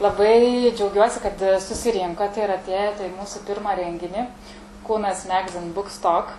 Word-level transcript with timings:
Labai 0.00 0.72
džiaugiuosi, 0.72 1.20
kad 1.20 1.42
susirinkote 1.60 2.40
ir 2.40 2.50
atėjote 2.54 3.04
į 3.04 3.10
mūsų 3.18 3.42
pirmą 3.44 3.74
renginį, 3.76 4.22
Kūnas 4.86 5.26
Magazine 5.28 5.74
Bookstock. 5.76 6.30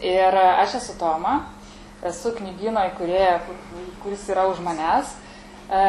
Ir 0.00 0.32
aš 0.40 0.78
esu 0.78 0.94
Toma, 0.96 1.34
esu 2.08 2.32
knygyno 2.38 2.86
įkūrėja, 2.88 3.34
kuris 4.00 4.24
yra 4.32 4.46
už 4.48 4.62
manęs. 4.64 5.12
E, 5.68 5.82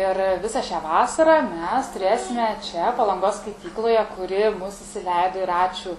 ir 0.00 0.18
visą 0.42 0.64
šią 0.66 0.80
vasarą 0.82 1.36
mes 1.46 1.92
turėsime 1.94 2.50
čia 2.66 2.90
palangos 2.98 3.38
skaitykloje, 3.38 4.02
kuri 4.16 4.42
mūsų 4.58 4.88
įsileido 4.88 5.46
ir 5.46 5.54
ačiū, 5.54 5.94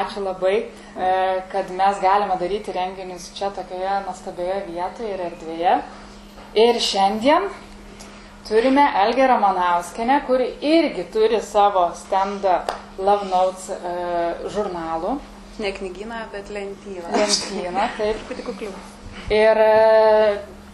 ačiū 0.00 0.24
labai, 0.26 0.56
e, 0.66 1.14
kad 1.54 1.70
mes 1.78 2.02
galime 2.02 2.40
daryti 2.42 2.74
renginius 2.74 3.30
čia 3.38 3.54
tokioje 3.54 4.02
nuostabioje 4.10 4.60
vietoje 4.66 5.14
ir 5.14 5.24
erdvėje. 5.30 5.78
Ir 6.66 6.82
šiandien 6.90 7.50
turime 8.48 8.84
Elgę 9.04 9.26
Ramanauskenę, 9.26 10.20
kuri 10.26 10.46
irgi 10.64 11.04
turi 11.04 11.40
savo 11.42 11.90
standą 11.94 12.60
Love 12.98 13.26
Notes 13.30 13.70
e, 13.70 13.94
žurnalų. 14.54 15.18
Ne 15.58 15.72
knygyną, 15.72 16.22
bet 16.32 16.50
lentyną. 16.50 17.08
Lentyną, 17.12 17.88
taip. 17.98 18.22
Truputį 18.22 18.46
kukliau. 18.46 18.72
Ir 19.34 19.60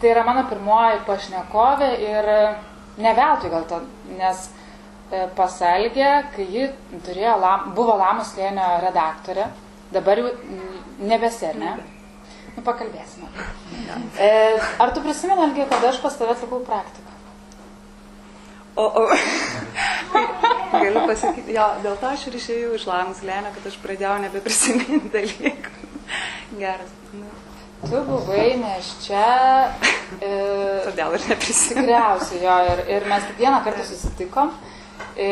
tai 0.00 0.10
yra 0.12 0.22
mano 0.26 0.44
pirmoji 0.50 1.00
pašnekovė 1.08 1.88
ir 2.04 2.28
ne 3.02 3.14
veltui 3.16 3.50
gal 3.50 3.64
to, 3.70 3.80
nes 4.18 4.44
pasalgė, 5.36 6.10
kai 6.34 6.46
ji 6.50 6.68
turėjo, 7.06 7.34
buvo 7.74 7.96
Lamos 7.98 8.34
lėnio 8.38 8.68
redaktorė, 8.84 9.48
dabar 9.94 10.20
jau 10.22 10.30
nebesi, 11.02 11.48
ar 11.50 11.58
ne? 11.60 11.74
Nu, 12.54 12.62
pakalbėsime. 12.62 13.26
E, 14.22 14.30
ar 14.78 14.92
tu 14.94 15.02
prisimeni, 15.02 15.48
Algi, 15.48 15.66
kad 15.70 15.88
aš 15.90 15.98
pas 16.02 16.14
tave 16.18 16.36
atlikau 16.36 16.60
praktiką? 16.66 17.03
O, 18.76 18.82
o. 18.82 19.08
Galiu 20.84 21.04
pasakyti, 21.06 21.54
jo, 21.54 21.64
dėl 21.84 21.96
to 22.00 22.10
aš 22.10 22.26
ir 22.28 22.36
išėjau 22.40 22.74
iš 22.74 22.86
Lamos 22.90 23.20
lėnio, 23.22 23.52
kad 23.54 23.68
aš 23.70 23.76
pradėjau 23.82 24.16
nebeprisiminti 24.24 25.10
dalykų. 25.14 25.74
Geras. 26.62 26.90
Nu. 27.14 27.30
Tu 27.84 28.00
buvai 28.08 28.48
neščia. 28.58 29.24
E, 30.18 30.32
Todėl 30.88 31.16
ir 31.18 31.26
neprisimenu. 31.30 31.84
Tikriausiai, 31.84 32.40
jo, 32.42 32.56
ir, 32.72 32.82
ir 32.96 33.06
mes 33.10 33.26
tik 33.28 33.42
vieną 33.44 33.60
kartą 33.66 33.86
susitikom, 33.86 34.50
e, 35.14 35.28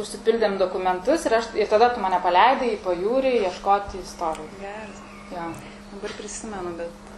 užsipildėm 0.00 0.58
dokumentus 0.60 1.26
ir, 1.28 1.38
aš, 1.38 1.52
ir 1.58 1.70
tada 1.70 1.92
tu 1.94 2.02
mane 2.02 2.18
paleidai 2.24 2.72
į 2.74 2.80
pajūrį 2.84 3.34
ieškoti 3.44 4.02
istorijų. 4.02 4.48
Geras. 4.62 5.04
Jo. 5.34 5.50
Dabar 5.92 6.14
prisimenu, 6.18 6.74
bet 6.78 7.08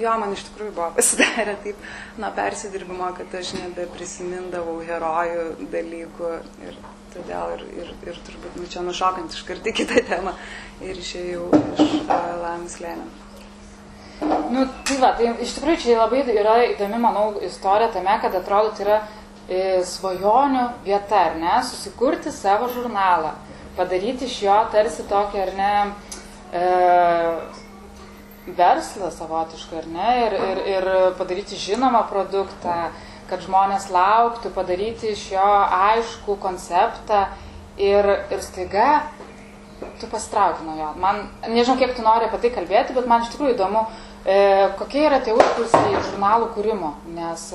jo, 0.00 0.14
man 0.22 0.34
iš 0.36 0.46
tikrųjų 0.48 0.74
buvo 0.76 0.90
pasidarę 0.96 1.56
taip, 1.64 1.88
nuo 2.20 2.30
persidirbimo, 2.36 3.10
kad 3.18 3.34
aš 3.40 3.54
nebeprisimindavau 3.58 4.78
herojų 4.88 5.46
dalykų 5.72 6.32
ir 6.66 6.80
todėl 7.14 7.56
ir, 7.56 7.64
ir, 7.82 7.94
ir 8.06 8.20
turbūt, 8.26 8.58
nu 8.60 8.68
čia 8.70 8.84
nušokant 8.86 9.34
iš 9.34 9.42
karto 9.48 9.72
kitą 9.74 10.02
temą 10.06 10.36
ir 10.84 10.98
išėjau 11.00 11.48
iš 11.56 11.96
uh, 12.04 12.30
Lamis 12.44 12.78
Lėnio. 12.82 13.08
Nu, 14.52 14.66
tai 14.84 14.98
va, 15.00 15.14
tai 15.16 15.30
iš 15.40 15.54
tikrųjų 15.56 15.80
čia 15.80 15.96
labai 15.96 16.20
yra 16.28 16.58
įdomi, 16.68 16.98
manau, 17.00 17.30
istorija 17.46 17.88
tame, 17.94 18.18
kad 18.20 18.34
atrodo, 18.36 18.74
tai 18.76 18.84
yra 18.84 18.98
e, 19.48 19.60
svajonių 19.86 20.66
vieta, 20.84 21.22
ar 21.30 21.38
ne, 21.40 21.54
susikurti 21.64 22.32
savo 22.34 22.68
žurnalą, 22.74 23.32
padaryti 23.78 24.28
iš 24.28 24.36
jo 24.44 24.58
tarsi 24.74 25.06
tokį, 25.08 25.40
ar 25.46 25.54
ne, 25.56 25.72
e, 26.52 26.66
verslą 28.58 29.10
savotišką, 29.14 29.78
ar 29.82 29.86
ne, 29.94 30.10
ir, 30.26 30.36
ir, 30.50 30.60
ir 30.74 30.88
padaryti 31.18 31.56
žinomą 31.60 32.02
produktą, 32.10 32.90
kad 33.30 33.42
žmonės 33.46 33.88
lauktų, 33.94 34.50
padaryti 34.56 35.12
iš 35.14 35.28
jo 35.36 35.48
aišku 35.76 36.36
konceptą 36.42 37.26
ir, 37.78 38.08
ir 38.34 38.40
staiga 38.42 39.02
tu 40.00 40.06
pasitrauki 40.10 40.64
nuo 40.66 40.74
jo. 40.76 40.88
Man, 41.00 41.22
nežinau, 41.48 41.78
kiek 41.80 41.94
tu 41.96 42.02
nori 42.04 42.26
apie 42.26 42.40
tai 42.42 42.50
kalbėti, 42.58 42.96
bet 42.96 43.06
man 43.08 43.22
iš 43.24 43.30
tikrųjų 43.32 43.54
įdomu, 43.54 43.84
e, 44.26 44.38
kokie 44.80 45.06
yra 45.06 45.20
tie 45.24 45.32
užkulsiai 45.32 46.02
žurnalų 46.10 46.50
kūrimo, 46.56 46.90
nes, 47.16 47.46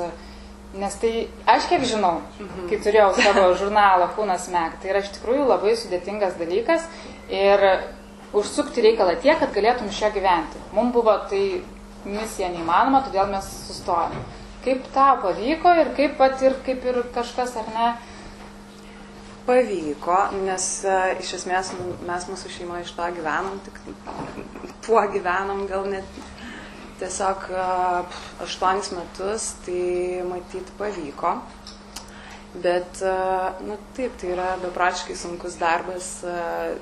nes 0.80 0.96
tai, 1.02 1.12
aš 1.46 1.68
kiek 1.70 1.84
žinau, 1.86 2.22
Mhm. 2.40 2.70
kai 2.72 2.80
turėjau 2.82 3.12
savo 3.20 3.46
žurnalą 3.60 4.10
Kūnas 4.16 4.48
Meg, 4.52 4.80
tai 4.82 4.90
yra 4.94 5.04
iš 5.06 5.12
tikrųjų 5.20 5.46
labai 5.48 5.76
sudėtingas 5.78 6.34
dalykas 6.40 6.88
ir 7.30 7.68
užsukti 8.34 8.84
reikalą 8.86 9.16
tiek, 9.22 9.38
kad 9.40 9.54
galėtum 9.56 9.92
iš 9.92 10.02
jo 10.02 10.12
gyventi. 10.16 10.64
Mums 10.74 10.96
buvo 10.96 11.16
tai 11.30 11.44
misija 12.06 12.50
neįmanoma, 12.54 13.04
todėl 13.06 13.30
mes 13.32 13.48
sustojom. 13.68 14.18
Kaip 14.66 14.86
tau 14.96 15.20
pavyko 15.22 15.76
ir 15.82 15.94
kaip 15.98 16.18
pat 16.18 16.42
ir, 16.42 16.58
kaip 16.66 16.86
ir 16.90 17.04
kažkas 17.14 17.58
ar 17.62 17.72
ne, 17.76 17.88
Pavyko, 19.46 20.16
nes 20.42 20.64
uh, 20.90 21.12
iš 21.22 21.36
esmės 21.38 21.68
mes 22.08 22.24
mūsų 22.32 22.50
šeima 22.50 22.80
iš 22.82 22.96
to 22.98 23.10
gyvenom, 23.14 23.60
tik 23.62 23.76
tuo 24.88 25.04
gyvenom 25.14 25.68
gal 25.70 25.86
net 25.92 26.18
tiesiog 26.98 27.46
uh, 27.54 28.18
aštuonis 28.42 28.90
metus, 28.96 29.52
tai 29.68 30.24
matyt 30.26 30.72
pavyko. 30.80 31.36
Bet, 32.56 33.04
uh, 33.06 33.62
nu 33.68 33.78
taip, 33.94 34.18
tai 34.18 34.34
yra 34.34 34.50
bepračiškai 34.64 35.20
sunkus 35.20 35.60
darbas, 35.62 36.10
uh, 36.26 36.74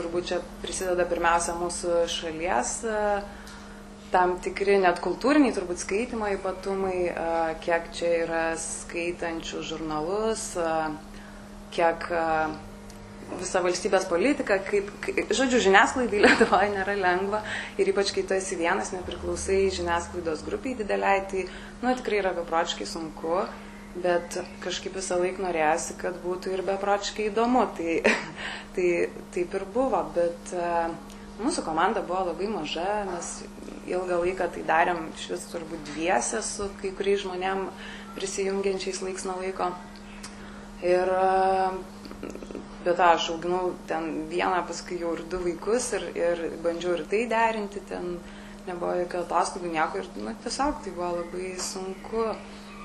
turbūt 0.00 0.32
čia 0.32 0.40
prisideda 0.64 1.06
pirmiausia 1.06 1.54
mūsų 1.60 2.00
šalies 2.10 2.72
uh, 2.88 3.20
tam 4.10 4.38
tikri 4.42 4.80
net 4.82 4.98
kultūriniai 5.04 5.54
turbūt 5.54 5.84
skaitimo 5.84 6.32
ypatumai, 6.34 6.96
uh, 7.12 7.52
kiek 7.62 7.92
čia 7.94 8.10
yra 8.24 8.42
skaitančių 8.58 9.62
žurnalus. 9.70 10.50
Uh, 10.58 10.98
kiek 11.74 12.10
visa 13.38 13.62
valstybės 13.62 14.06
politika, 14.10 14.58
kaip, 14.64 14.90
žodžiu, 15.30 15.60
žiniasklaidai 15.68 16.22
Lietuvoje 16.24 16.70
nėra 16.74 16.96
lengva 16.98 17.42
ir 17.80 17.90
ypač 17.92 18.12
kai 18.16 18.24
tu 18.26 18.34
esi 18.36 18.58
vienas, 18.58 18.92
nepriklausai 18.94 19.62
žiniasklaidos 19.76 20.44
grupiai 20.46 20.76
dideliai, 20.78 21.22
tai, 21.30 21.46
nu, 21.82 21.94
tikrai 22.00 22.20
yra 22.24 22.34
bepročiškai 22.40 22.88
sunku, 22.90 23.44
bet 23.98 24.38
kažkaip 24.62 24.94
visą 24.98 25.18
laiką 25.18 25.42
norėjosi, 25.42 25.96
kad 26.00 26.18
būtų 26.22 26.54
ir 26.54 26.64
bepročiškai 26.66 27.30
įdomu, 27.30 27.66
tai, 27.78 28.00
tai 28.76 28.90
taip 29.34 29.56
ir 29.58 29.66
buvo, 29.74 30.04
bet 30.14 30.54
uh, 30.54 30.92
mūsų 31.40 31.64
komanda 31.64 32.02
buvo 32.04 32.30
labai 32.30 32.48
maža, 32.52 33.04
mes 33.08 33.30
ilgą 33.90 34.20
laiką 34.22 34.48
tai 34.54 34.64
darėm 34.68 35.06
iš 35.14 35.28
vis 35.32 35.46
turbūt 35.52 35.92
dviese 35.92 36.42
su 36.44 36.68
kai 36.80 36.92
kuriais 36.96 37.22
žmonėm 37.24 37.66
prisijungiančiais 38.16 39.00
laiks 39.04 39.26
nuo 39.28 39.38
laiko. 39.40 39.70
Ir, 40.84 41.10
bet 42.84 43.00
aš 43.04 43.30
auginau 43.34 43.74
ten 43.88 44.26
vieną, 44.30 44.62
paskui 44.68 45.00
jau 45.00 45.14
ir 45.16 45.24
du 45.32 45.40
vaikus 45.44 45.90
ir, 45.98 46.06
ir 46.16 46.44
bandžiau 46.64 46.96
ir 46.96 47.04
tai 47.10 47.26
derinti, 47.30 47.82
ten 47.88 48.14
nebuvo 48.66 48.94
jokio 49.00 49.24
atostogų, 49.24 49.72
nieko 49.74 50.00
ir 50.00 50.08
nu, 50.20 50.32
tiesiog 50.44 50.80
tai 50.84 50.94
buvo 50.96 51.12
labai 51.20 51.52
sunku. 51.60 52.30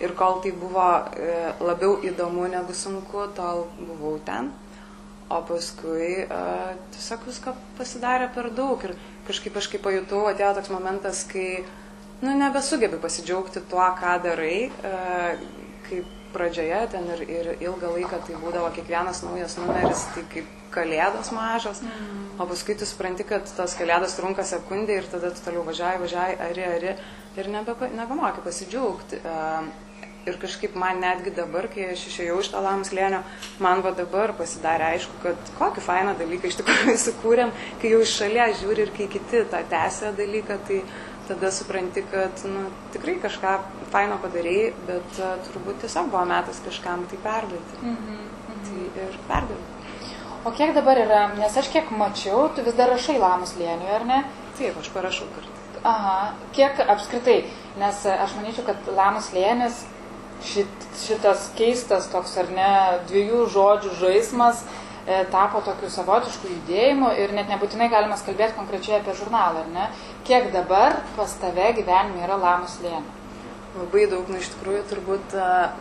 Ir 0.03 0.11
kol 0.19 0.41
tai 0.43 0.51
buvo 0.51 0.85
e, 1.15 1.53
labiau 1.63 1.95
įdomu 2.03 2.49
negu 2.51 2.75
sunku, 2.75 3.29
tol 3.35 3.65
buvau 3.79 4.17
ten. 4.27 4.51
O 5.31 5.39
paskui 5.47 6.25
e, 6.25 6.41
tiesiog 6.93 7.23
visko 7.29 7.55
pasidarė 7.79 8.27
per 8.35 8.51
daug 8.53 8.83
ir 8.85 8.93
kažkaip 9.25 9.55
aš 9.57 9.69
kaip 9.71 9.85
pajutau, 9.87 10.25
atėjo 10.29 10.51
toks 10.59 10.73
momentas, 10.73 11.23
kai 11.31 11.63
nu, 12.21 12.35
nebesugebi 12.35 12.99
pasidžiaugti 13.01 13.63
tuo, 13.71 13.87
ką 13.97 14.19
darai, 14.27 14.67
e, 14.67 14.93
kaip 15.87 16.11
pradžioje 16.35 16.81
ten 16.91 17.07
ir, 17.15 17.23
ir 17.31 17.49
ilgą 17.63 17.95
laiką 17.95 18.19
tai 18.27 18.37
būdavo 18.41 18.69
kiekvienas 18.75 19.23
naujas 19.23 19.55
numeris, 19.61 20.03
tai 20.13 20.25
kaip 20.33 20.51
kalėdos 20.75 21.31
mažos, 21.31 21.79
mm. 21.85 22.35
o 22.43 22.47
paskui 22.49 22.75
tu 22.75 22.87
supranti, 22.87 23.23
kad 23.27 23.47
tos 23.57 23.77
kalėdos 23.79 24.17
trunka 24.17 24.43
sekundį 24.43 24.99
ir 24.99 25.07
tada 25.11 25.31
tu 25.31 25.43
toliau 25.45 25.63
važiavai, 25.67 26.01
važiavai, 26.03 26.35
ari, 26.49 26.65
ari 26.67 26.95
ir 27.39 27.51
nebe, 27.51 27.75
nebemoki 27.95 28.43
pasidžiaugti. 28.43 29.21
Ir 30.25 30.37
kažkaip 30.41 30.73
man 30.81 31.03
netgi 31.03 31.29
dabar, 31.37 31.67
kai 31.69 31.91
aš 31.93 32.07
išėjau 32.09 32.39
iš 32.41 32.47
to 32.53 32.61
lamus 32.65 32.89
lėnio, 32.97 33.19
man 33.61 33.83
va 33.85 33.91
dabar 33.93 34.33
pasidarė 34.37 34.87
aišku, 34.95 35.19
kad 35.21 35.51
kokį 35.59 35.83
fainą 35.85 36.15
dalyką 36.17 36.49
iš 36.49 36.57
tikrųjų 36.61 36.95
sukūrėm, 37.03 37.51
kai 37.81 37.91
jau 37.93 37.99
iš 38.01 38.15
šalies 38.21 38.63
žiūri 38.63 38.87
ir 38.87 38.93
kai 38.95 39.05
kiti 39.13 39.43
tą 39.51 39.61
tęsia 39.69 40.15
dalyką, 40.17 40.57
tai 40.65 40.79
tada 41.27 41.51
supranti, 41.53 42.01
kad 42.09 42.41
nu, 42.49 42.65
tikrai 42.93 43.15
kažką 43.21 43.53
faino 43.93 44.17
padarėjai, 44.23 44.73
bet 44.89 45.21
uh, 45.21 45.37
turbūt 45.49 45.81
tiesiog 45.85 46.09
buvo 46.13 46.25
metas 46.29 46.61
kažkam 46.65 47.05
tai 47.09 47.21
perduoti. 47.21 47.81
Mhm, 47.81 48.19
mhm. 48.49 48.61
Tai 48.65 49.05
ir 49.05 49.17
perduoti. 49.29 49.71
O 50.45 50.51
kiek 50.53 50.75
dabar 50.77 50.99
yra, 51.01 51.23
nes 51.39 51.57
aš 51.57 51.71
kiek 51.73 51.89
mačiau, 51.89 52.47
tu 52.53 52.65
vis 52.65 52.77
dar 52.77 52.91
rašai 52.93 53.17
Lamus 53.17 53.55
lėniui, 53.57 53.89
ar 53.95 54.05
ne? 54.05 54.19
Taip, 54.57 54.77
aš 54.77 54.91
parašau 54.93 55.25
kartu. 55.33 55.53
Aha, 55.85 56.35
kiek 56.53 56.81
apskritai, 56.85 57.39
nes 57.81 58.05
aš 58.09 58.35
manyčiau, 58.37 58.65
kad 58.67 58.89
Lamus 58.93 59.31
lėnis, 59.33 59.81
šit, 60.43 60.89
šitas 60.99 61.49
keistas 61.57 62.09
toks 62.11 62.35
ar 62.41 62.51
ne 62.51 62.71
dviejų 63.09 63.45
žodžių 63.53 63.93
žaismas, 64.01 64.63
e, 65.07 65.23
tapo 65.31 65.61
tokiu 65.65 65.89
savotišku 65.93 66.51
judėjimu 66.51 67.13
ir 67.21 67.33
net 67.37 67.49
nebūtinai 67.53 67.89
galima 67.93 68.17
kalbėti 68.17 68.57
konkrečiai 68.57 68.99
apie 68.99 69.15
žurnalą, 69.15 69.63
ar 69.63 69.73
ne? 69.73 69.89
Kiek 70.27 70.51
dabar 70.53 70.99
pas 71.15 71.33
tave 71.41 71.71
gyvenime 71.77 72.25
yra 72.25 72.39
Lamus 72.41 72.79
lėnė? 72.83 73.03
Labai 73.75 74.05
daug, 74.07 74.29
nu 74.31 74.39
iš 74.39 74.53
tikrųjų 74.53 74.85
turbūt 74.89 75.33
uh, 75.35 75.73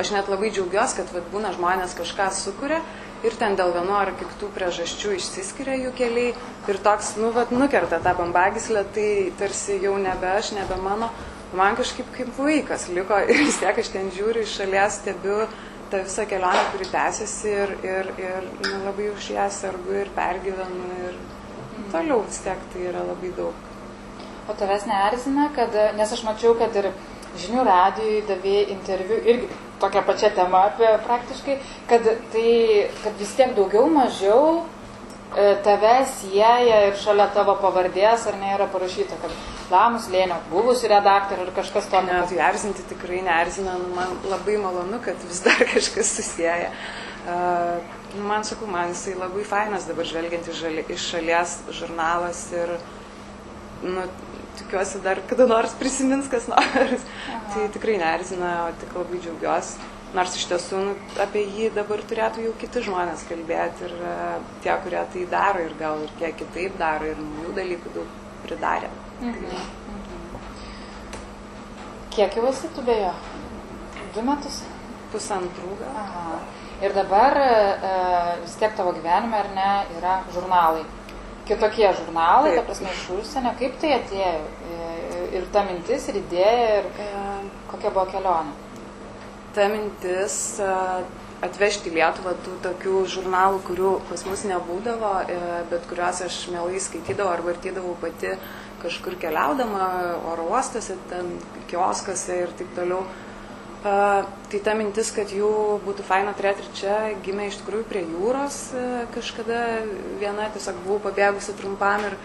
aš 0.00 0.10
net 0.14 0.28
labai 0.32 0.50
džiaugiuosi, 0.54 0.96
kad 1.00 1.12
vat, 1.14 1.26
būna 1.32 1.52
žmonės 1.54 1.94
kažką 1.98 2.30
sukuria 2.34 2.80
ir 3.26 3.34
ten 3.40 3.56
dėl 3.58 3.74
vienu 3.74 3.92
ar 3.98 4.12
kitų 4.16 4.48
priežasčių 4.54 5.16
išsiskiria 5.18 5.76
jų 5.82 5.92
keliai 5.98 6.30
ir 6.70 6.78
toks, 6.84 7.14
nu, 7.20 7.32
vat, 7.36 7.52
nukerta 7.52 8.00
tą 8.00 8.14
bambagislę, 8.16 8.86
tai 8.94 9.10
tarsi 9.40 9.76
jau 9.82 9.98
nebe 10.00 10.30
aš, 10.38 10.54
nebe 10.56 10.78
mano. 10.80 11.10
Man 11.56 11.74
kažkaip 11.74 12.06
kaip 12.14 12.28
vaikas 12.38 12.86
liko 12.94 13.16
ir 13.26 13.40
vis 13.42 13.58
tiek 13.58 13.78
aš 13.82 13.88
ten 13.90 14.10
žiūriu 14.14 14.44
iš 14.46 14.52
šalies, 14.60 15.00
stebiu 15.00 15.38
tą 15.90 16.02
visą 16.04 16.26
kelionę, 16.30 16.60
kuri 16.70 16.86
tęsiasi 16.92 17.50
ir, 17.50 17.72
ir, 17.82 18.10
ir 18.22 18.44
nu, 18.62 18.76
labai 18.84 19.08
už 19.10 19.30
ją 19.34 19.48
sergu 19.50 19.96
ir 20.04 20.12
pergyvenu 20.14 20.92
ir 21.08 21.16
toliau 21.90 22.22
vis 22.28 22.38
tiek 22.44 22.62
tai 22.72 22.84
yra 22.92 23.02
labai 23.08 23.32
daug. 23.34 23.66
O 24.46 24.54
tavęs 24.60 24.86
neerzina, 24.86 25.48
kad, 25.56 25.74
nes 25.98 26.12
aš 26.14 26.22
mačiau, 26.28 26.54
kad 26.58 26.78
ir 26.78 26.92
žinių 27.42 27.66
radijui 27.66 28.22
davėjai 28.30 28.70
interviu 28.76 29.18
irgi 29.18 29.50
tokia 29.82 30.02
pačia 30.06 30.30
tema 30.36 30.68
apie 30.68 30.88
praktiškai, 31.06 31.56
kad, 31.90 32.06
tai, 32.30 32.50
kad 33.02 33.18
vis 33.18 33.34
tiek 33.34 33.56
daugiau 33.58 33.90
mažiau 33.90 34.60
e, 35.34 35.54
tave 35.66 35.96
sieja 36.14 36.84
ir 36.86 36.98
šalia 37.02 37.26
tavo 37.34 37.58
pavardės, 37.62 38.28
ar 38.30 38.38
ne, 38.38 38.54
yra 38.54 38.70
parašyta, 38.70 39.18
kad 39.22 39.34
Lamus 39.70 40.08
Lėnio 40.10 40.36
buvusi 40.50 40.88
redaktorė 40.90 41.46
ir 41.46 41.52
kažkas 41.54 41.86
to 41.90 42.00
Ne, 42.06 42.16
tai 42.26 42.40
erzinti 42.42 42.82
tikrai 42.90 43.20
neerzina, 43.26 43.76
nu, 43.78 43.92
man 43.94 44.16
labai 44.30 44.56
malonu, 44.58 44.98
kad 45.04 45.18
vis 45.28 45.42
dar 45.46 45.62
kažkas 45.74 46.14
susijęja. 46.18 46.72
Uh, 47.20 47.78
nu, 48.16 48.24
man 48.26 48.46
sakau, 48.48 48.66
man 48.70 48.90
jisai 48.94 49.14
labai 49.18 49.44
fainas 49.46 49.86
dabar 49.86 50.08
žvelgiant 50.08 50.48
iš, 50.48 50.62
žali, 50.64 50.84
iš 50.88 51.04
šalies 51.12 51.52
žurnalas 51.76 52.40
ir 52.56 52.72
nu, 53.84 54.06
tikiuosi 54.58 55.02
dar 55.04 55.20
kada 55.28 55.46
nors 55.46 55.76
prisimins 55.78 56.30
kas 56.32 56.48
nors. 56.50 57.04
Tai 57.52 57.68
tikrai 57.76 57.98
neerzina, 58.00 58.54
o 58.66 58.72
tik 58.80 58.96
labai 58.96 59.20
džiaugiuosi. 59.22 59.90
Nors 60.16 60.34
iš 60.34 60.48
tiesų 60.50 60.80
nu, 60.88 60.96
apie 61.22 61.44
jį 61.44 61.68
dabar 61.76 62.00
turėtų 62.10 62.48
jau 62.48 62.56
kiti 62.58 62.82
žmonės 62.88 63.22
kalbėti 63.28 63.86
ir 63.86 63.94
uh, 64.00 64.40
tie, 64.64 64.72
kurie 64.82 65.04
tai 65.12 65.28
daro 65.36 65.62
ir 65.68 65.76
gal 65.78 66.02
ir 66.02 66.16
kiek 66.18 66.40
kitaip 66.40 66.80
daro 66.80 67.12
ir 67.12 67.22
naujų 67.22 67.54
dalykų 67.60 67.94
daug 68.00 68.18
pridarė. 68.42 68.90
Mhm. 69.20 69.56
Kiek 72.10 72.34
jau 72.36 72.46
esi 72.50 72.68
tu 72.74 72.82
bejo? 72.86 73.12
Du 74.14 74.22
metus? 74.26 74.62
Pusantrų 75.12 75.76
gal. 75.80 75.92
Aha. 76.00 76.38
Ir 76.80 76.94
dabar 76.96 77.36
e, 77.36 77.50
vis 78.44 78.54
tiek 78.58 78.72
tavo 78.78 78.92
gyvenime, 78.96 79.36
ar 79.42 79.50
ne, 79.54 79.68
yra 79.98 80.14
žurnalai. 80.34 80.84
Kitokie 81.50 81.90
žurnalai, 81.98 82.54
ta 82.54 82.60
Taip. 82.62 82.66
prasme, 82.70 82.92
iš 82.94 83.04
užsienio. 83.18 83.52
Kaip 83.60 83.78
tai 83.82 83.94
atėjo? 83.98 84.34
E, 84.76 84.88
Ir 85.30 85.44
ta 85.54 85.60
mintis, 85.62 86.08
ir 86.10 86.16
idėja, 86.18 86.80
ir 86.80 86.86
Uh, 86.90 87.44
kokia 87.70 87.90
buvo 87.94 88.02
kelionė? 88.10 88.50
ta 89.54 89.68
mintis 89.70 90.34
a, 90.58 91.02
atvežti 91.46 91.90
Lietuvą 91.94 92.32
tų 92.44 92.56
tokių 92.64 92.94
žurnalų, 93.14 93.60
kurių 93.68 93.92
pas 94.08 94.24
mus 94.26 94.42
nebūdavo, 94.48 95.12
e, 95.30 95.38
bet 95.70 95.86
kuriuos 95.90 96.20
aš 96.26 96.40
mielai 96.50 96.80
skaitydavau 96.82 97.30
ar 97.36 97.42
vartydavau 97.46 97.94
pati 98.02 98.34
kažkur 98.82 99.16
keliaudama, 99.20 99.88
oro 100.32 100.50
uostose, 100.52 100.98
ten 101.10 101.34
kioskose 101.70 102.42
ir 102.44 102.54
taip 102.58 102.72
toliau. 102.78 103.04
A, 103.04 103.20
Tai 104.50 104.58
ta 104.66 104.72
mintis, 104.74 105.12
kad 105.14 105.30
jų 105.30 105.48
būtų 105.84 106.02
faina 106.02 106.32
turėti 106.34 106.64
ir 106.64 106.70
čia, 106.74 106.94
gimė 107.22 107.46
iš 107.48 107.60
tikrųjų 107.60 107.84
prie 107.86 108.00
jūros 108.02 108.56
e, 108.74 108.80
kažkada. 109.14 109.60
Viena, 110.18 110.48
tiesiog 110.50 110.80
buvau 110.82 110.98
pabėgusi 111.04 111.54
trumpam 111.54 112.02
ir 112.08 112.16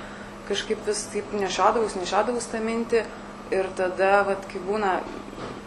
kažkaip 0.50 0.82
vis 0.88 1.04
taip 1.14 1.36
nešiodavus, 1.38 1.94
nešiodavus 2.00 2.50
tą 2.50 2.64
mintį. 2.66 3.04
Ir 3.54 3.70
tada, 3.78 4.24
vat, 4.26 4.48
kai 4.50 4.64
būna 4.66 4.96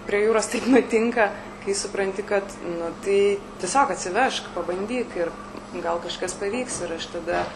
prie 0.09 0.25
jūros 0.25 0.51
taip 0.51 0.67
nutinka, 0.67 1.29
kai 1.63 1.79
supranti, 1.79 2.27
kad 2.27 2.59
nu, 2.67 2.91
tai 3.07 3.39
tiesiog 3.63 3.95
atsivežk, 3.95 4.51
pabandyk 4.59 5.15
ir 5.21 5.31
gal 5.79 6.03
kažkas 6.03 6.35
pavyks. 6.43 6.83
Ir 6.89 6.97
aš 6.99 7.07
tada 7.15 7.47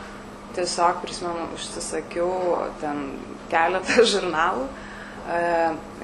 tiesiog 0.56 1.02
prisimenu, 1.04 1.48
užsisakiau 1.56 2.58
ten 2.80 3.04
keletą 3.52 4.04
žurnalų. 4.14 4.66
E, 5.22 5.40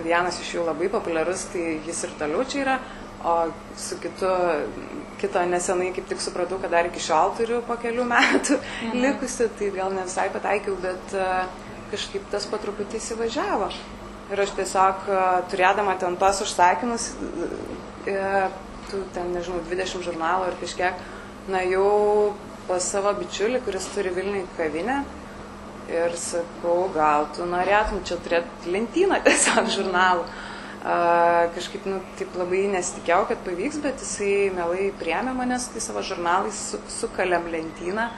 Vienas 0.05 0.39
iš 0.43 0.55
jų 0.57 0.65
labai 0.69 0.91
populiarus, 0.93 1.49
tai 1.53 1.81
jis 1.87 2.05
ir 2.07 2.15
toliau 2.21 2.47
čia 2.49 2.63
yra, 2.65 2.79
o 3.27 3.35
su 3.77 3.99
kitu, 3.99 4.31
kito 5.19 5.43
nesenai 5.51 5.91
kaip 5.97 6.07
tik 6.11 6.23
supratau, 6.23 6.61
kad 6.63 6.71
dar 6.71 6.87
iki 6.87 7.03
šiol 7.03 7.35
turiu 7.39 7.63
po 7.67 7.79
kelių 7.83 8.07
metų 8.09 8.59
mhm. 8.61 8.99
likusi, 9.05 9.49
tai 9.59 9.73
gal 9.75 9.95
ne 9.95 10.07
visai 10.07 10.29
pataikiau, 10.35 10.79
bet 10.83 11.17
e, 11.17 11.31
kažkaip 11.93 12.29
tas 12.33 12.47
patruputį 12.51 13.01
įsivažiavo. 13.01 13.73
Ir 14.29 14.45
aš 14.45 14.53
tiesiog 14.59 15.09
e, 15.09 15.23
turėdama 15.51 15.97
ten 16.01 16.19
tos 16.21 16.45
užsakymus, 16.45 17.13
tų 18.89 19.01
ten, 19.13 19.33
nežinau, 19.35 19.61
20 19.69 20.05
žurnalų 20.07 20.49
ar 20.49 20.57
kažkiek, 20.61 21.01
na 21.53 21.65
jau 21.67 22.37
pas 22.69 22.85
savo 22.85 23.15
bičiulį, 23.19 23.63
kuris 23.67 23.89
turi 23.95 24.13
Vilniui 24.15 24.45
kavinę. 24.59 25.01
Ir 25.89 26.13
sakau, 26.21 26.91
gal 26.93 27.31
tu 27.33 27.47
norėtum 27.49 28.03
čia 28.05 28.19
turėti 28.21 28.75
lentyną 28.75 29.23
tiesiog 29.27 29.71
žurnalų. 29.73 30.27
Uh, 30.79 31.49
kažkaip, 31.57 31.87
nu, 31.91 31.99
taip 32.19 32.37
labai 32.39 32.67
nesitikėjau, 32.71 33.25
kad 33.31 33.41
pavyks, 33.47 33.81
bet 33.83 34.05
jisai 34.05 34.51
mielai 34.55 34.91
priemė 35.01 35.33
manęs, 35.35 35.71
tai 35.73 35.83
savo 35.83 36.05
žurnalais 36.07 36.61
su, 36.71 36.79
sukalėm 37.01 37.49
lentyną. 37.51 38.09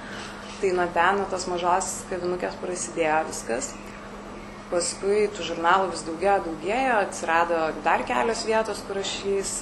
Tai 0.60 0.72
nuo 0.76 0.86
ten, 0.92 1.22
nuo 1.22 1.28
tos 1.30 1.46
mažos 1.48 2.02
kavinukės 2.10 2.58
prasidėjo 2.60 3.22
viskas. 3.30 3.70
Paskui 4.70 5.24
tų 5.34 5.46
žurnalų 5.48 5.88
vis 5.94 6.04
daugėjo, 6.06 6.34
daugėjo, 6.44 6.98
atsirado 7.06 7.62
dar 7.86 8.04
kelios 8.06 8.44
vietos, 8.46 8.82
kur 8.86 9.00
aš, 9.00 9.14
jais, 9.26 9.54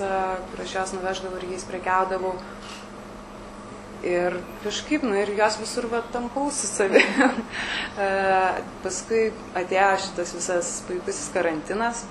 kur 0.51 0.65
aš 0.65 0.75
jas 0.75 0.93
nuveždavau 0.97 1.39
ir 1.39 1.55
jais 1.55 1.65
prekiaudavau. 1.71 2.35
Ir 4.07 4.37
kažkaip, 4.63 5.03
nu 5.03 5.17
ir 5.19 5.33
jos 5.35 5.57
visur 5.59 5.89
va 5.91 6.05
tampau 6.13 6.53
su 6.55 6.69
savimi. 6.71 7.03
Paskui 8.85 9.25
atėjo 9.59 9.89
šitas 10.05 10.35
visas 10.37 10.71
puikusis 10.87 11.33
karantinas, 11.35 12.05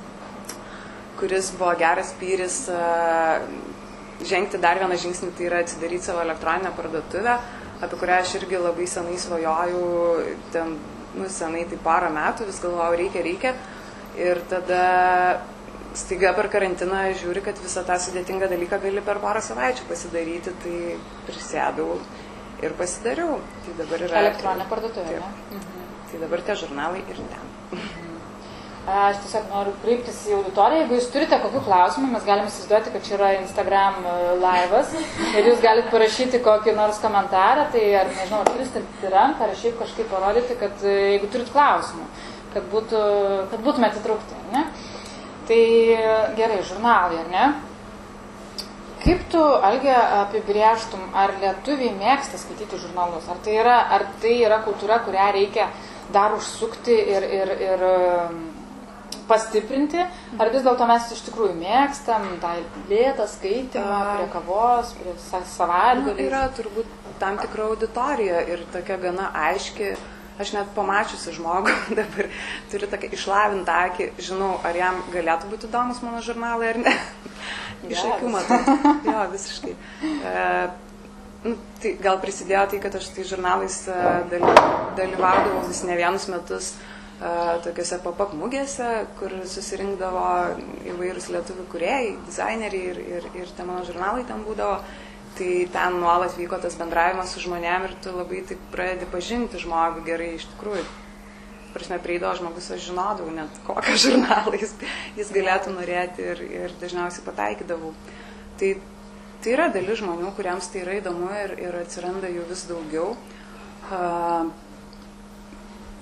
kuris 1.19 1.53
buvo 1.55 1.71
geras 1.79 2.11
pyris 2.19 2.65
žengti 4.27 4.59
dar 4.59 4.81
vieną 4.81 4.97
žingsnį, 4.99 5.31
tai 5.37 5.47
yra 5.47 5.63
atsidaryti 5.63 6.09
savo 6.09 6.23
elektroninę 6.25 6.73
parduotuvę, 6.75 7.37
apie 7.85 7.99
kurią 8.01 8.19
aš 8.19 8.35
irgi 8.41 8.59
labai 8.61 8.87
senai 8.89 9.17
svajojau, 9.21 9.83
ten, 10.51 10.75
nu, 11.15 11.29
senai 11.31 11.65
tai 11.69 11.79
porą 11.83 12.09
metų, 12.15 12.47
vis 12.49 12.59
galvojau, 12.63 12.97
reikia, 12.99 13.23
reikia. 13.27 13.53
Ir 14.17 14.41
tada 14.49 14.83
staiga 15.97 16.33
per 16.38 16.49
karantiną 16.53 17.03
žiūri, 17.19 17.44
kad 17.45 17.59
visą 17.63 17.83
tą 17.88 17.97
sudėtingą 18.03 18.49
dalyką 18.51 18.81
gali 18.83 19.03
per 19.05 19.21
porą 19.23 19.41
savaičių 19.44 19.88
pasidaryti, 19.89 20.53
tai 20.63 20.77
prisėdau 21.29 21.97
ir 22.63 22.75
pasidariau. 22.80 23.39
Tai 23.66 23.77
dabar 23.81 24.06
yra... 24.09 24.25
Elektroninė 24.25 24.68
parduotuvė. 24.71 25.21
Mhm. 25.21 25.87
Tai 26.11 26.21
dabar 26.23 26.44
tie 26.47 26.56
žurnalai 26.63 27.01
ir 27.04 27.23
ten. 27.31 27.56
Aš 28.87 29.18
tiesiog 29.19 29.49
noriu 29.51 29.73
kreiptis 29.81 30.21
į 30.30 30.37
auditoriją. 30.37 30.85
Jeigu 30.85 30.95
jūs 30.95 31.09
turite 31.11 31.37
kokių 31.44 31.59
klausimų, 31.66 32.07
mes 32.13 32.23
galime 32.23 32.47
įsivaizduoti, 32.47 32.94
kad 32.94 33.04
čia 33.04 33.18
yra 33.18 33.31
Instagram 33.42 33.97
e, 33.99 34.13
laivas 34.39 34.94
ir 35.33 35.49
jūs 35.49 35.59
galite 35.66 35.92
parašyti 35.92 36.39
kokį 36.45 36.77
nors 36.77 37.01
komentarą, 37.04 37.66
tai 37.73 37.83
ar 37.99 38.07
nežinau, 38.13 38.45
ar 38.45 38.54
kristinti 38.54 39.11
ranką, 39.11 39.44
ar 39.44 39.59
šiaip 39.59 39.75
kažkaip 39.81 40.07
parodyti, 40.13 40.56
kad 40.61 40.87
e, 40.87 40.95
jeigu 41.18 41.27
turit 41.33 41.51
klausimų, 41.51 42.07
kad, 42.54 42.71
būtų, 42.71 43.01
kad 43.51 43.66
būtumėte 43.68 43.99
įtraukti. 43.99 44.39
Ne? 44.56 44.63
Tai 45.47 45.63
gerai, 46.35 46.61
žurnalai, 46.68 47.21
ar 47.23 47.30
ne? 47.31 47.45
Kaip 49.04 49.21
tu, 49.31 49.39
Algė, 49.39 49.94
apibrieštum, 50.23 51.04
ar 51.16 51.31
lietuviai 51.39 51.94
mėgsta 51.95 52.39
skaityti 52.42 52.80
žurnalus? 52.81 53.27
Ar 53.31 53.37
tai 53.45 53.54
yra, 53.61 53.77
ar 53.95 54.04
tai 54.23 54.33
yra 54.44 54.57
kultūra, 54.66 54.97
kurią 55.06 55.27
reikia 55.37 55.69
dar 56.11 56.33
užsukti 56.35 56.95
ir, 57.16 57.23
ir, 57.37 57.51
ir 57.69 57.85
um, 57.87 58.42
pastiprinti, 59.30 60.01
ar 60.39 60.51
vis 60.51 60.66
dėlto 60.66 60.87
mes 60.89 61.07
iš 61.16 61.21
tikrųjų 61.30 61.56
mėgstam 61.61 62.27
tą 62.44 62.54
lėtą 62.92 63.27
skaitimą 63.31 64.01
prie 64.18 64.27
kavos, 64.35 64.94
prie 64.99 65.16
sa- 65.30 65.44
Nu, 66.04 66.16
yra 66.27 66.44
turbūt 66.57 66.92
tam 67.19 67.37
tikra 67.42 67.69
auditorija 67.71 68.44
ir 68.47 68.66
tokia 68.75 68.97
gana 68.97 69.31
aiški. 69.47 69.94
Aš 70.37 70.51
net 70.53 70.67
pamačiusi 70.75 71.33
žmogų 71.33 71.71
dabar 71.99 72.27
turiu 72.71 72.89
tokią 72.91 73.09
išlavintą 73.17 73.77
akį, 73.87 74.09
žinau, 74.21 74.51
ar 74.67 74.77
jam 74.77 74.99
galėtų 75.13 75.49
būti 75.53 75.69
įdomus 75.69 76.03
mano 76.06 76.21
žurnalai 76.25 76.73
ar 76.75 76.81
ne. 76.83 76.94
Iš 77.87 77.95
Geras. 77.95 78.11
akių 78.17 78.33
matau. 78.33 78.59
Jo, 79.09 79.23
visiškai. 79.33 79.73
E, 80.03 80.44
nu, 81.47 81.56
tai 81.81 81.95
gal 82.06 82.19
prisidėjo 82.21 82.67
tai, 82.73 82.81
kad 82.83 82.99
aš 82.99 83.09
tai 83.15 83.25
žurnalais 83.29 83.79
e, 83.89 83.97
daly- 84.33 84.61
dalyvaudavau 84.99 85.65
vis 85.69 85.81
ne 85.89 85.97
vienus 85.97 86.25
metus 86.33 86.69
e, 86.73 87.33
tokiuose 87.65 87.99
pop-up 88.06 88.33
mugėse, 88.37 88.91
kur 89.19 89.33
susirinkdavo 89.53 90.23
įvairūs 90.94 91.29
lietuvių 91.33 91.67
kuriejai, 91.73 92.13
dizaineriai 92.29 92.94
ir, 92.94 93.03
ir, 93.17 93.29
ir 93.41 93.53
tie 93.57 93.65
mano 93.65 93.85
žurnalai 93.89 94.25
ten 94.29 94.45
būdavo. 94.45 94.81
Tai 95.37 95.49
ten 95.73 95.99
nuolat 96.01 96.33
vyko 96.37 96.57
tas 96.61 96.77
bendravimas 96.79 97.33
su 97.33 97.44
žmonėm 97.44 97.85
ir 97.85 97.95
tu 98.01 98.13
labai 98.15 98.41
taip 98.49 98.61
pradedi 98.73 99.09
pažinti 99.11 99.61
žmogų 99.61 100.06
gerai 100.07 100.31
iš 100.37 100.47
tikrųjų. 100.53 100.85
Prasme, 101.75 101.99
prieidavo 102.01 102.33
žmogus, 102.39 102.71
aš 102.73 102.87
žinodavau 102.89 103.33
net 103.35 103.57
kokią 103.67 103.97
žurnalą 104.07 104.56
jis, 104.57 104.73
jis 105.19 105.33
galėtų 105.35 105.75
norėti 105.75 106.25
ir, 106.33 106.45
ir 106.63 106.77
dažniausiai 106.81 107.25
pataikydavau. 107.27 107.91
Tai, 108.57 108.71
tai 109.44 109.53
yra 109.53 109.67
dalis 109.73 110.01
žmonių, 110.01 110.31
kuriems 110.37 110.71
tai 110.73 110.81
yra 110.85 110.95
įdomu 110.97 111.29
ir, 111.44 111.53
ir 111.67 111.81
atsiranda 111.83 112.31
jų 112.33 112.47
vis 112.49 112.65
daugiau. 112.71 113.11
Uh, 113.87 114.49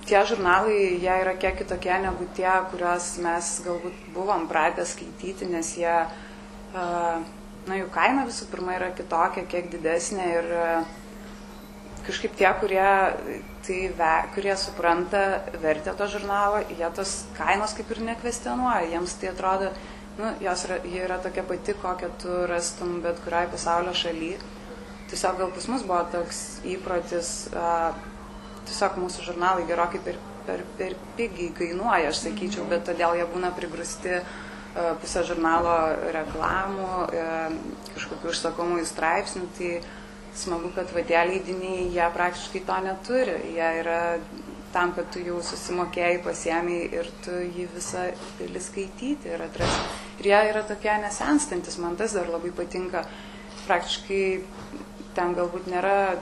tie 0.06 0.22
žurnalai, 0.26 0.96
jie 1.02 1.16
yra 1.22 1.34
kiek 1.38 1.58
kitokie 1.60 1.94
negu 2.02 2.26
tie, 2.38 2.50
kuriuos 2.70 3.16
mes 3.24 3.50
galbūt 3.66 4.06
buvom 4.14 4.46
pratę 4.50 4.86
skaityti, 4.86 5.48
nes 5.50 5.72
jie, 5.78 5.96
uh, 6.06 7.20
na, 7.66 7.80
jų 7.80 7.90
kaina 7.94 8.26
visų 8.28 8.48
pirma 8.52 8.76
yra 8.78 8.92
kitokia, 8.96 9.44
kiek 9.50 9.70
didesnė 9.72 10.26
ir 10.38 10.54
uh, 10.54 10.94
kažkaip 12.06 12.36
tie, 12.38 12.48
kurie, 12.60 12.86
tai, 13.66 13.78
ve, 13.98 14.12
kurie 14.34 14.56
supranta 14.56 15.42
vertę 15.62 15.94
to 15.98 16.06
žurnalo, 16.06 16.62
jie 16.70 16.90
tos 16.94 17.24
kainos 17.38 17.74
kaip 17.76 17.90
ir 17.90 18.02
nekvestionuoja, 18.12 18.86
jiems 18.92 19.16
tai 19.20 19.32
atrodo, 19.32 19.72
nu, 20.20 20.30
jos 20.44 20.66
yra, 20.68 20.78
jie 20.84 21.02
yra 21.04 21.18
tokia 21.22 21.44
pati, 21.46 21.74
kokią 21.82 22.12
tu 22.22 22.36
rastum 22.50 23.00
bet 23.04 23.18
kuriai 23.24 23.50
pasaulio 23.52 23.94
šaly. 23.94 24.36
Tiesiog 25.10 25.38
gal 25.38 25.52
pas 25.54 25.68
mus 25.70 25.84
buvo 25.86 26.00
toks 26.14 26.40
įprotis, 26.66 27.34
a, 27.54 27.92
tiesiog 28.66 28.98
mūsų 29.02 29.28
žurnalai 29.28 29.66
gerokai 29.68 30.00
per, 30.02 30.18
per, 30.46 30.64
per 30.78 30.96
pigiai 31.18 31.52
kainuoja, 31.54 32.10
aš 32.10 32.24
sakyčiau, 32.24 32.64
-hmm. 32.64 32.72
bet 32.74 32.86
todėl 32.88 33.18
jie 33.18 33.26
būna 33.34 33.52
prigrusti 33.54 34.20
pusę 35.02 35.22
žurnalo 35.28 35.76
reklamų, 36.14 36.90
kažkokių 37.94 38.32
užsakomųjų 38.32 38.88
straipsnių. 38.90 39.46
Tai, 39.58 39.70
smagu, 40.36 40.68
kad 40.76 40.90
va 40.92 41.00
tie 41.06 41.22
leidiniai, 41.30 41.86
jie 41.94 42.06
praktiškai 42.12 42.60
to 42.68 42.76
neturi. 42.84 43.36
Jie 43.56 43.68
yra 43.80 44.00
tam, 44.74 44.92
kad 44.96 45.08
tu 45.12 45.22
jau 45.24 45.38
susimokėjai, 45.44 46.18
pasiemiai 46.24 46.90
ir 46.98 47.08
tu 47.24 47.32
jį 47.32 47.68
visą 47.72 48.08
gali 48.40 48.60
skaityti 48.60 49.32
ir 49.32 49.46
atrasti. 49.46 50.02
Ir 50.20 50.30
jie 50.32 50.42
yra 50.50 50.64
tokie 50.68 50.92
nesenstantis, 51.00 51.78
man 51.80 51.96
tas 51.96 52.16
dar 52.16 52.28
labai 52.32 52.52
patinka. 52.56 53.06
Praktiškai 53.66 54.22
ten 55.16 55.32
galbūt 55.34 55.66
nėra 55.72 56.18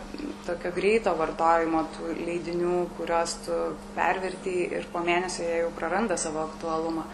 tokio 0.47 0.71
greito 0.77 1.13
vartojimo 1.19 1.83
tų 1.97 2.15
leidinių, 2.21 2.77
kuriuos 2.99 3.37
tu 3.45 3.59
perverti 3.97 4.55
ir 4.79 4.87
po 4.93 5.03
mėnesio 5.05 5.43
jie 5.43 5.63
jau 5.65 5.73
praranda 5.75 6.17
savo 6.21 6.45
aktualumą. 6.47 7.09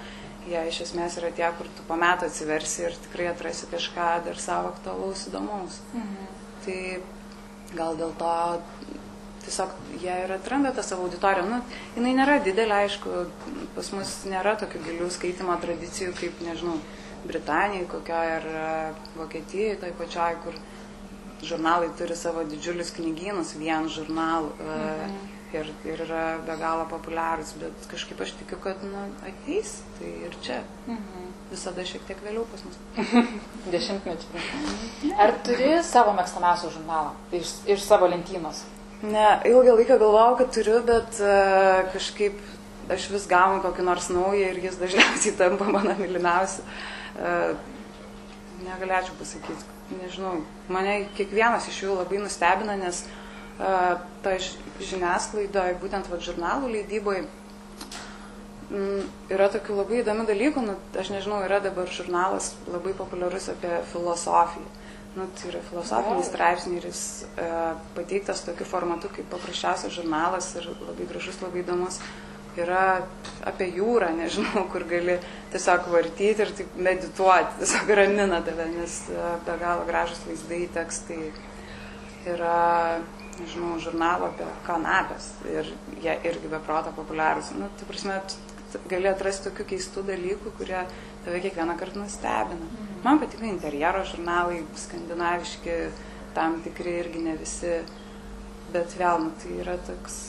Jie 0.49 0.63
iš 0.71 0.81
esmės 0.87 1.19
yra 1.21 1.31
tie, 1.37 1.47
kur 1.59 1.69
tu 1.77 1.85
po 1.89 1.99
metų 2.01 2.31
atsiversi 2.31 2.87
ir 2.89 2.97
tikrai 3.07 3.29
atrasi 3.31 3.69
kažką 3.71 4.09
dar 4.25 4.41
savo 4.41 4.73
aktualaus 4.73 5.27
įdomaus. 5.29 5.81
Mhm. 5.93 6.31
Tai 6.65 6.81
gal 7.77 7.99
dėl 8.01 8.15
to 8.19 8.33
tiesiog 9.45 9.75
jie 10.03 10.15
ir 10.25 10.33
atranda 10.35 10.73
tą 10.77 10.83
savo 10.85 11.07
auditoriją. 11.09 11.47
Nu, 11.49 11.61
jinai 11.97 12.15
nėra 12.17 12.39
didelė, 12.45 12.85
aišku, 12.87 13.15
pas 13.77 13.93
mus 13.97 14.15
nėra 14.29 14.57
tokių 14.61 14.83
gilių 14.87 15.11
skaitimo 15.13 15.57
tradicijų 15.63 16.15
kaip, 16.19 16.43
nežinau, 16.45 16.79
Britanijai 17.21 17.85
kokioje 17.85 18.37
ar 18.39 18.47
e, 18.49 18.61
Vokietijoje, 19.19 19.75
toj 19.83 19.91
pačioj, 19.99 20.39
kur 20.45 20.55
žurnalai 21.45 21.91
turi 21.99 22.17
savo 22.17 22.47
didžiulius 22.49 22.95
knygynus, 22.97 23.53
vien 23.61 23.89
žurnalų. 23.93 24.55
E, 24.57 24.79
mhm. 25.09 25.40
Ir, 25.51 25.67
ir 25.83 26.05
yra 26.07 26.25
be 26.47 26.55
galo 26.61 26.85
populiarus, 26.87 27.57
bet 27.59 27.89
kažkaip 27.91 28.21
aš 28.23 28.37
tikiu, 28.39 28.61
kad 28.63 28.85
nu, 28.87 29.09
ateis, 29.27 29.81
tai 29.99 30.13
ir 30.29 30.37
čia. 30.45 30.61
Mhm 30.87 31.31
visada 31.51 31.85
šiek 31.87 32.05
tiek 32.09 32.21
vėliau 32.25 32.45
pas 32.51 32.63
mus. 32.65 32.79
Dešimtmečių. 33.75 34.43
Ar 35.21 35.35
turi 35.47 35.73
savo 35.87 36.15
mėgstamiausią 36.19 36.71
žurnalą 36.77 37.15
iš, 37.37 37.57
iš 37.71 37.85
savo 37.87 38.09
lentynos? 38.11 38.63
Ne, 39.03 39.41
ilgą 39.49 39.75
laiką 39.79 39.97
galvojau, 40.01 40.37
kad 40.41 40.53
turiu, 40.55 40.79
bet 40.87 41.21
uh, 41.25 41.83
kažkaip 41.95 42.39
aš 42.93 43.09
vis 43.15 43.27
gaunu 43.31 43.63
kokį 43.65 43.87
nors 43.87 44.11
naują 44.13 44.51
ir 44.53 44.63
jis 44.67 44.79
dažniausiai 44.81 45.37
tampa 45.39 45.69
mano 45.73 45.97
mylimiausiu. 45.99 46.65
Uh, 47.17 47.55
negalėčiau 48.67 49.17
pasakyti, 49.19 49.79
nežinau, 50.03 50.43
mane 50.71 51.01
kiekvienas 51.17 51.67
iš 51.71 51.81
jų 51.87 51.97
labai 51.97 52.21
nustebina, 52.21 52.77
nes 52.79 53.03
uh, 53.07 53.20
ta 53.61 54.33
žiniasklaidoje, 54.41 55.77
būtent 55.83 56.09
va, 56.09 56.17
žurnalų 56.25 56.71
leidyboje, 56.73 57.27
Mm, 58.71 59.09
yra 59.35 59.49
tokių 59.51 59.81
labai 59.81 59.97
įdomių 60.05 60.29
dalykų, 60.29 60.63
nu, 60.63 60.77
aš 61.01 61.09
nežinau, 61.11 61.41
yra 61.43 61.59
dabar 61.63 61.91
žurnalas 61.91 62.53
labai 62.71 62.93
populiarus 62.95 63.49
apie 63.51 63.81
filosofiją. 63.91 64.69
Nu, 65.17 65.25
tai 65.35 65.49
yra 65.51 65.63
filosofinis 65.67 66.29
straipsnis 66.31 66.77
ir 66.79 66.85
jis 66.87 67.01
e, 67.35 67.47
pateiktas 67.97 68.45
tokiu 68.47 68.69
formatu 68.71 69.11
kaip 69.11 69.27
paprasčiausias 69.33 69.97
žurnalas 69.97 70.53
ir 70.61 70.69
labai 70.87 71.09
gražus, 71.11 71.41
labai 71.43 71.65
įdomus. 71.65 71.99
Yra 72.61 72.85
apie 73.47 73.67
jūrą, 73.75 74.13
nežinau, 74.15 74.63
kur 74.71 74.87
gali 74.87 75.19
tiesiog 75.51 75.91
vartyti 75.91 76.47
ir 76.47 76.55
taip 76.61 76.79
medituoti, 76.79 77.59
tiesiog 77.65 77.91
ramina 77.99 78.39
tave, 78.47 78.69
nes 78.71 79.01
be 79.49 79.59
galo 79.59 79.83
gražus 79.91 80.23
vaizdai, 80.29 80.63
tekstai. 80.79 81.33
Yra, 82.31 83.01
nežinau, 83.39 83.77
žurnalo 83.83 84.31
apie 84.31 84.47
kanapės 84.67 85.31
ir 85.49 85.71
jie 86.03 86.17
irgi 86.29 86.51
be 86.51 86.61
proto 86.67 86.93
populiarūs. 86.97 87.53
Nu, 87.59 87.71
tai 87.79 87.89
prasme, 87.89 88.19
gali 88.91 89.11
atrasti 89.11 89.49
tokių 89.49 89.67
keistų 89.73 90.05
dalykų, 90.11 90.53
kurie 90.59 90.83
tave 91.25 91.41
kiekvieną 91.45 91.77
kartą 91.81 92.03
nustebina. 92.03 92.67
Mhm. 92.67 93.01
Man 93.05 93.23
patinka 93.23 93.49
interjero 93.49 94.05
žurnalai, 94.05 94.63
skandinaviški, 94.77 95.79
tam 96.35 96.61
tikri 96.65 96.99
irgi 97.05 97.25
ne 97.25 97.37
visi, 97.41 97.81
bet 98.75 98.95
vėl, 98.99 99.25
nu, 99.27 99.33
tai 99.43 99.57
yra 99.65 99.79
toks 99.89 100.21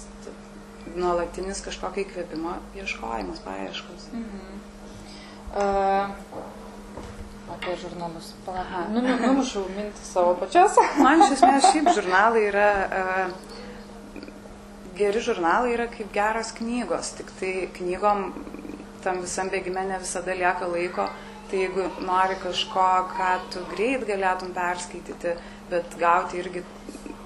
nuolatinis 0.96 1.62
kažkokio 1.64 2.06
įkvėpimo 2.06 2.56
ieškojimas, 2.80 3.44
paieškos. 3.46 4.10
Mhm. 4.18 4.60
Uh, 5.52 6.61
apie 7.56 7.78
žurnalus. 7.82 8.34
Nu, 8.48 9.02
nu, 9.02 9.16
numušau 9.22 9.66
mintį 9.76 10.06
savo 10.08 10.36
pačios. 10.42 10.78
Man 11.04 11.26
iš 11.26 11.38
esmės 11.38 11.70
šiaip 11.72 11.92
žurnalai 11.98 12.46
yra 12.50 12.70
uh, 12.86 13.52
geri 14.98 15.22
žurnalai 15.24 15.74
yra 15.76 15.88
kaip 15.92 16.12
geros 16.14 16.52
knygos, 16.58 17.14
tik 17.18 17.32
tai 17.40 17.54
knygom 17.78 18.32
tam 19.04 19.22
visam 19.26 19.50
bėgime 19.50 19.84
ne 19.88 19.98
visada 20.02 20.36
lieka 20.38 20.68
laiko, 20.70 21.08
tai 21.50 21.64
jeigu 21.64 21.88
nori 22.06 22.38
kažko, 22.44 22.88
ką 23.16 23.32
tu 23.54 23.64
greit 23.74 24.06
galėtum 24.08 24.54
perskaityti, 24.56 25.36
bet 25.72 25.98
gauti 26.00 26.42
irgi 26.44 26.64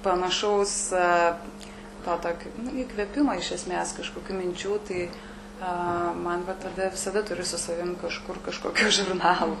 panašaus 0.06 0.76
to 2.06 2.16
tokio 2.22 2.52
nu, 2.62 2.72
įkvėpimo 2.84 3.34
iš 3.40 3.52
esmės 3.58 3.94
kažkokių 3.98 4.38
minčių, 4.40 4.78
tai 4.88 5.06
man 5.60 6.42
va 6.44 6.52
tada 6.60 6.88
visada 6.92 7.22
turi 7.24 7.44
su 7.44 7.58
savim 7.58 7.94
kažkur 8.00 8.36
kažkokio 8.44 8.90
žurnalų. 8.92 9.56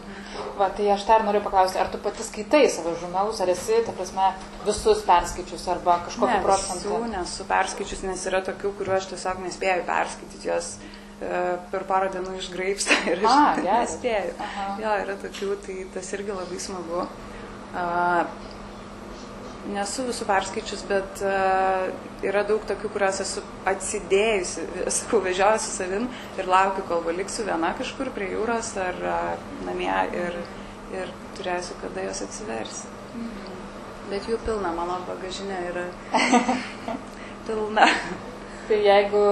Va, 0.58 0.68
tai 0.76 0.90
aš 0.92 1.06
dar 1.08 1.24
noriu 1.24 1.40
paklausti, 1.44 1.78
ar 1.80 1.88
tu 1.92 2.00
pati 2.02 2.24
skaitai 2.26 2.66
savo 2.72 2.92
žurnalus, 3.00 3.40
ar 3.40 3.48
esi, 3.48 3.78
ta 3.86 3.94
prasme, 3.96 4.28
visus 4.66 5.00
perskaičius 5.08 5.64
arba 5.72 5.98
kažkokį 6.08 6.42
procentą? 6.44 6.82
Visų 6.84 7.10
nesu 7.14 7.48
perskaičius, 7.48 8.04
nes 8.08 8.26
yra 8.28 8.42
tokių, 8.44 8.74
kuriuo 8.80 8.98
aš 8.98 9.08
tiesiog 9.14 9.40
nespėjau 9.46 9.86
perskaityti, 9.88 10.50
jos 10.50 10.72
e, 10.76 11.40
per 11.72 11.86
porą 11.88 12.10
dienų 12.12 12.36
išgraipsta 12.42 13.00
ir 13.12 13.24
aš 13.24 13.32
A, 13.32 13.54
nespėjau. 13.64 14.50
Jo, 14.84 14.98
yra 15.06 15.16
tokių, 15.24 15.54
tai 15.64 15.78
tas 15.96 16.12
irgi 16.18 16.36
labai 16.36 16.60
smagu. 16.60 17.06
Uh, 17.76 18.54
nesu 19.72 20.06
visų 20.06 20.26
perskaičius, 20.28 20.84
bet 20.88 21.22
uh, 21.26 21.88
yra 22.26 22.42
daug 22.46 22.62
tokių, 22.68 22.90
kuriuos 22.94 23.20
esu 23.24 23.42
atsidėjusi, 23.68 24.66
esu 24.90 25.20
vežiojusi 25.24 25.72
savim 25.72 26.06
ir 26.38 26.50
laukiu, 26.50 26.84
kol 26.88 27.06
liksiu 27.16 27.46
viena 27.48 27.72
kažkur 27.78 28.12
prie 28.14 28.30
jūros 28.34 28.72
ar 28.82 29.02
uh, 29.02 29.50
namie 29.66 29.92
ir, 30.20 30.38
ir 30.94 31.12
turėsiu, 31.38 31.78
kada 31.82 32.06
jos 32.08 32.22
atsiversi. 32.28 32.94
Mhm. 33.16 33.52
Bet 34.06 34.28
jų 34.30 34.38
pilna, 34.46 34.70
mano 34.70 35.00
bagažinė 35.08 35.58
yra 35.72 35.86
pilna. 37.48 37.88
Tai 38.66 38.76
jeigu 38.82 39.24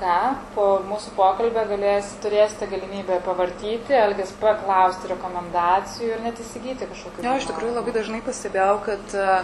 ką, 0.00 0.18
po 0.54 0.66
mūsų 0.88 1.10
pokalbio 1.16 1.64
galės, 1.68 2.14
turėsite 2.24 2.68
galimybę 2.70 3.18
pavartyti, 3.26 3.92
elgės 3.92 4.32
paklausti 4.40 5.10
rekomendacijų 5.10 6.14
ir 6.14 6.22
net 6.24 6.40
įsigyti 6.40 6.88
kažkokių. 6.88 7.24
Jo, 7.26 7.34
iš 7.36 7.50
tikrųjų 7.50 7.74
labai 7.76 7.92
dažnai 7.98 8.22
pastebėjau, 8.24 8.78
kad 8.86 9.16
uh, 9.20 9.42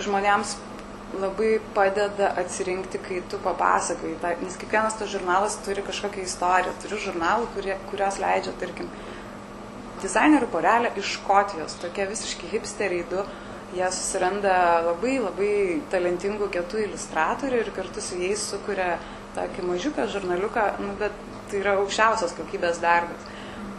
žmonėms 0.00 0.54
labai 1.20 1.50
padeda 1.76 2.32
atsirinkti, 2.40 3.00
kai 3.04 3.20
tu 3.30 3.38
papasakoji. 3.44 4.16
Ta, 4.22 4.32
nes 4.40 4.56
kiekvienas 4.60 4.96
tas 4.98 5.12
žurnalas 5.12 5.58
turi 5.64 5.84
kažkokią 5.86 6.24
istoriją. 6.24 6.72
Turiu 6.82 7.02
žurnalų, 7.10 7.50
kurie, 7.54 7.76
kurios 7.92 8.18
leidžia, 8.22 8.56
tarkim, 8.60 8.88
dizainerių 10.02 10.48
porelę 10.52 10.92
iš 11.00 11.18
Škotijos, 11.18 11.76
tokie 11.84 12.08
visiški 12.10 12.50
hipsteriai 12.52 13.04
du 13.12 13.24
jie 13.76 13.88
susiranda 13.92 14.56
labai 14.86 15.18
labai 15.20 15.52
talentingų 15.92 16.48
kietų 16.54 16.82
iliustratorių 16.86 17.62
ir 17.62 17.72
kartu 17.76 18.02
su 18.04 18.18
jais 18.20 18.42
sukuria 18.52 18.96
tokį 19.36 19.64
mažiuką 19.68 20.06
žurnaliuką, 20.12 20.66
nu, 20.80 20.94
bet 21.00 21.16
tai 21.50 21.60
yra 21.60 21.76
aukščiausios 21.80 22.34
kokybės 22.38 22.80
darbas. 22.82 23.32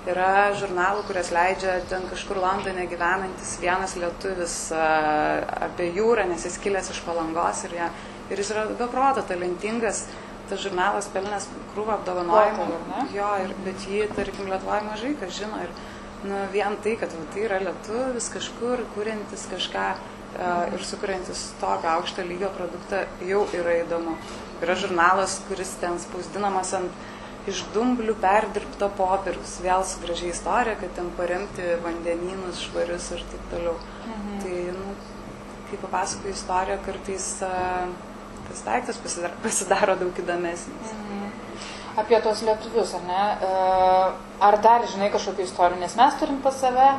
Yra 0.07 0.53
žurnalų, 0.55 1.01
kurias 1.09 1.33
leidžia 1.35 1.81
ten 1.91 2.05
kažkur 2.07 2.39
Londone 2.39 2.85
gyvenantis 2.87 3.57
vienas 3.59 3.97
lietuvis 3.99 4.55
apie 4.71 5.89
jūrą, 5.97 6.23
nes 6.29 6.45
jis 6.47 6.55
kilęs 6.63 6.93
iš 6.93 7.01
palangos 7.03 7.65
ir, 7.67 7.75
ją, 7.81 7.89
ir 8.31 8.39
jis 8.39 8.53
yra 8.55 8.63
beproto 8.79 9.25
talentingas. 9.27 10.05
Tas 10.47 10.61
žurnalas 10.63 11.09
pelnęs 11.11 11.49
krūvą 11.73 11.97
apdovanojimų. 11.97 12.67
Jo, 13.11 13.33
ir, 13.43 13.49
bet 13.65 13.81
jį, 13.83 14.05
tarkim, 14.15 14.47
Lietuvoje 14.47 14.85
mažai 14.85 15.09
kas 15.19 15.33
žino. 15.35 15.59
Ir 15.59 15.73
nu, 16.23 16.35
vien 16.51 16.77
tai, 16.83 16.95
kad 16.99 17.13
va, 17.13 17.25
tai 17.33 17.43
yra 17.45 17.59
lietuvis 17.61 18.29
kažkur, 18.33 18.81
kuriantis 18.95 19.45
kažką 19.51 19.85
uh, 19.93 20.63
ir 20.73 20.85
sukuriantis 20.85 21.43
tokio 21.61 21.91
aukšto 21.97 22.25
lygio 22.27 22.49
produktą, 22.57 23.03
jau 23.27 23.43
yra 23.57 23.77
įdomu. 23.83 24.17
Yra 24.63 24.77
žurnalas, 24.79 25.37
kuris 25.49 25.75
ten 25.81 25.99
spausdinamas 26.01 26.73
ant 26.77 27.47
iš 27.47 27.61
dumblių 27.75 28.17
perdirbto 28.19 28.89
popieriaus, 28.97 29.59
vėl 29.63 29.85
su 29.87 30.01
gražiai 30.03 30.33
istorija, 30.33 30.75
kad 30.81 30.95
ten 30.97 31.11
paremti 31.19 31.69
vandenynus 31.85 32.65
švarius 32.65 33.11
ir 33.15 33.23
taip 33.31 33.45
toliau. 33.53 33.77
Mhm. 34.07 34.41
Tai, 34.43 34.57
nu, 34.79 34.97
kai 35.69 35.79
papasakoju 35.83 36.33
istoriją, 36.33 36.81
kartais 36.87 37.29
uh, 37.45 37.87
tas 38.49 38.65
daiktas 38.65 38.99
pasidaro, 39.03 39.39
pasidaro 39.45 39.99
daug 40.01 40.25
įdomesnis. 40.25 40.95
Mhm 40.97 41.26
apie 41.97 42.19
tos 42.21 42.43
lietuvius, 42.45 42.93
ar 42.97 43.03
ne? 43.07 43.23
E, 43.47 43.51
ar 44.47 44.57
dar 44.61 44.85
žinai 44.89 45.09
kažkokių 45.13 45.45
istorijų, 45.47 45.79
nes 45.81 45.95
mes 45.97 46.17
turim 46.19 46.37
pas 46.43 46.59
save 46.61 46.89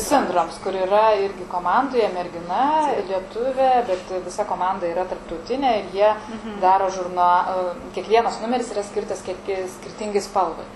Sindroms, 0.00 0.56
kur 0.64 0.76
yra 0.76 1.10
irgi 1.20 1.44
komandoje 1.52 2.08
mergina, 2.14 2.62
lietuvė, 3.10 3.70
bet 3.90 4.14
visa 4.24 4.48
komanda 4.48 4.88
yra 4.88 5.04
tarptautinė 5.10 5.74
ir 5.82 5.92
jie 5.98 6.08
mhm. 6.14 6.58
daro 6.64 6.88
žurnalą, 6.94 7.60
e, 7.68 7.92
kiekvienas 7.98 8.40
numeris 8.44 8.72
yra 8.72 8.86
skirtas 8.86 9.24
kiek 9.26 9.54
skirtingai 9.76 10.24
spalvai. 10.24 10.66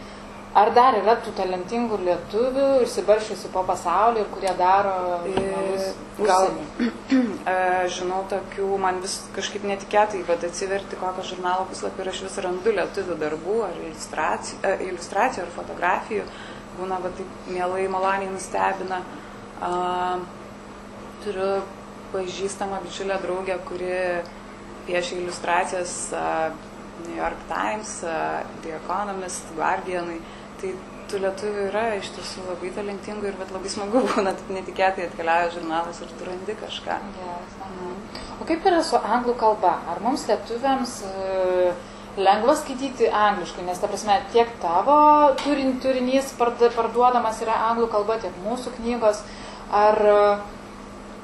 Ar 0.51 0.73
dar 0.75 0.97
yra 0.99 1.13
tų 1.23 1.31
talentingų 1.39 2.01
lietuvių, 2.03 2.65
išsibaršiusių 2.83 3.53
po 3.55 3.63
pasaulį 3.69 4.25
ir 4.25 4.31
kurie 4.35 4.51
daro 4.59 4.95
e, 5.31 5.91
Gal, 6.27 6.49
žinau, 7.97 8.25
tokių, 8.33 8.67
man 8.83 8.99
vis 9.05 9.21
kažkaip 9.37 9.63
netikėtai, 9.71 10.25
bet 10.27 10.43
atsiverti 10.49 10.99
kokią 10.99 11.23
žurnalo 11.29 11.69
puslapį 11.71 12.03
ir 12.03 12.11
aš 12.11 12.23
vis 12.27 12.41
randu 12.43 12.75
lietuvių 12.75 13.19
darbų 13.21 13.61
ar 13.69 13.79
iliustracijų, 13.79 14.59
e, 14.67 14.73
iliustracijų 14.89 15.45
ar 15.45 15.55
fotografijų. 15.55 16.27
Būna, 16.81 16.99
bet 17.05 17.15
taip 17.21 17.47
mielai, 17.55 17.87
maloniai 17.93 18.33
nustebina. 18.35 19.01
Turiu 21.21 21.49
pažįstamą 22.11 22.83
bičiulę 22.89 23.21
draugę, 23.23 23.59
kuri 23.69 23.95
piešia 24.89 25.19
iliustracijas 25.21 25.97
New 27.05 27.17
York 27.17 27.43
Times, 27.51 28.01
The 28.65 28.77
Economist, 28.79 29.51
Guardianui 29.59 30.19
Tai 30.61 30.73
tų 31.11 31.21
lietuvių 31.25 31.63
yra 31.71 31.85
iš 31.99 32.11
tiesų 32.15 32.45
labai 32.47 32.71
talentingų 32.77 33.31
ir 33.31 33.39
labai 33.41 33.71
smagu 33.73 34.03
būna, 34.13 34.35
taip 34.37 34.51
netikėtai 34.55 35.09
atkeliauja 35.09 35.55
žurnalas 35.57 36.03
ir 36.05 36.13
tu 36.19 36.29
randi 36.29 36.57
kažką. 36.61 36.99
Yes, 37.25 37.57
mhm. 37.67 37.97
o 38.39 38.49
kaip 38.51 38.69
yra 38.71 38.83
su 38.87 39.01
anglų 39.01 39.37
kalba? 39.41 39.79
Ar 39.91 40.03
mums 40.05 40.27
lietuviams 40.31 41.01
e, 41.09 41.73
lengva 42.21 42.55
skaityti 42.59 43.09
angliškai, 43.09 43.65
nes 43.67 43.81
ta 43.81 43.91
prasme 43.91 44.21
tiek 44.35 44.53
tavo 44.63 45.01
turin, 45.43 45.77
turinys 45.83 46.33
parduodamas 46.39 47.43
yra 47.45 47.59
anglų 47.71 47.91
kalba, 47.93 48.21
tiek 48.23 48.37
mūsų 48.45 48.75
knygos. 48.79 49.25
Ar 49.71 49.99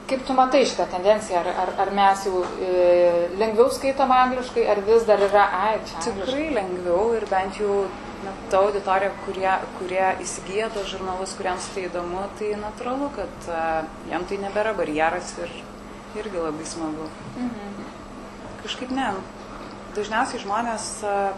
kaip 0.07 0.23
tu 0.27 0.35
matai 0.39 0.63
šitą 0.67 0.87
tendenciją? 0.93 1.43
Ar, 1.43 1.49
ar, 1.65 1.73
ar 1.83 1.93
mes 1.95 2.27
jau 2.29 2.43
e, 2.63 3.29
lengviau 3.41 3.71
skaitom 3.75 4.13
angliškai, 4.15 4.67
ar 4.71 4.83
vis 4.87 5.07
dar 5.09 5.23
yra, 5.27 5.47
ai, 5.67 5.79
čia. 5.89 6.03
Tikrai 6.07 6.53
lengviau 6.55 7.11
ir 7.19 7.27
bent 7.31 7.59
jau 7.59 7.85
na, 8.25 8.33
ta 8.51 8.61
auditorija, 8.65 9.11
kurie, 9.27 9.51
kurie 9.79 10.05
įsigyja 10.25 10.71
tos 10.75 10.89
žurnalus, 10.93 11.35
kuriems 11.39 11.67
tai 11.75 11.87
įdomu, 11.89 12.23
tai 12.39 12.55
natūralu, 12.61 13.11
kad 13.17 13.51
uh, 13.51 13.89
jam 14.11 14.25
tai 14.29 14.39
nebėra 14.43 14.73
barjeras 14.79 15.35
ir 15.43 15.53
irgi 16.17 16.41
labai 16.41 16.69
smagu. 16.69 17.11
Mhm. 17.37 17.91
Kažkaip 18.63 18.95
ne. 18.97 19.11
Dažniausiai 19.97 20.43
žmonės 20.43 20.89
uh, 21.07 21.37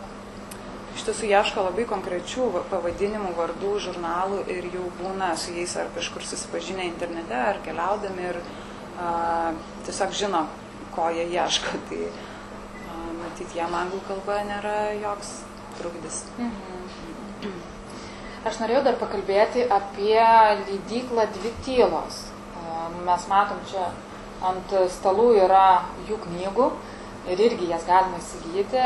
iš 0.95 1.05
tiesų 1.09 1.29
ieško 1.33 1.67
labai 1.67 1.85
konkrečių 1.91 2.49
pavadinimų, 2.71 3.35
vardų, 3.39 3.75
žurnalų 3.89 4.45
ir 4.55 4.71
jau 4.75 4.87
būna 5.03 5.35
su 5.39 5.55
jais 5.57 5.77
ar 5.79 5.91
kažkur 5.97 6.25
susipažinę 6.27 6.87
internete, 6.89 7.37
ar 7.53 7.61
keliaudami 7.67 8.31
ir 8.31 8.41
uh, 8.41 9.53
tiesiog 9.87 10.17
žino, 10.23 10.47
ko 10.95 11.11
jie 11.15 11.29
ieško. 11.35 11.75
Tai 11.91 12.01
uh, 12.07 13.13
matyt, 13.25 13.55
jam 13.59 13.75
anglų 13.83 14.03
kalba 14.09 14.41
nėra 14.47 14.79
joks 15.03 15.41
trukdis. 15.79 16.23
Mhm. 16.39 17.57
Aš 18.49 18.61
norėjau 18.63 18.85
dar 18.87 18.99
pakalbėti 19.01 19.65
apie 19.67 20.19
leidyklą 20.67 21.27
Dvi 21.35 21.51
tylos. 21.67 22.21
Mes 23.05 23.25
matom 23.31 23.59
čia 23.71 23.89
ant 24.47 24.73
stalų 24.95 25.33
yra 25.43 25.83
jų 26.09 26.21
knygų 26.23 26.69
ir 27.29 27.43
irgi 27.45 27.69
jas 27.69 27.85
galima 27.85 28.21
įsigyti, 28.23 28.85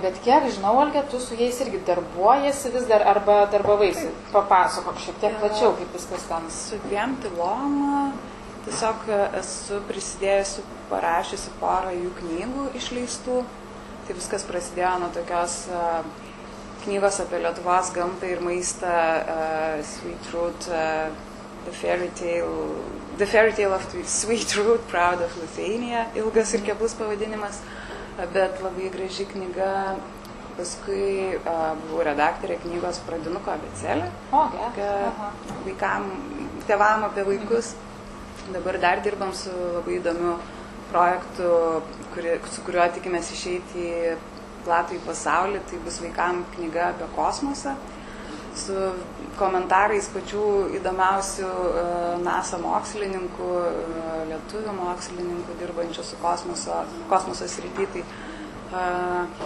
bet 0.00 0.20
kiek 0.24 0.46
žinau, 0.54 0.76
Olga, 0.80 1.02
tu 1.10 1.18
su 1.20 1.36
jais 1.36 1.58
irgi 1.64 1.82
darbuojasi 1.88 2.72
vis 2.76 2.86
dar 2.88 3.04
arba 3.10 3.42
darbavaisi. 3.52 4.08
Papasakok 4.32 5.00
šiek 5.02 5.18
tiek 5.20 5.36
plačiau, 5.42 5.74
kaip 5.76 5.96
viskas 5.98 6.28
ten. 6.30 6.46
Su 6.54 6.78
dviem 6.86 7.18
tylom 7.24 7.80
tiesiog 8.64 9.08
esu 9.40 9.80
prisidėjusi, 9.90 10.64
parašiusi 10.92 11.52
porą 11.60 11.92
jų 11.96 12.14
knygų 12.22 12.70
išleistų 12.80 13.42
Tai 14.10 14.16
viskas 14.18 14.42
prasidėjo 14.42 14.88
nuo 14.98 15.08
tokios 15.14 15.52
uh, 15.70 16.00
knygos 16.82 17.20
apie 17.22 17.38
Lietuvos 17.44 17.92
gamtą 17.94 18.26
ir 18.26 18.40
maistą 18.42 18.90
uh, 18.90 19.76
Sweet 19.86 20.30
Root, 20.32 20.66
uh, 20.66 21.12
The 21.68 21.74
Fairy 21.78 22.08
Tale, 22.18 22.72
The 23.20 23.28
Fairy 23.30 23.54
Tale 23.54 23.78
of 23.78 23.86
Sweet 24.10 24.56
Root, 24.58 24.82
Proud 24.90 25.22
of 25.22 25.38
Lithuania, 25.38 26.08
ilgas 26.18 26.56
ir 26.58 26.66
keblus 26.66 26.98
pavadinimas, 26.98 27.62
bet 28.34 28.58
labai 28.66 28.90
graži 28.90 29.30
knyga. 29.30 29.70
Paskui 30.58 31.38
uh, 31.38 31.78
buvau 31.86 32.02
redaktorė 32.10 32.58
knygos 32.66 32.98
Pradinuko 33.06 33.54
abecelė. 33.54 34.10
O, 34.34 34.48
gerai. 34.74 35.30
Vaikam, 35.68 36.10
tevam 36.66 37.06
apie 37.06 37.30
vaikus. 37.30 37.76
Dabar 38.50 38.82
dar 38.82 39.06
dirbam 39.06 39.30
su 39.38 39.54
labai 39.54 40.00
įdomiu 40.02 40.40
projektu 40.90 41.54
kuri, 42.14 42.36
su 42.52 42.66
kuriuo 42.66 42.88
tikimės 42.94 43.30
išeiti 43.34 43.86
į 43.86 44.18
platų 44.66 44.98
į 44.98 45.00
pasaulį, 45.06 45.62
tai 45.70 45.80
bus 45.86 46.00
vaikam 46.02 46.44
knyga 46.56 46.90
apie 46.92 47.08
kosmosą 47.16 47.76
su 48.58 48.74
komentarais 49.38 50.08
pačių 50.12 50.44
įdomiausių 50.80 51.50
e, 51.50 51.84
NASA 52.24 52.58
mokslininkų, 52.60 53.50
e, 53.62 54.16
lietuvių 54.32 54.74
mokslininkų 54.76 55.56
dirbančių 55.62 56.04
su 56.04 56.18
kosmoso, 56.20 56.80
kosmoso 57.10 57.48
srity. 57.48 57.86
Tai 57.94 58.02
e, 58.02 58.82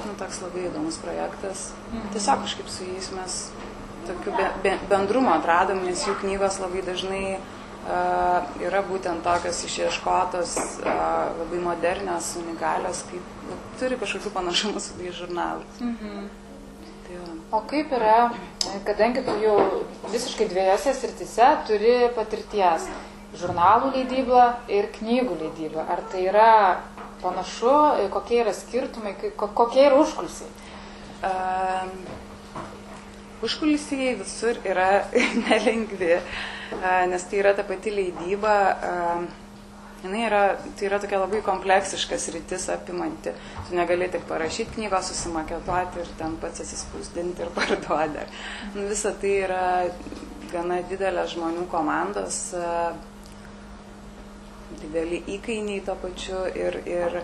nu, 0.09 0.16
toks 0.20 0.40
labai 0.44 0.66
įdomus 0.70 0.98
projektas. 1.04 1.68
Mhm. 1.92 2.14
Tiesiog 2.16 2.46
kažkaip 2.46 2.72
su 2.72 2.88
jais 2.88 3.11
mes 3.14 3.38
tokių 4.09 4.35
be, 4.37 4.48
be, 4.64 4.74
bendrumo 4.90 5.33
atradom, 5.37 5.85
nes 5.87 6.04
jų 6.09 6.16
knygos 6.24 6.59
labai 6.64 6.83
dažnai 6.85 7.24
yra 7.85 8.81
būtent 8.88 9.25
tokios 9.25 9.59
išieškotos, 9.66 10.55
labai 10.85 11.61
modernios, 11.61 12.31
unikalios, 12.40 13.03
kaip 13.11 13.44
nu, 13.49 13.59
turi 13.81 13.99
kažkokių 14.01 14.33
panašumų 14.33 14.81
su 14.81 14.97
tais 14.99 15.18
žurnalais. 15.18 15.81
Mhm. 15.81 16.31
Tai 17.05 17.18
o 17.53 17.61
kaip 17.68 17.92
yra, 17.92 18.31
kadangi 18.87 19.25
tu 19.27 19.35
jau 19.42 19.59
visiškai 20.09 20.49
dviejose 20.49 20.94
sritise 20.97 21.51
turi 21.68 22.09
patirties, 22.16 22.88
žurnalų 23.37 23.92
leidybą 23.99 24.47
ir 24.73 24.88
knygų 24.94 25.37
leidybą, 25.42 25.85
ar 25.85 26.01
tai 26.09 26.25
yra 26.31 26.81
panašu, 27.20 27.77
kokie 28.14 28.40
yra 28.40 28.55
skirtumai, 28.57 29.12
kokie 29.37 29.85
yra 29.85 30.01
užkulsiai? 30.01 30.49
Uh, 31.25 31.88
užkulisiai 33.44 34.14
visur 34.20 34.61
yra 34.64 35.05
nelengvi. 35.44 36.16
Uh, 36.16 36.55
nes 37.10 37.24
tai 37.30 37.40
yra 37.40 37.54
ta 37.56 37.64
pati 37.66 37.92
leidyba, 37.94 38.54
jinai 40.04 40.26
yra, 40.26 40.42
tai 40.76 40.88
yra 40.88 40.98
tokia 41.00 41.20
labai 41.22 41.40
kompleksiškas 41.44 42.28
rytis 42.34 42.68
apimanti. 42.74 43.32
Tu 43.68 43.76
negali 43.76 44.10
tik 44.12 44.26
parašyti 44.28 44.76
knygos, 44.76 45.08
susimaketuoti 45.12 46.02
ir 46.02 46.12
ten 46.18 46.37
pats 46.42 46.64
atsispausdinti 46.64 47.44
ir 47.44 47.52
parduoti. 47.58 48.26
Visa 48.76 49.14
tai 49.20 49.34
yra 49.46 49.64
gana 50.52 50.82
didelės 50.90 51.34
žmonių 51.34 51.64
komandos, 51.72 52.40
dideli 54.82 55.22
įkainiai 55.37 55.82
to 55.87 55.96
pačiu 56.02 56.44
ir, 56.52 56.78
ir 56.87 57.18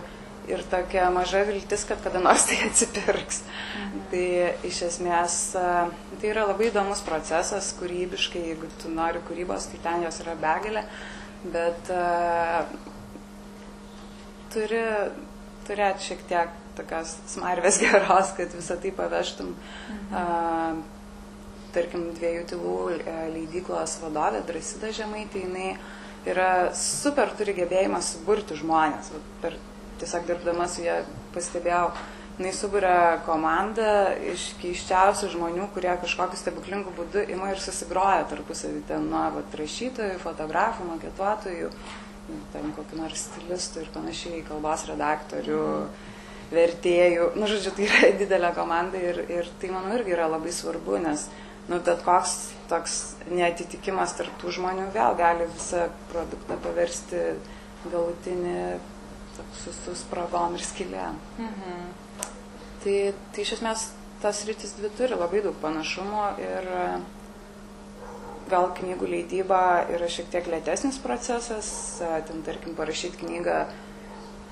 ir 0.49 0.63
tokia 0.71 1.09
maža 1.13 1.43
viltis, 1.47 1.83
kad 1.89 2.01
kada 2.03 2.21
nors 2.23 2.45
tai 2.49 2.59
atsipirks. 2.67 3.41
Mhm. 3.79 4.05
Tai 4.11 4.27
iš 4.67 4.81
esmės 4.89 5.39
tai 5.55 6.31
yra 6.31 6.45
labai 6.49 6.69
įdomus 6.71 7.03
procesas, 7.05 7.73
kūrybiškai, 7.79 8.45
jeigu 8.51 8.69
tu 8.81 8.93
nori 8.93 9.21
kūrybos, 9.27 9.69
tai 9.71 9.81
ten 9.83 10.07
jos 10.07 10.21
yra 10.23 10.37
begalė, 10.39 10.85
bet 11.53 11.91
uh, 11.93 12.65
turi 14.53 14.81
turėti 15.67 16.11
šiek 16.11 16.25
tiek 16.29 16.57
tokios 16.77 17.15
smarvės 17.31 17.79
geros, 17.83 18.33
kad 18.37 18.53
visą 18.57 18.79
tai 18.81 18.95
pavežtum. 18.95 19.53
Mhm. 19.53 20.11
Uh, 20.11 20.99
tarkim, 21.71 22.09
dviejų 22.17 22.45
tylų 22.51 22.77
leidyklos 23.31 23.97
vadovė 24.01 24.41
Drasida 24.47 24.91
Žemai, 24.95 25.25
tai 25.31 25.45
jinai 25.45 25.67
yra 26.27 26.49
super 26.77 27.31
turi 27.37 27.55
gebėjimą 27.57 28.01
suburti 28.05 28.57
žmonės. 28.59 29.11
Per 29.41 29.55
tiesiog 30.01 30.25
dirbdama 30.27 30.67
su 30.69 30.83
ją 30.85 31.01
pastebėjau, 31.35 31.91
Jis 32.41 32.57
suburia 32.63 33.19
komandą 33.25 34.15
iš 34.31 34.47
keiščiausių 34.61 35.27
žmonių, 35.33 35.67
kurie 35.75 35.91
kažkokiu 36.01 36.39
stebuklingu 36.39 36.93
būdu 36.97 37.21
ima 37.29 37.51
ir 37.51 37.59
susigroja 37.61 38.23
tarpusavį 38.31 38.81
ten 38.87 39.09
nuo 39.11 39.27
vat, 39.35 39.57
rašytojų, 39.59 40.15
fotografų, 40.23 40.87
maketuotojų, 40.93 41.69
ten 42.53 42.71
kokiu 42.77 42.97
nors 43.01 43.27
stilistų 43.27 43.83
ir 43.83 43.91
panašiai, 43.93 44.41
kalbos 44.47 44.87
redaktorių, 44.89 45.65
vertėjų. 46.55 47.27
Nu, 47.37 47.49
žodžiu, 47.51 47.75
tai 47.77 47.89
yra 47.89 48.11
didelė 48.23 48.53
komanda 48.57 49.01
ir, 49.11 49.21
ir 49.29 49.51
tai, 49.61 49.69
manau, 49.75 49.93
irgi 49.99 50.15
yra 50.15 50.29
labai 50.31 50.55
svarbu, 50.55 50.97
nes, 51.03 51.27
nu, 51.67 51.77
bet 51.77 52.01
koks 52.07 52.37
toks 52.71 52.97
neatitikimas 53.29 54.15
tarptų 54.17 54.55
žmonių 54.57 54.89
vėl 54.95 55.19
gali 55.19 55.45
visą 55.51 55.89
produktą 56.09 56.57
paversti 56.63 57.35
galutinį 57.91 58.57
su, 59.61 59.73
su 59.75 59.95
spragom 59.99 60.57
ir 60.57 60.65
skilėm. 60.65 61.17
Mhm. 61.37 61.89
Tai, 62.81 62.95
tai 63.33 63.43
iš 63.43 63.55
esmės 63.59 63.89
tas 64.21 64.43
rytis 64.45 64.75
dvi 64.77 64.89
turi 64.97 65.17
labai 65.17 65.41
daug 65.45 65.57
panašumo 65.61 66.27
ir 66.41 66.69
gal 68.51 68.67
knygų 68.77 69.07
leidyba 69.13 69.61
yra 69.95 70.09
šiek 70.11 70.27
tiek 70.33 70.49
lėtesnis 70.51 70.99
procesas, 71.01 71.71
ten 72.27 72.43
tarkim 72.45 72.75
parašyti 72.77 73.21
knygą 73.23 73.63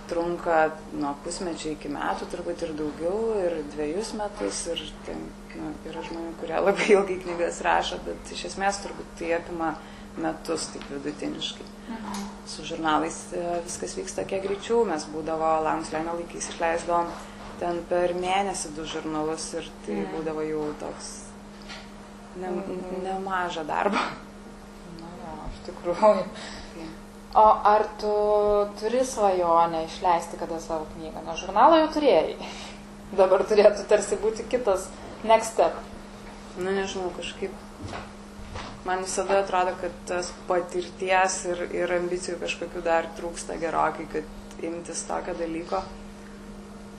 trunka 0.09 0.71
nuo 0.97 1.11
pusmečio 1.23 1.75
iki 1.75 1.91
metų, 1.93 2.27
turbūt 2.31 2.63
ir 2.65 2.73
daugiau, 2.77 3.19
ir 3.43 3.59
dviejus 3.75 4.15
metus, 4.17 4.63
ir 4.73 4.81
ten, 5.05 5.21
nu, 5.59 5.69
yra 5.89 6.01
žmonių, 6.07 6.31
kurie 6.41 6.57
labai 6.57 6.87
ilgai 6.95 7.19
knygas 7.25 7.61
rašo, 7.65 7.99
bet 8.07 8.33
iš 8.33 8.47
esmės 8.49 8.81
turbūt 8.85 9.11
tai 9.19 9.35
apima 9.37 9.75
metus 10.17 10.69
taip 10.73 10.85
vidutiniškai. 10.91 11.65
Mhm. 11.89 12.27
Su 12.49 12.65
žurnalais 12.65 13.17
e, 13.33 13.43
viskas 13.65 13.95
vyksta 13.97 14.25
kiek 14.29 14.43
greičiau, 14.45 14.83
mes 14.85 15.05
būdavo 15.13 15.59
Langslenio 15.65 16.15
laikais 16.17 16.49
išleisdom 16.53 17.11
ten 17.59 17.81
per 17.89 18.13
mėnesį 18.15 18.73
du 18.77 18.85
žurnalus 18.87 19.49
ir 19.57 19.67
tai 19.85 19.99
mhm. 19.99 20.13
būdavo 20.15 20.45
jau 20.47 20.63
toks 20.81 21.11
ne, 22.39 22.49
mhm. 22.49 23.03
nemažą 23.03 23.65
darbą. 23.67 24.01
Na, 24.99 25.13
ja, 25.23 25.35
iš 25.51 25.61
tikrųjų. 25.67 26.25
O 27.37 27.45
ar 27.69 27.83
tu 28.01 28.11
turi 28.79 29.03
svajonę 29.05 29.83
išleisti 29.85 30.37
kada 30.39 30.57
savo 30.59 30.87
knygą? 30.95 31.21
Na, 31.27 31.35
žurnalą 31.37 31.83
jau 31.83 31.89
turėjai. 31.93 32.37
Dabar 33.17 33.43
turėtų 33.45 33.85
tarsi 33.89 34.17
būti 34.21 34.47
kitas 34.49 34.87
next 35.21 35.53
step. 35.53 35.77
Na, 36.57 36.73
nežinau, 36.73 37.11
kažkaip 37.13 37.53
man 38.85 39.03
visada 39.03 39.39
atrodo, 39.39 39.73
kad 39.81 39.95
tas 40.07 40.31
patirties 40.47 41.39
ir, 41.51 41.63
ir 41.75 41.93
ambicijų 41.99 42.39
kažkokių 42.43 42.83
dar 42.85 43.09
trūksta 43.17 43.57
gerokai, 43.59 44.07
kad 44.11 44.63
imtis 44.65 45.03
tokio 45.07 45.35
dalyko. 45.39 45.81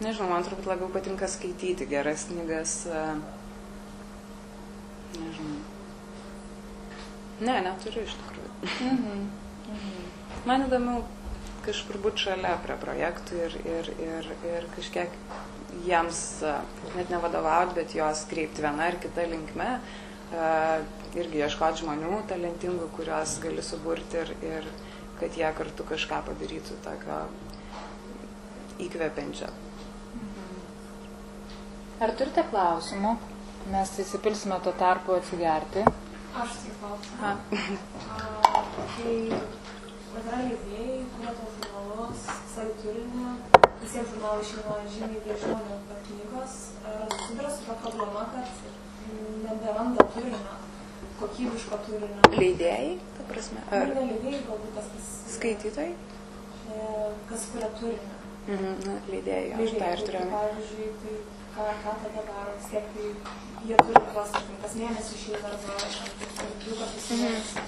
Nežinau, 0.01 0.31
man 0.33 0.45
turbūt 0.47 0.69
labiau 0.69 0.89
patinka 0.93 1.29
skaityti 1.29 1.89
geras 1.89 2.27
knygas. 2.31 2.75
E, 2.89 3.05
nežinau. 5.21 5.61
Ne, 7.41 7.57
neturiu 7.65 8.05
iš 8.05 8.17
tikrųjų. 8.21 8.53
Mhm. 8.65 9.25
Mhm. 9.71 10.05
Man 10.49 10.67
įdomiau 10.69 11.05
kažkur 11.65 12.01
būti 12.01 12.25
šalia 12.27 12.55
prie 12.65 12.77
projektų 12.81 13.41
ir, 13.47 13.57
ir, 13.69 13.91
ir, 14.01 14.31
ir 14.49 14.69
kažkiek 14.77 15.17
jiems 15.85 16.23
e, 16.45 16.55
net 16.97 17.13
nevadovauti, 17.13 17.77
bet 17.81 17.97
juos 17.97 18.25
kreipti 18.29 18.65
viena 18.65 18.89
ar 18.89 18.97
kita 19.01 19.29
linkme. 19.29 19.75
Uh, 19.81 20.10
irgi 20.31 21.43
ieškoti 21.43 21.83
žmonių 21.83 22.21
talentingų, 22.31 22.91
kuriuos 22.97 23.39
gali 23.43 23.63
suburti 23.67 24.21
ir, 24.23 24.35
ir 24.47 24.69
kad 25.21 25.37
jie 25.37 25.49
kartu 25.59 25.87
kažką 25.89 26.21
padarytų 26.29 26.79
tokio 26.85 27.19
įkvepiančio. 28.87 29.51
Mhm. 30.21 30.63
Ar 32.07 32.15
turite 32.21 32.47
klausimų? 32.53 33.17
Mes 33.71 33.91
įsipilsime 34.01 34.57
tuo 34.65 34.73
tarpu 34.73 35.19
atsigerti. 35.19 35.83
Aš 36.41 36.55
tik 36.63 36.79
klausimą. 36.81 37.35
Kai 38.95 39.17
yra 40.21 40.39
leidėjai, 40.47 41.01
kurie 41.17 41.35
tos 41.41 41.59
žurnalus, 41.59 42.23
savo 42.55 42.77
turinį, 42.81 43.35
visiems 43.83 44.15
žurnalai 44.15 44.47
išeina 44.47 44.79
žymiai 44.95 45.25
viešiau 45.27 45.59
negu 45.67 45.99
knygos, 46.07 46.57
ar 46.87 47.05
susiduria 47.17 47.53
su 47.57 47.67
ta 47.69 47.77
problema, 47.85 48.25
kad 48.35 48.49
neberanda 49.45 50.07
turinio 50.15 50.59
kokybiško 51.21 51.81
turinio. 51.87 52.31
Leidėjai, 52.37 52.95
ta 53.17 53.27
prasme? 53.29 53.65
Ar 53.77 53.91
ne 53.91 54.07
leidėjai, 54.13 54.41
galbūt 54.49 54.79
tas 54.79 54.89
kas. 54.95 55.11
Skaitytojai? 55.35 55.91
E, 56.71 56.87
kas 57.31 57.47
kuria 57.53 57.71
turinį. 57.81 58.17
Mhm, 58.51 58.79
na, 58.87 58.97
leidėjai, 59.11 59.51
aš 59.57 59.77
tą 59.83 59.91
ir 59.97 60.05
turėjau. 60.07 60.31
Pavyzdžiui, 60.33 60.89
tai 61.03 61.19
ką, 61.57 61.67
ką 61.85 61.97
tada 62.05 62.25
daro, 62.31 62.57
vis 62.57 62.71
tiek 62.73 62.89
tai 62.95 63.11
jie 63.69 63.77
turi 63.83 64.03
tuos, 64.15 64.33
kas 64.63 64.79
mėnesį 64.81 65.19
išeina 65.19 65.53
arba 65.53 65.77
du 66.65 66.79
kartus 66.81 67.11
mėnesį. 67.21 67.67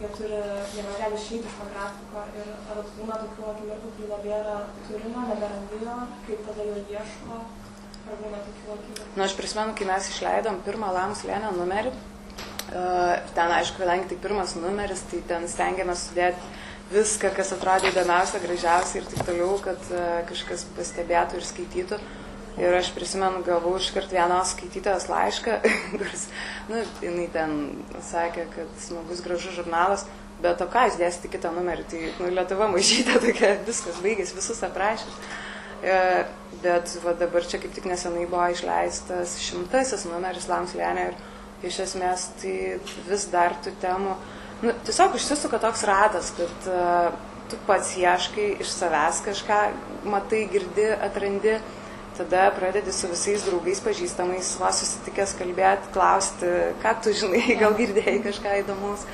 Jie 0.00 0.08
turi, 0.16 0.36
jie 0.74 0.82
negali 0.86 1.16
išeiti 1.20 1.48
iš 1.48 1.56
to 1.60 1.64
grafiko 1.72 2.22
ir 2.40 2.52
ar 2.72 2.78
būna 2.96 3.16
tokių 3.22 3.48
akimirkų, 3.52 3.90
kai 3.96 4.06
nebėra 4.12 4.54
turinio, 4.86 5.24
neberandi 5.28 5.80
jo, 5.84 5.96
kaip 6.28 6.46
tada 6.48 6.68
jo 6.68 6.76
ieško, 6.94 7.40
Na, 9.16 9.26
aš 9.26 9.34
prisimenu, 9.38 9.74
kai 9.78 9.86
mes 9.88 10.08
išleidom 10.12 10.62
pirmą 10.66 10.92
Lams 10.94 11.24
Lėnę 11.26 11.50
numerį, 11.56 11.92
Ten, 13.34 13.50
aišku, 13.50 13.82
kadangi 13.82 14.12
tai 14.12 14.16
pirmas 14.22 14.54
numeris, 14.54 15.02
tai 15.10 15.18
ten 15.26 15.46
stengiamės 15.50 16.04
sudėti 16.06 16.38
viską, 16.92 17.32
kas 17.34 17.50
atrodė 17.56 17.90
įdomiausia, 17.90 18.38
gražiausia 18.42 19.00
ir 19.00 19.08
taip 19.10 19.24
toliau, 19.26 19.56
kad 19.64 19.90
kažkas 20.30 20.68
pastebėtų 20.76 21.40
ir 21.40 21.46
skaitytų. 21.48 21.98
Ir 22.60 22.74
aš 22.76 22.90
prisimenu, 22.94 23.42
gavau 23.46 23.76
iškart 23.78 24.12
vienos 24.14 24.54
skaitytojos 24.54 25.06
laišką, 25.10 25.58
kuris, 25.98 26.26
nu, 26.70 26.82
jinai 27.02 27.26
ten 27.34 27.54
sakė, 28.06 28.46
kad 28.54 28.72
smagus, 28.84 29.22
gražus 29.24 29.54
žurnalas, 29.58 30.04
bet 30.42 30.62
o 30.62 30.66
ką 30.70 30.88
jūs 30.88 30.98
dėsite 31.00 31.30
kitą 31.32 31.54
numerį, 31.54 31.86
tai, 31.90 32.02
nu, 32.20 32.30
Lietuva 32.34 32.68
mažytė 32.70 33.18
tokia, 33.22 33.54
viskas 33.66 34.02
baigėsi, 34.04 34.36
visus 34.38 34.62
aprašęs. 34.66 35.22
E, 35.80 36.24
bet 36.60 36.92
va, 37.04 37.14
dabar 37.16 37.46
čia 37.48 37.60
kaip 37.62 37.72
tik 37.72 37.86
nesenai 37.88 38.26
buvo 38.28 38.50
išleistas 38.52 39.38
šimtasis 39.40 40.04
numeris 40.10 40.48
Lams 40.50 40.74
Lenė 40.76 41.06
ir 41.08 41.68
iš 41.70 41.78
esmės 41.86 42.26
tai 42.40 42.54
vis 43.08 43.26
dar 43.32 43.56
tų 43.64 43.72
temų, 43.80 44.14
nu, 44.64 44.74
tiesiog 44.86 45.16
užsisuka 45.16 45.60
toks 45.62 45.84
ratas, 45.88 46.32
kad 46.36 46.68
uh, 46.68 47.10
tu 47.50 47.58
pats 47.66 47.94
ieškai 48.00 48.54
iš 48.62 48.72
savęs 48.72 49.20
kažką, 49.26 49.58
matai, 50.08 50.44
girdi, 50.52 50.86
atrandi, 51.08 51.58
tada 52.16 52.48
pradedi 52.56 52.92
su 52.92 53.08
visais 53.10 53.44
draugais 53.48 53.80
pažįstamais, 53.84 54.54
va 54.60 54.72
susitikęs 54.76 55.36
kalbėti, 55.40 55.92
klausti, 55.96 56.54
ką 56.84 56.96
tu 57.04 57.14
žinai, 57.16 57.44
gal 57.60 57.76
girdėjai 57.78 58.20
kažką 58.28 58.56
įdomus. 58.64 59.04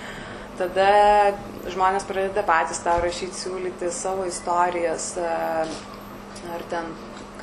Tada 0.57 0.89
žmonės 1.69 2.07
pradeda 2.09 2.43
patys 2.47 2.81
tau 2.81 2.97
rašyti, 3.03 3.37
siūlyti 3.37 3.91
savo 3.93 4.25
istorijas, 4.29 5.13
uh, 5.21 5.96
ar 6.55 6.65
ten 6.71 6.91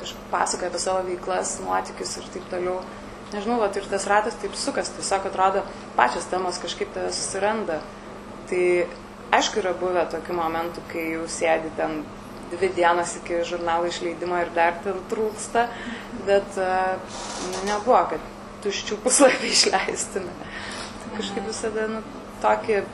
kažkaip 0.00 0.28
pasakoja 0.32 0.72
apie 0.72 0.82
savo 0.82 1.06
veiklas, 1.06 1.58
nuotikius 1.64 2.16
ir 2.20 2.28
taip 2.34 2.46
toliau 2.52 2.82
nežinau, 3.34 3.58
vat, 3.62 3.76
ir 3.76 3.86
tas 3.90 4.06
ratas 4.10 4.36
taip 4.40 4.54
sukas, 4.58 4.90
tiesiog 4.94 5.28
atrodo, 5.30 5.64
pačios 5.98 6.26
temos 6.30 6.60
kažkaip 6.62 6.92
tave 6.94 7.12
susiranda. 7.14 7.80
Tai 8.50 8.64
aišku, 9.34 9.62
yra 9.62 9.72
buvę 9.78 10.04
tokių 10.12 10.36
momentų, 10.38 10.84
kai 10.92 11.06
jau 11.14 11.24
sėdi 11.30 11.72
ten 11.78 12.02
dvi 12.52 12.70
dienas 12.76 13.16
iki 13.18 13.40
žurnalo 13.48 13.88
išleidimo 13.88 14.38
ir 14.42 14.52
dar 14.54 14.76
ten 14.84 15.00
trūksta, 15.10 15.66
bet 16.28 16.58
nu, 16.58 17.62
nebuvo, 17.70 18.02
kad 18.12 18.28
tuščių 18.64 19.00
puslapį 19.04 19.50
išleistume. 19.56 20.34
Tai 21.00 21.16
kažkaip 21.16 21.48
visada 21.48 21.88
nu, 21.90 22.04
tokį 22.44 22.84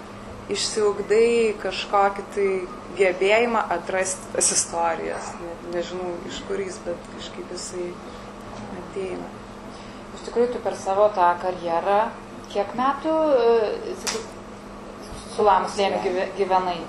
išsiugdai 0.50 1.56
kažkokį 1.62 2.26
tai 2.34 2.48
gebėjimą 2.98 3.66
atrasti 3.76 4.32
tas 4.34 4.50
istorijas. 4.54 5.34
Ne, 5.70 5.76
nežinau 5.78 6.16
iš 6.26 6.42
kur 6.48 6.58
jis, 6.58 6.80
bet 6.86 7.12
kažkaip 7.14 7.54
jisai 7.54 7.92
ateina 8.80 9.30
iš 10.20 10.26
tikrųjų 10.28 10.52
tu 10.54 10.62
per 10.64 10.76
savo 10.76 11.08
tą 11.16 11.32
karjerą, 11.40 12.00
kiek 12.52 12.72
metų 12.76 13.12
e, 13.40 13.92
su 15.34 15.46
Lamus 15.46 15.78
lėmė 15.80 16.26
gyvenai? 16.36 16.80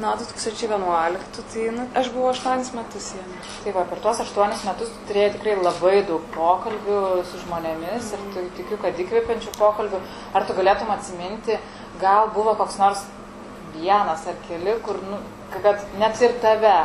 Nuo 0.00 0.14
2011, 0.16 1.40
tai 1.52 1.64
nu, 1.74 1.82
aš 1.98 2.08
buvau 2.14 2.30
8 2.30 2.70
metus 2.76 3.10
jame. 3.16 3.40
Tai 3.64 3.72
va, 3.74 3.82
per 3.88 4.00
tuos 4.00 4.20
8 4.22 4.62
metus 4.64 4.92
tu 4.92 5.08
turėjai 5.08 5.32
tikrai 5.34 5.56
labai 5.60 5.96
daug 6.08 6.24
pokalbių 6.36 7.00
su 7.28 7.40
žmonėmis 7.42 8.12
ir 8.16 8.22
tu 8.32 8.44
tikiu, 8.56 8.78
kad 8.80 9.00
įkvepiančių 9.04 9.52
pokalbių. 9.58 10.00
Ar 10.32 10.46
tu 10.48 10.56
galėtum 10.56 10.92
atsiminti, 10.94 11.58
gal 12.00 12.30
buvo 12.36 12.54
koks 12.60 12.78
nors 12.80 13.04
vienas 13.74 14.24
ar 14.30 14.40
keli, 14.46 14.78
kur, 14.86 15.02
nu, 15.10 15.20
kad 15.58 15.84
net 16.00 16.20
ir 16.24 16.38
tave 16.40 16.76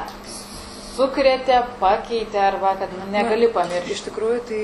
sukrėtė, 0.95 1.61
pakeitė 1.81 2.41
arba 2.49 2.75
kad 2.79 2.93
nu, 2.95 3.07
negali 3.13 3.49
pamiršti. 3.53 3.95
Iš 3.95 4.05
tikrųjų, 4.07 4.39
tai 4.49 4.61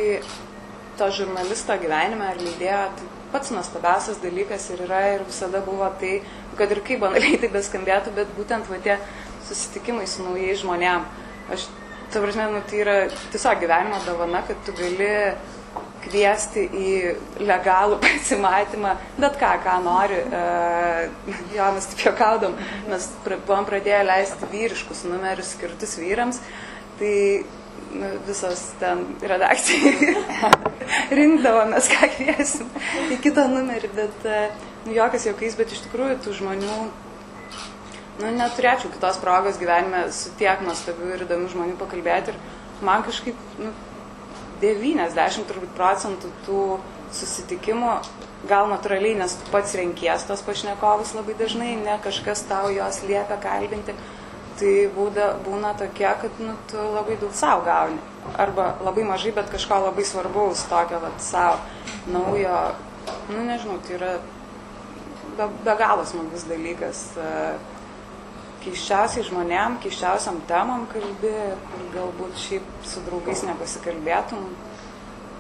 to 1.00 1.10
žurnalisto 1.18 1.76
gyvenime 1.82 2.30
ar 2.32 2.40
leidėjo, 2.42 2.84
tai 3.00 3.10
pats 3.32 3.52
nuostabiausias 3.56 4.20
dalykas 4.24 4.70
ir 4.74 4.86
yra 4.88 5.02
ir 5.16 5.26
visada 5.28 5.62
buvo 5.66 5.88
tai, 6.02 6.20
kad 6.60 6.72
ir 6.72 6.82
kaip 6.88 7.04
banaliai 7.04 7.40
tai 7.42 7.52
beskambėtų, 7.54 8.16
bet 8.18 8.34
būtent 8.38 8.68
va 8.72 8.80
tie 8.84 8.98
susitikimai 9.48 10.08
su 10.08 10.26
naujais 10.26 10.62
žmonėm. 10.64 11.08
Aš 11.52 11.68
ta 12.12 12.20
prasme, 12.20 12.50
nu, 12.52 12.62
tai 12.68 12.84
yra 12.84 12.98
tiesiog 13.32 13.64
gyvenimo 13.64 14.02
dovana, 14.06 14.44
kad 14.48 14.60
tu 14.68 14.76
gali 14.76 15.12
kviesti 16.12 16.66
į 16.68 16.92
legalų 17.48 18.00
pasimatymą, 18.04 18.96
bet 19.20 19.40
ką, 19.42 19.54
ką 19.64 19.78
nori. 19.86 20.20
E, 20.20 20.44
jo, 21.56 21.72
mes 21.78 21.90
taip 21.92 22.06
juokaudom, 22.08 22.58
mes 22.92 23.10
buvom 23.32 23.68
pradėję 23.70 24.04
leisti 24.08 24.52
vyriškus 24.52 25.06
numerius 25.10 25.56
skirtus 25.56 25.98
vyrams, 26.02 26.42
tai 27.00 27.16
nu, 27.96 28.10
visos 28.28 28.66
ten 28.80 29.06
redakcijai 29.28 30.16
rinkdavomės, 31.20 31.90
ką 31.92 32.10
kviesim 32.18 32.70
į 33.12 33.20
kitą 33.24 33.48
numerį, 33.52 33.92
bet 33.98 34.28
e, 34.28 34.42
nu, 34.86 34.96
jokas 34.98 35.28
jokiais, 35.30 35.58
bet 35.60 35.74
iš 35.74 35.86
tikrųjų 35.88 36.20
tų 36.26 36.36
žmonių, 36.42 36.80
nu, 38.22 38.34
neturėčiau 38.38 38.92
kitos 38.94 39.20
progos 39.24 39.60
gyvenime 39.62 40.08
su 40.16 40.34
tiek 40.40 40.64
nuostabių 40.66 41.16
ir 41.16 41.26
įdomių 41.28 41.54
žmonių 41.56 41.80
pakalbėti 41.80 42.36
ir 42.36 42.42
man 42.86 43.06
kažkaip, 43.08 43.40
nu, 43.62 43.74
90 44.62 45.48
turbūt 45.50 45.76
procentų 45.78 46.32
tų 46.46 46.64
susitikimų, 47.16 47.96
gal 48.50 48.70
natūraliai, 48.72 49.18
nes 49.20 49.36
tu 49.38 49.52
pats 49.54 49.76
renkies 49.78 50.26
tos 50.30 50.44
pašnekovus 50.46 51.14
labai 51.18 51.36
dažnai, 51.40 51.76
ne 51.82 51.98
kažkas 52.04 52.46
tau 52.50 52.72
jos 52.74 53.02
liepia 53.06 53.38
kalbinti, 53.42 53.96
tai 54.62 54.74
būda, 54.96 55.32
būna 55.46 55.74
tokie, 55.80 56.08
kad 56.22 56.42
nu, 56.42 56.56
tu 56.72 56.82
labai 56.96 57.18
daug 57.22 57.34
savo 57.38 57.66
gauni. 57.66 58.00
Arba 58.40 58.76
labai 58.86 59.04
mažai, 59.08 59.34
bet 59.36 59.50
kažko 59.52 59.82
labai 59.88 60.06
svarbaus, 60.06 60.64
tokio 60.70 61.02
vat, 61.02 61.18
savo 61.26 61.58
naujo, 62.14 62.60
nu 63.34 63.46
nežinau, 63.48 63.80
tai 63.86 63.98
yra 63.98 64.14
be, 65.38 65.50
be 65.66 65.76
galo 65.80 66.06
smagus 66.06 66.46
dalykas. 66.50 67.06
Keiščiausiai 68.62 69.26
žmonėm, 69.26 69.80
keiščiausiam 69.82 70.38
temam 70.50 70.86
kalbi, 70.92 71.34
kur 71.72 71.86
galbūt 71.96 72.38
šiaip 72.38 72.86
su 72.86 73.02
draugais 73.08 73.42
nepasikalbėtum. 73.48 74.44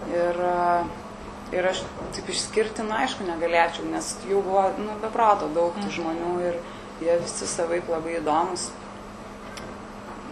Ir, 0.09 0.39
ir 1.53 1.67
aš 1.69 1.83
taip 2.15 2.31
išskirti, 2.33 2.85
na, 2.87 3.03
aišku, 3.05 3.27
negalėčiau, 3.27 3.85
nes 3.91 4.15
jų 4.25 4.41
buvo, 4.47 4.65
nu, 4.81 4.97
beprato 5.03 5.51
daug 5.53 5.77
tų 5.77 5.93
žmonių 5.99 6.33
ir 6.47 6.57
jie 7.01 7.19
visi 7.21 7.49
savaip 7.49 7.89
labai 7.91 8.17
įdomus. 8.17 8.71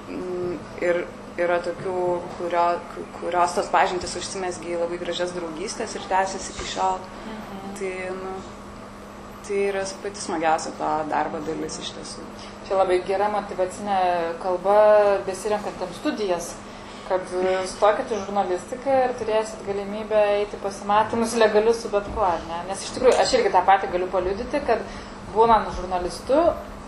Mm, 0.09 0.57
ir 0.81 1.03
yra 1.39 1.59
tokių, 1.63 1.97
kurio, 2.37 2.67
kurios 3.19 3.53
tos 3.55 3.69
pažintis 3.71 4.15
užsimesgi 4.19 4.73
į 4.73 4.79
labai 4.81 4.97
gražias 5.01 5.35
draugystės 5.35 5.93
ir 5.95 6.07
tęsiasi 6.09 6.55
iki 6.55 6.71
šiol. 6.73 6.97
Mhm. 7.29 7.75
Tai, 7.79 7.93
nu, 8.17 8.33
tai 9.49 9.65
yra 9.69 9.83
pati 10.03 10.21
smagiausia 10.21 10.71
to 10.77 10.87
darbo 11.09 11.41
dalis 11.41 11.79
iš 11.81 11.89
tiesų. 11.97 12.23
Čia 12.67 12.77
labai 12.77 12.99
gera 13.07 13.29
motivacinė 13.33 13.99
kalba 14.43 14.75
besirenkantiems 15.25 15.97
studijas, 15.97 16.49
kad 17.09 17.23
stokit 17.71 18.11
į 18.13 18.19
žurnalistiką 18.27 18.97
ir 19.07 19.15
turėsit 19.17 19.63
galimybę 19.65 20.19
eiti 20.35 20.59
pasimatymus 20.61 21.33
legalius 21.41 21.81
su 21.81 21.89
bet 21.89 22.05
kuo, 22.13 22.29
ne? 22.49 22.59
Nes 22.67 22.83
iš 22.85 22.93
tikrųjų, 22.97 23.15
aš 23.23 23.33
irgi 23.39 23.53
tą 23.55 23.63
patį 23.65 23.89
galiu 23.95 24.11
paliudyti, 24.13 24.61
kad 24.67 24.85
būnant 25.33 25.73
žurnalistu, 25.79 26.43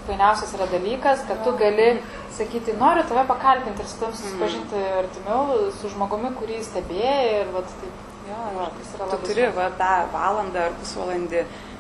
fainiausias 0.06 0.54
yra 0.58 0.69
dalykas, 0.69 1.26
kad 1.26 1.41
tu 1.45 1.56
gali 1.58 1.89
sakyti, 2.38 2.78
noriu 2.78 3.08
tave 3.10 3.26
pakalbinti 3.30 3.82
ir 3.82 3.89
su 3.89 3.97
tam 4.04 4.13
susipažinti 4.13 4.78
mm. 4.78 5.02
artimiau 5.02 5.65
su 5.82 5.89
žmogumi, 5.95 6.34
kurį 6.38 6.62
stebėjai 6.69 7.41
ir 7.41 7.52
vat, 7.58 7.76
taip. 7.82 8.08
Jo, 8.30 8.38
jo, 8.54 8.65
tas 8.78 8.89
yra 8.95 9.06
labai. 9.08 9.17
Tu 9.17 9.28
turi 9.32 9.45
va, 9.56 9.63
tą 9.80 9.93
valandą 10.13 10.67
ar 10.69 10.76
pusvalandį 10.78 11.39
uh, 11.41 11.71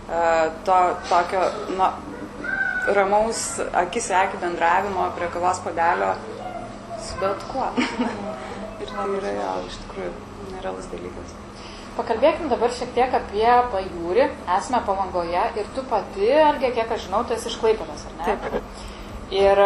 to 0.65 0.77
tokio 1.09 1.43
nu, 1.77 1.89
ramaus 2.97 3.43
akis 3.83 4.09
į 4.11 4.17
akį 4.23 4.41
bendravimo 4.41 5.07
prie 5.17 5.29
kavos 5.33 5.61
padelio 5.65 6.15
su 7.01 7.17
bet 7.21 7.45
kuo. 7.51 7.69
ir 8.81 8.91
tai 8.95 9.07
yra 9.19 9.35
jo, 9.37 9.53
iš 9.69 9.79
tikrųjų 9.85 10.11
nerealus 10.55 10.89
dalykas. 10.93 11.35
Pakalbėkim 11.97 12.47
dabar 12.51 12.71
šiek 12.71 12.93
tiek 12.95 13.13
apie 13.17 13.49
pajūrį. 13.73 14.29
Esame 14.57 14.79
palangoje 14.87 15.43
ir 15.59 15.67
tu 15.75 15.83
pati, 15.91 16.31
Algė, 16.39 16.71
kiek 16.77 16.93
aš 16.95 17.09
žinau, 17.09 17.25
tu 17.27 17.35
esi 17.35 17.51
iš 17.51 17.59
Klaipėdos, 17.61 18.07
ar 18.07 18.17
ne? 18.21 18.37
Taip. 18.45 18.87
Ir 19.31 19.59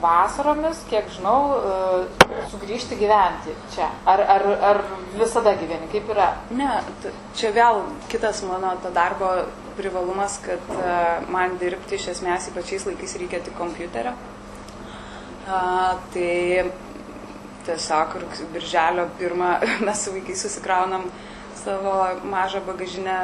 vasaromis, 0.00 0.78
kiek 0.88 1.08
žinau, 1.12 1.56
sugrįžti 2.52 2.96
gyventi 3.00 3.52
čia. 3.74 3.90
Ar, 4.08 4.22
ar, 4.36 4.44
ar 4.68 4.78
visada 5.12 5.52
gyveni? 5.60 5.90
Kaip 5.92 6.08
yra? 6.14 6.30
Ne, 6.56 6.70
čia 7.36 7.50
vėl 7.56 7.82
kitas 8.12 8.40
mano 8.48 8.72
to 8.80 8.92
darbo 8.96 9.34
privalumas, 9.76 10.38
kad 10.44 10.70
man 11.32 11.56
dirbti 11.60 11.98
iš 11.98 12.10
esmės 12.16 12.50
ypačiais 12.50 12.86
laikais 12.88 13.16
reikia 13.20 13.42
tik 13.44 13.56
kompiuterio. 13.58 14.14
Tai 15.46 16.30
tiesiog 17.66 18.16
birželio 18.54 19.08
pirmą 19.18 19.50
mes 19.86 20.04
su 20.04 20.14
vaikais 20.14 20.46
susikraunam 20.46 21.10
savo 21.60 21.94
mažą 22.32 22.62
bagažinę 22.64 23.18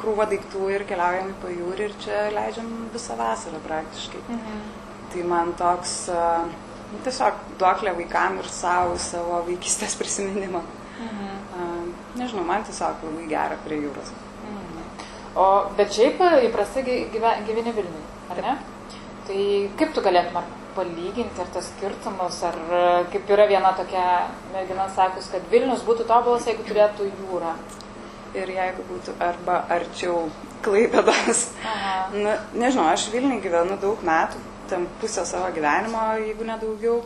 krūvą 0.00 0.26
daiktų 0.32 0.70
ir 0.74 0.84
keliaujam 0.88 1.30
į 1.30 1.38
pajūrį 1.44 1.86
ir 1.86 1.94
čia 2.02 2.24
leidžiam 2.34 2.70
visą 2.94 3.16
vasarą 3.20 3.60
praktiškai. 3.66 4.22
Mhm. 4.34 4.62
Tai 5.12 5.24
man 5.30 5.52
toks 5.60 5.92
uh, 6.10 6.48
tiesiog 7.04 7.38
duoklė 7.60 7.94
vaikam 8.00 8.40
ir 8.40 8.48
savo, 8.50 8.96
savo 9.00 9.42
vaikystės 9.46 9.94
prisiminimą. 10.00 10.64
Mhm. 11.06 11.92
Nežinau, 12.18 12.44
man 12.44 12.64
tiesiog 12.68 13.04
labai 13.06 13.28
gera 13.30 13.56
prie 13.64 13.78
jūros. 13.84 14.12
O, 15.32 15.44
bet 15.78 15.94
šiaip 15.96 16.20
įprastai 16.48 16.82
gyveni 16.84 17.72
Vilniui, 17.72 18.02
ar 18.32 18.42
ne? 18.44 18.56
Tai 19.26 19.44
kaip 19.80 19.94
tu 19.94 20.02
galėtum 20.04 20.36
ar 20.40 20.48
palyginti 20.76 21.40
ar 21.40 21.48
tos 21.54 21.70
skirtumus, 21.72 22.40
ar 22.48 22.58
kaip 23.12 23.30
yra 23.32 23.46
viena 23.48 23.72
tokia 23.76 24.04
mergina 24.52 24.88
sakus, 24.96 25.30
kad 25.32 25.44
Vilnius 25.52 25.84
būtų 25.88 26.06
tobulas, 26.08 26.48
jeigu 26.48 26.66
turėtų 26.68 27.08
jūrą. 27.08 27.54
Ir 28.32 28.48
jeigu 28.48 28.84
būtų 28.88 29.16
arba 29.20 29.58
arčiau 29.72 30.26
Klaipėdas. 30.64 31.50
Na, 32.14 32.36
nežinau, 32.54 32.86
aš 32.92 33.08
Vilniui 33.12 33.40
gyvenu 33.44 33.76
daug 33.82 34.00
metų, 34.06 34.40
tam 34.70 34.86
pusę 35.00 35.24
savo 35.28 35.50
gyvenimo, 35.52 36.04
jeigu 36.22 36.46
nedaugiau. 36.48 37.02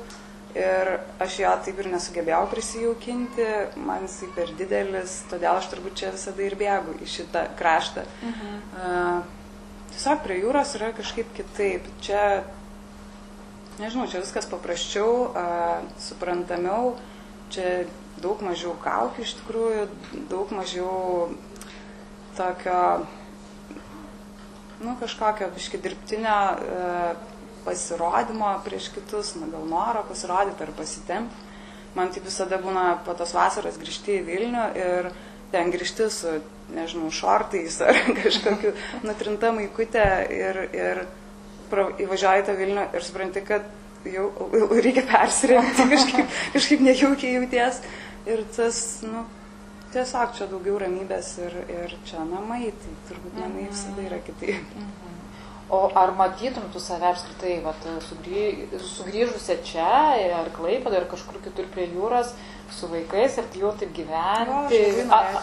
Ir 0.56 0.92
aš 1.20 1.34
jo 1.42 1.50
taip 1.66 1.80
ir 1.82 1.90
nesugebėjau 1.92 2.46
prisijaukinti, 2.48 3.46
man 3.84 4.06
jisai 4.06 4.30
per 4.32 4.52
didelis, 4.56 5.18
todėl 5.28 5.58
aš 5.58 5.68
turbūt 5.72 5.98
čia 6.00 6.12
visada 6.14 6.44
ir 6.46 6.56
bėgu 6.56 6.94
į 7.04 7.08
šitą 7.12 7.42
kraštą. 7.58 8.06
Mhm. 8.24 8.54
Uh, 8.80 9.90
tiesiog 9.92 10.22
prie 10.24 10.38
jūros 10.40 10.72
yra 10.78 10.94
kažkaip 10.96 11.34
kitaip. 11.36 11.90
Čia 12.04 12.22
Nežinau, 13.76 14.08
čia 14.08 14.22
viskas 14.24 14.48
paprasčiau, 14.48 15.36
a, 15.36 15.82
suprantamiau, 16.00 16.94
čia 17.52 17.84
daug 18.16 18.40
mažiau 18.40 18.72
kaukių 18.80 19.20
iš 19.20 19.34
tikrųjų, 19.42 19.82
daug 20.30 20.52
mažiau 20.56 21.28
tokio, 22.38 23.04
nu, 24.80 24.94
kažkokio 24.96 25.50
biški 25.52 25.80
dirbtinio 25.84 26.32
a, 26.32 26.56
pasirodymo 27.66 28.54
prieš 28.64 28.90
kitus, 28.94 29.34
na, 29.40 29.50
gal 29.52 29.66
noro 29.68 30.04
pasirodyti 30.08 30.64
ar 30.66 30.72
pasitemti. 30.78 31.44
Man 31.96 32.12
taip 32.12 32.26
visada 32.28 32.58
būna 32.60 32.98
po 33.06 33.14
tos 33.16 33.32
vasaros 33.32 33.78
grįžti 33.80 34.18
į 34.18 34.24
Vilnių 34.26 34.64
ir 34.76 35.08
ten 35.52 35.70
grįžti 35.72 36.10
su, 36.12 36.34
nežinau, 36.74 37.08
šortais 37.14 37.78
ar 37.84 37.96
kažkokiu 38.20 38.74
nutrinta 39.06 39.52
maikutė 39.56 40.06
ir, 40.36 40.60
ir 40.76 41.02
įvažiuoji 42.04 42.46
tą 42.46 42.56
Vilnių 42.58 42.88
ir 42.94 43.06
supranti, 43.06 43.42
kad 43.46 43.64
jau, 44.12 44.28
jau 44.52 44.68
reikia 44.86 45.06
persirengti, 45.08 45.88
kažkaip, 45.94 46.36
kažkaip 46.56 46.84
nejaukiai 46.84 47.38
jauties. 47.38 47.80
Ir 48.26 48.42
tas, 48.56 48.78
nu, 49.06 49.22
tiesiog 49.94 50.32
čia 50.36 50.48
daugiau 50.50 50.80
ramybės 50.82 51.36
ir, 51.46 51.58
ir 51.70 51.96
čia 52.08 52.24
namai, 52.26 52.72
tai 52.82 52.94
turbūt 53.10 53.38
namai 53.40 53.68
visada 53.70 54.02
yra 54.08 54.20
kitaip. 54.26 54.74
Mhm. 54.74 55.05
O 55.68 55.90
ar 55.98 56.12
matytum 56.14 56.68
tu 56.70 56.78
save 56.78 57.08
apskritai, 57.08 57.56
vat, 57.64 57.86
sugrį, 58.06 58.42
sugrįžusią 58.78 59.56
čia, 59.66 59.86
ar 60.38 60.50
klaipėdą, 60.54 61.00
ar 61.00 61.06
kažkur 61.10 61.40
kitur 61.42 61.66
prie 61.74 61.88
jūros, 61.90 62.30
su 62.70 62.86
vaikais, 62.92 63.38
ar 63.42 63.48
tai 63.50 63.62
jau 63.64 63.72
taip 63.80 63.90
gyventi, 63.96 64.78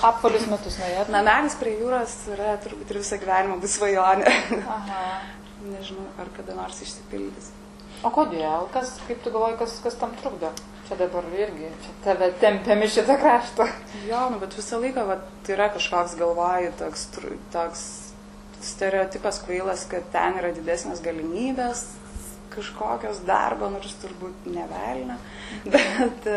apvalius 0.07 0.45
metus 0.51 0.77
norėtum? 0.79 1.11
Namelis 1.17 1.57
prie 1.59 1.73
jūros 1.75 2.15
yra 2.37 2.53
turbūt 2.63 2.93
ir 2.93 3.01
visą 3.01 3.19
gyvenimą 3.19 3.57
bus 3.63 3.75
svajonė. 3.75 4.31
Nežinau, 5.73 6.07
ar 6.19 6.31
kada 6.37 6.55
nors 6.55 6.79
išsipildys. 6.83 7.51
O 8.03 8.11
kodėl? 8.11 8.69
Kas, 8.71 8.95
kaip 9.07 9.19
tu 9.23 9.31
galvoji, 9.31 9.59
kas, 9.59 9.75
kas 9.83 9.99
tam 9.99 10.15
trukdo? 10.19 10.53
Čia 10.87 10.97
dabar 10.99 11.27
irgi, 11.35 11.67
čia 11.83 11.97
tave 12.03 12.31
tempiami 12.39 12.87
šitą 12.91 13.19
kraštą. 13.19 13.67
Jo, 14.07 14.25
nu, 14.31 14.39
bet 14.39 14.55
visą 14.55 14.79
laiką, 14.83 15.05
va, 15.07 15.19
tai 15.43 15.55
yra 15.55 15.69
kažkoks 15.75 16.17
galvoji, 16.19 16.73
toks, 16.79 17.07
toks 17.55 17.85
stereotipas 18.63 19.41
kvailas, 19.43 19.85
kad 19.91 20.05
ten 20.13 20.39
yra 20.39 20.53
didesnės 20.55 21.03
galimybės 21.03 21.87
kažkokios 22.53 23.23
darbo, 23.27 23.69
nors 23.73 23.95
turbūt 24.01 24.47
nevelina, 24.53 25.17
bet, 25.65 26.27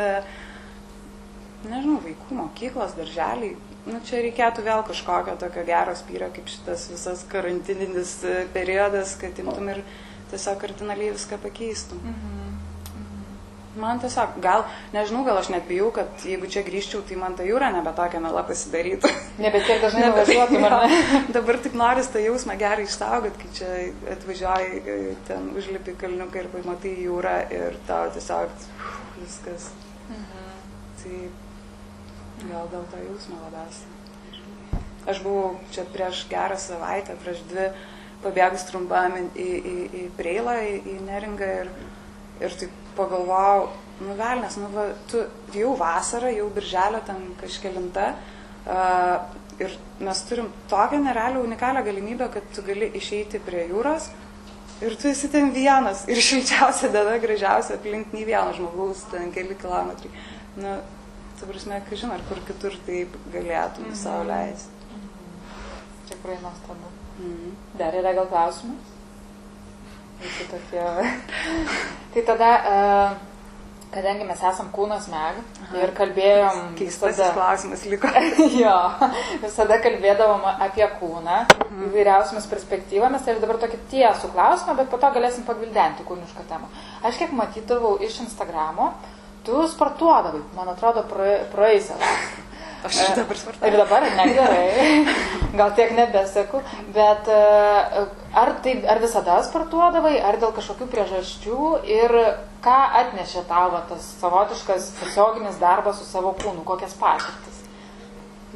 nežinau, 1.66 1.98
vaikų 2.04 2.38
mokyklos, 2.38 2.96
darželiai, 2.96 3.52
nu, 3.86 4.00
čia 4.06 4.22
reikėtų 4.24 4.64
vėl 4.66 4.82
kažkokio 4.88 5.36
tokio 5.40 5.66
gero 5.68 5.94
spyrio, 5.98 6.30
kaip 6.34 6.48
šitas 6.50 6.88
visas 6.92 7.24
karantininis 7.30 8.18
e, 8.24 8.38
periodas, 8.54 9.14
kad 9.20 9.38
imtum 9.42 9.70
ir 9.74 9.84
tiesiog 10.32 10.58
kardinaliai 10.64 11.14
viską 11.14 11.38
pakeistum. 11.44 12.02
Mhm. 12.02 12.45
Mhm. 13.76 13.80
Man 13.80 14.00
tiesiog, 14.00 14.38
gal, 14.40 14.64
nežinau, 14.92 15.22
gal 15.24 15.38
aš 15.38 15.50
net 15.52 15.66
bijau, 15.68 15.90
kad 15.92 16.08
jeigu 16.24 16.48
čia 16.48 16.62
grįžčiau, 16.64 17.02
tai 17.04 17.16
man 17.20 17.36
ta 17.36 17.44
jūra 17.44 17.68
nebe 17.74 17.92
tokia 17.96 18.20
mela 18.24 18.42
pasidarytų. 18.48 19.10
Nebe 19.44 19.60
tiek 19.66 19.82
dažnai 19.82 20.08
nuvažiuotum, 20.08 20.64
ar 20.64 20.76
ne? 20.88 21.00
Dabar 21.34 21.58
tik 21.60 21.76
noris 21.76 22.08
tą 22.12 22.22
jausmą 22.24 22.56
gerai 22.56 22.86
išsaugot, 22.86 23.36
kai 23.36 23.50
čia 23.58 23.72
atvažiuoji, 24.14 24.80
e, 24.80 25.16
ten 25.28 25.50
užlipi 25.56 25.96
kalniuką 26.00 26.40
ir 26.40 26.48
pamatai 26.54 26.94
jūrą 27.04 27.34
ir 27.52 27.76
tau 27.88 28.08
tiesiog 28.14 28.54
uf, 28.54 28.70
viskas. 29.18 29.68
Tai 31.02 31.20
gal 32.46 32.72
dėl 32.72 32.88
to 32.94 33.02
jausmo 33.02 33.42
labiausiai. 33.44 33.92
Aš 35.06 35.20
buvau 35.22 35.52
čia 35.70 35.84
prieš 35.92 36.24
gerą 36.32 36.56
savaitę, 36.58 37.14
prieš 37.20 37.44
dvi 37.52 37.68
pabėgus 38.24 38.64
trumpam 38.70 39.20
į, 39.20 39.28
į, 39.36 39.76
į 40.00 40.08
Preilą, 40.16 40.56
į, 40.64 40.74
į 40.96 40.96
Neringą 41.06 41.52
ir, 41.60 41.70
ir 42.40 42.58
taip 42.58 42.82
pagalvojau, 42.96 43.68
nu 44.04 44.14
velnės, 44.18 44.56
nu 44.60 44.68
va, 44.74 44.88
tu 45.10 45.22
jau 45.56 45.74
vasara, 45.80 46.30
jau 46.34 46.48
birželio 46.52 47.00
ten 47.06 47.22
kažkelinta 47.40 48.10
uh, 48.12 49.16
ir 49.58 49.72
mes 50.04 50.22
turim 50.28 50.50
tokią 50.68 50.98
nerealią 51.04 51.40
unikalią 51.46 51.82
galimybę, 51.86 52.28
kad 52.34 52.42
tu 52.54 52.62
gali 52.66 52.90
išeiti 52.98 53.40
prie 53.40 53.66
jūros 53.70 54.10
ir 54.84 54.96
tu 55.00 55.08
esi 55.08 55.30
ten 55.32 55.48
vienas 55.54 56.04
ir 56.12 56.20
šilčiausia 56.20 56.90
diena, 56.92 57.16
gražiausia, 57.22 57.78
aplink 57.78 58.12
nei 58.12 58.26
vieno 58.28 58.52
žmogaus, 58.52 59.06
ten 59.10 59.32
keli 59.32 59.56
kilometrai. 59.56 60.10
Nu, 60.60 60.74
tu 61.40 61.46
prasme, 61.48 61.80
kažin, 61.88 62.12
ar 62.12 62.20
kur 62.28 62.40
kitur 62.48 62.76
taip 62.86 63.16
galėtum 63.32 63.88
Mhm. 63.88 63.94
savo 64.02 64.24
leisti. 64.28 64.72
Tikrai 66.10 66.36
nuostabu. 66.42 66.92
Mhm. 67.18 67.56
Dar 67.80 67.94
yra 67.96 68.12
gal 68.14 68.26
klausimų? 68.30 68.76
Visi 70.20 70.46
tokie. 70.50 70.84
tai 72.12 72.22
tada, 72.24 72.50
e, 72.56 72.76
kadangi 73.96 74.24
mes 74.28 74.40
esam 74.50 74.68
kūnas 74.74 75.06
meg 75.12 75.38
ir 75.76 75.92
kalbėjom 75.96 76.62
Keistasis 76.78 77.34
klausimas 77.36 77.84
liko. 77.88 78.08
jo, 78.62 78.76
visada 79.44 79.78
kalbėdavom 79.84 80.46
apie 80.54 80.86
kūną 81.00 81.42
įvairiausiamis 81.88 82.48
perspektyvomis. 82.50 83.24
Tai 83.26 83.36
aš 83.36 83.42
dabar 83.44 83.60
tokį 83.66 83.82
tiesų 83.92 84.32
klausimą, 84.34 84.76
bet 84.80 84.90
po 84.92 85.00
to 85.02 85.12
galėsim 85.16 85.46
pagvildenti 85.48 86.06
kūnišką 86.08 86.48
temą. 86.50 86.72
Aš 87.04 87.20
kiek 87.22 87.36
matydavau 87.36 87.96
iš 88.04 88.22
Instagramo, 88.26 88.92
tu 89.46 89.62
sportuodavai, 89.70 90.42
man 90.56 90.72
atrodo, 90.72 91.04
prae- 91.12 91.44
praeisę. 91.52 91.94
Aš 92.84 93.00
ir 93.02 93.14
dabar 93.16 93.34
Ir 93.34 93.40
svarstau. 93.40 93.70
dabar 93.76 94.02
negerai, 94.16 95.06
gal 95.56 95.72
tiek 95.74 95.92
nebeseku, 95.96 96.60
bet 96.94 97.28
e, 97.28 97.40
ar, 98.36 98.52
tai, 98.62 98.74
ar 98.86 99.00
visada 99.02 99.40
sportuodavai, 99.42 100.20
ar 100.20 100.38
dėl 100.42 100.52
kažkokių 100.56 100.86
priežasčių 100.92 101.60
ir 101.88 102.14
ką 102.62 102.78
atnešė 103.02 103.46
tau 103.48 103.70
va, 103.74 103.82
tas 103.88 104.06
savotiškas 104.20 104.92
tiesioginis 105.00 105.58
darbas 105.62 105.98
su 105.98 106.04
savo 106.08 106.34
kūnu, 106.38 106.64
kokias 106.68 106.94
patirtis? 107.00 107.62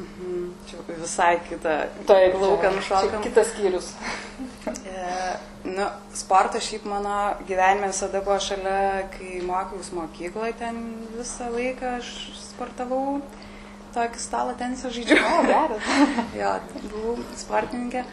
Mhm. 0.00 0.50
Čia 0.70 0.78
visai 0.88 1.40
kita. 1.48 1.76
Taip, 2.06 2.34
nušokam. 2.38 2.78
čia 3.10 3.20
Kitas 3.24 3.50
skyrius. 3.52 3.90
E, 4.66 5.36
nu, 5.64 5.86
sportas 6.14 6.64
šiaip 6.68 6.84
mano 6.88 7.34
gyvenime 7.48 7.90
visada 7.90 8.22
buvo 8.24 8.38
šalia, 8.40 9.08
kai 9.16 9.40
mokiausi 9.44 9.94
mokykloje, 9.98 10.54
ten 10.60 10.78
visą 11.18 11.50
laiką 11.52 11.96
aš 11.98 12.10
sportavau, 12.38 13.20
tokį 13.94 14.22
stalo 14.22 14.54
tenisą 14.58 14.90
žaidžiau. 14.94 15.20
O, 15.20 15.42
geras. 15.48 15.90
jo, 16.40 16.54
buvau 16.92 17.16
sportininkė. 17.38 18.04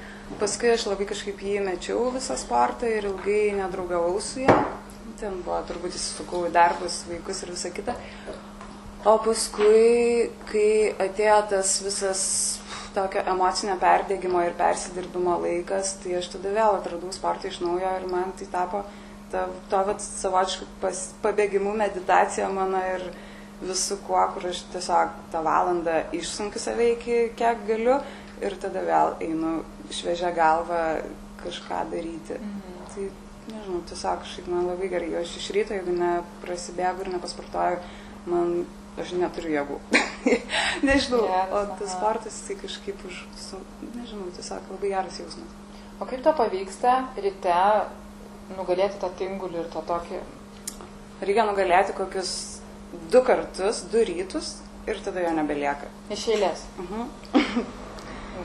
Paskui 0.41 0.73
aš 0.73 0.89
labai 0.89 1.07
kažkaip 1.07 1.39
jį 1.39 1.61
mečiau 1.63 2.09
visą 2.11 2.35
sportą 2.39 2.89
ir 2.91 3.07
ilgai 3.07 3.55
nedraugavau 3.55 4.19
su 4.23 4.43
juo. 4.43 4.57
Ten 5.17 5.39
buvo, 5.45 5.61
turbūt 5.69 5.95
įsisukau 5.97 6.43
į 6.49 6.53
darbus, 6.53 7.01
vaikus 7.09 7.41
ir 7.45 7.53
visą 7.55 7.71
kitą. 7.73 7.95
O 9.07 9.15
paskui, 9.23 10.27
kai 10.49 10.69
atėjo 11.07 11.37
tas 11.53 11.77
visas 11.85 12.21
tokio 12.97 13.21
emocinio 13.29 13.77
perdėgymo 13.79 14.41
ir 14.45 14.55
persidirbimo 14.57 15.37
laikas, 15.43 15.95
tai 16.01 16.17
aš 16.19 16.31
tada 16.33 16.53
vėl 16.55 16.79
atradau 16.79 17.11
sportą 17.15 17.51
iš 17.51 17.61
naujo 17.63 17.91
ir 17.99 18.07
man 18.11 18.33
tai 18.39 18.49
tapo 18.51 18.83
ta, 19.31 19.45
to 19.71 19.81
savotiškų 20.03 20.67
pas, 20.81 21.01
pabėgimų 21.23 21.75
meditacija 21.77 22.49
mano 22.53 22.81
ir 22.95 23.05
visų 23.61 23.97
kuo, 24.05 24.21
kur 24.33 24.49
aš 24.51 24.63
tiesiog 24.73 25.13
tą 25.33 25.41
valandą 25.45 26.01
išsunkiu 26.15 26.61
save 26.61 26.91
iki 26.93 27.19
kiek 27.37 27.63
galiu 27.67 27.97
ir 28.43 28.57
tada 28.61 28.83
vėl 28.85 29.15
einu 29.25 29.53
šviežia 29.89 30.31
galva 30.35 30.81
kažką 31.41 31.85
daryti. 31.91 32.37
Mhm. 32.37 32.75
Tai 32.93 33.07
nežinau, 33.53 33.83
tiesiog 33.89 34.23
kažkaip 34.23 34.49
man 34.51 34.67
labai 34.67 34.89
gerai, 34.91 35.13
aš 35.21 35.37
iš 35.39 35.51
ryto, 35.55 35.77
jeigu 35.77 35.95
neprasibėgu 35.95 37.05
ir 37.05 37.13
nepasportuoju, 37.15 37.79
man 38.27 38.57
aš 38.99 39.13
neturiu 39.17 39.53
jėgų. 39.55 39.77
nežinau, 40.89 41.21
Geras, 41.29 41.53
o 41.53 41.63
tas 41.79 41.93
sportas 41.93 42.41
tai 42.47 42.57
kažkaip 42.59 43.05
už, 43.07 43.21
su, 43.39 43.61
nežinau, 43.95 44.27
tiesiog 44.35 44.73
labai 44.73 44.91
geras 44.93 45.21
jausmas. 45.21 45.55
O 45.97 46.05
kaip 46.05 46.21
to 46.25 46.33
pavyksta 46.37 46.97
ryte 47.17 47.61
nugalėti 48.57 48.99
tą 49.01 49.09
tingulį 49.17 49.63
ir 49.63 49.71
tą 49.73 49.81
tokį... 49.87 50.21
Reikia 51.25 51.47
nugalėti 51.47 51.95
kokius 51.97 52.31
du 53.11 53.21
kartus, 53.23 53.83
du 53.91 54.03
rytus 54.07 54.55
ir 54.87 55.01
tada 55.03 55.25
jo 55.25 55.33
nebelieka. 55.35 55.89
Iš 56.13 56.27
eilės. 56.35 56.63
Mhm. 56.79 57.09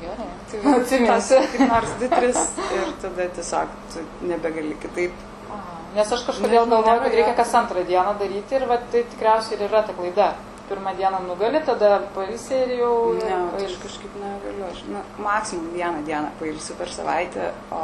Gerai. 0.03 0.29
Tai 0.51 0.73
Atsiminsiu. 0.79 1.41
kaip 1.53 1.69
nors 1.69 1.91
du, 2.01 2.09
tris 2.09 2.39
ir 2.79 2.95
tada 3.03 3.27
tiesiog 3.37 3.75
tu 3.93 4.05
nebegali 4.27 4.73
kitaip. 4.83 5.19
Aha. 5.53 5.77
Nes 5.97 6.15
aš 6.17 6.25
kažkodėl 6.31 6.65
galvoju, 6.71 7.03
kad 7.05 7.19
reikia 7.19 7.35
kas 7.37 7.53
antrą 7.61 7.85
dieną 7.87 8.17
daryti 8.23 8.57
ir 8.57 8.67
va, 8.71 8.81
tai 8.95 9.05
tikriausiai 9.13 9.59
ir 9.59 9.67
yra 9.69 9.85
ta 9.87 9.95
klaida. 9.99 10.33
Pirmą 10.71 10.95
dieną 10.97 11.21
nugali, 11.27 11.61
tada 11.67 11.99
pailsi 12.15 12.55
ir 12.57 12.75
jau... 12.79 12.93
Ne, 13.19 13.39
tai 13.53 13.65
aš 13.67 13.75
kažkaip 13.83 14.13
negaliu. 14.17 14.65
Aš, 14.71 14.85
na, 14.89 15.03
maksimum 15.21 15.73
vieną 15.75 16.05
dieną 16.07 16.31
pailsiu 16.41 16.77
per 16.79 16.89
savaitę, 16.89 17.51
o 17.71 17.83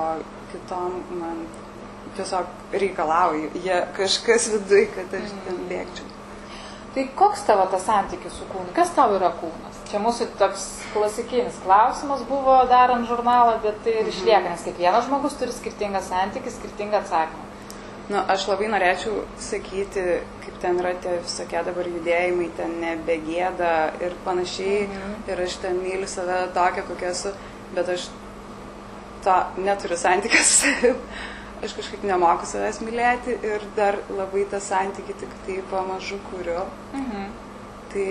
kitom 0.53 1.03
man 1.19 1.43
tiesiog 2.17 2.73
reikalauju. 2.73 3.51
Jie 3.67 3.83
kažkas 3.99 4.49
viduj, 4.55 4.87
kad 4.95 5.19
aš 5.21 5.35
ten 5.45 5.61
bėgčiau. 5.69 6.18
Tai 6.95 7.05
koks 7.19 7.43
tavo 7.47 7.67
tas 7.73 7.85
santykis 7.85 8.39
su 8.39 8.47
kūnu? 8.49 8.73
Kas 8.77 8.91
tau 8.97 9.13
yra 9.17 9.29
kūnas? 9.41 9.83
Čia 9.91 10.01
mūsų 10.05 10.31
toks 10.41 10.65
klasikinis 10.95 11.59
klausimas 11.65 12.25
buvo 12.29 12.57
darant 12.71 13.09
žurnalą, 13.09 13.59
bet 13.65 13.77
tai 13.85 13.99
ir 14.03 14.09
išlieka, 14.11 14.49
nes 14.49 14.65
kiekvienas 14.65 15.07
žmogus 15.09 15.37
turi 15.41 15.55
skirtingą 15.55 16.01
santykį, 16.05 16.55
skirtingą 16.55 17.03
atsakymą. 17.03 17.45
Nu, 18.09 18.23
aš 18.33 18.47
labai 18.49 18.71
norėčiau 18.73 19.27
sakyti, 19.45 20.03
kaip 20.41 20.61
ten 20.63 20.79
yra 20.81 20.95
tie 20.97 21.19
visokie 21.21 21.61
dabar 21.67 21.91
judėjimai, 21.93 22.47
ten 22.57 22.79
nebegėda 22.81 23.73
ir 24.01 24.17
panašiai. 24.25 24.87
Mhm. 24.87 25.19
Ir 25.29 25.43
aš 25.45 25.59
ten 25.65 25.77
myliu 25.83 26.09
save 26.09 26.47
tokią, 26.57 26.87
kokia 26.89 27.13
esu, 27.13 27.35
bet 27.77 27.93
aš 27.93 28.09
to 29.25 29.37
neturiu 29.61 30.01
savim. 30.01 31.05
Aš 31.59 31.75
kažkaip 31.75 32.05
nemoku 32.07 32.47
savęs 32.47 32.79
mylėti 32.87 33.35
ir 33.43 33.65
dar 33.75 33.97
labai 34.15 34.45
tą 34.51 34.61
santykį 34.63 35.15
tik 35.25 35.33
tai 35.47 35.57
pamažu 35.73 36.21
kuriu. 36.31 36.61
Mhm. 36.95 37.25
Tai, 37.89 38.11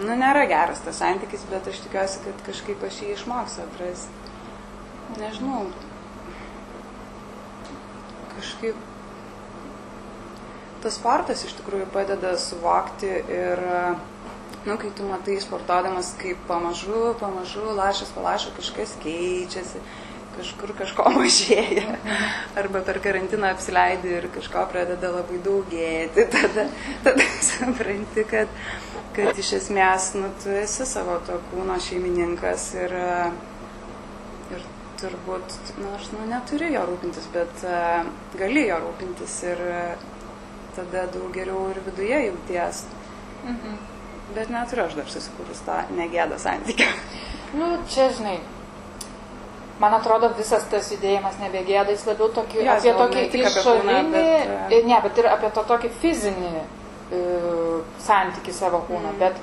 nu, 0.00 0.16
nėra 0.18 0.46
geras 0.50 0.82
tas 0.82 0.98
santykis, 1.02 1.44
bet 1.52 1.68
aš 1.70 1.84
tikiuosi, 1.84 2.22
kad 2.24 2.42
kažkaip 2.48 2.82
aš 2.88 2.98
jį 3.04 3.12
išmoksiu 3.14 3.62
atrasti. 3.66 4.24
Nežinau. 5.20 5.68
Kažkaip. 8.34 8.80
Tas 10.82 10.98
sportas 10.98 11.44
iš 11.46 11.54
tikrųjų 11.60 11.86
padeda 11.94 12.34
suvokti 12.40 13.12
ir, 13.36 13.62
nu, 14.66 14.74
kai 14.80 14.90
tu 14.98 15.06
matai 15.06 15.38
sportuodamas, 15.42 16.10
kaip 16.20 16.42
pamažu, 16.50 17.14
pamažu, 17.22 17.64
lašas 17.78 18.10
palašo 18.18 18.50
kažkas 18.58 18.98
keičiasi, 19.04 19.84
kažkur 20.36 20.72
kažko 20.78 21.10
mažėja. 21.16 21.96
Arba 22.58 22.82
per 22.86 23.00
karantiną 23.04 23.50
apsileidi 23.54 24.14
ir 24.18 24.28
kažko 24.34 24.66
pradeda 24.72 25.12
labai 25.14 25.40
daugėti. 25.44 26.26
Tada, 26.36 26.68
tada 27.04 27.26
supranti, 27.44 28.24
kad, 28.30 28.52
kad 29.16 29.38
iš 29.42 29.52
esmės, 29.60 30.12
nu, 30.18 30.30
tu 30.42 30.52
esi 30.54 30.86
savo 30.88 31.18
to 31.26 31.38
kūno 31.50 31.78
šeimininkas 31.82 32.68
ir, 32.78 32.96
ir 34.56 34.66
turbūt, 35.00 35.56
nu, 35.80 35.92
aš 35.96 36.10
nu, 36.14 36.26
neturiu 36.30 36.70
jo 36.74 36.84
rūpintis, 36.90 37.30
bet 37.34 37.64
uh, 37.68 38.06
gali 38.40 38.66
jo 38.68 38.78
rūpintis 38.84 39.40
ir 39.50 39.64
uh, 39.66 40.06
tada 40.76 41.06
daug 41.12 41.32
geriau 41.32 41.70
ir 41.72 41.80
viduje 41.88 42.18
jauties. 42.28 42.84
Mhm. 43.44 43.78
Bet 44.34 44.50
neturiu 44.50 44.84
aš 44.86 44.96
dar 44.98 45.08
susikūrus 45.10 45.62
tą 45.64 45.78
negėdą 45.96 46.38
santykį. 46.42 46.88
Nu, 47.56 47.68
čia, 47.92 48.08
žinai, 48.16 48.40
man 49.80 49.94
atrodo, 49.94 50.30
visas 50.38 50.64
tas 50.70 50.88
judėjimas 50.92 51.36
nebegėda, 51.42 51.90
jis 51.92 52.06
labiau 52.08 52.30
tokį, 52.32 52.62
Jo, 52.64 52.72
apie 52.78 52.94
tokį 52.96 53.24
išorinį, 53.42 53.82
kūną, 53.82 54.00
bet, 54.14 54.72
e, 54.72 54.82
ne, 54.88 55.00
bet 55.04 55.18
ir 55.22 55.28
apie 55.32 55.50
to 55.58 55.64
tokį 55.68 55.90
fizinį 56.00 56.52
e, 56.56 57.20
santykį 58.06 58.52
savo 58.56 58.80
kūną. 58.88 59.12
Mm. 59.12 59.18
Bet 59.20 59.36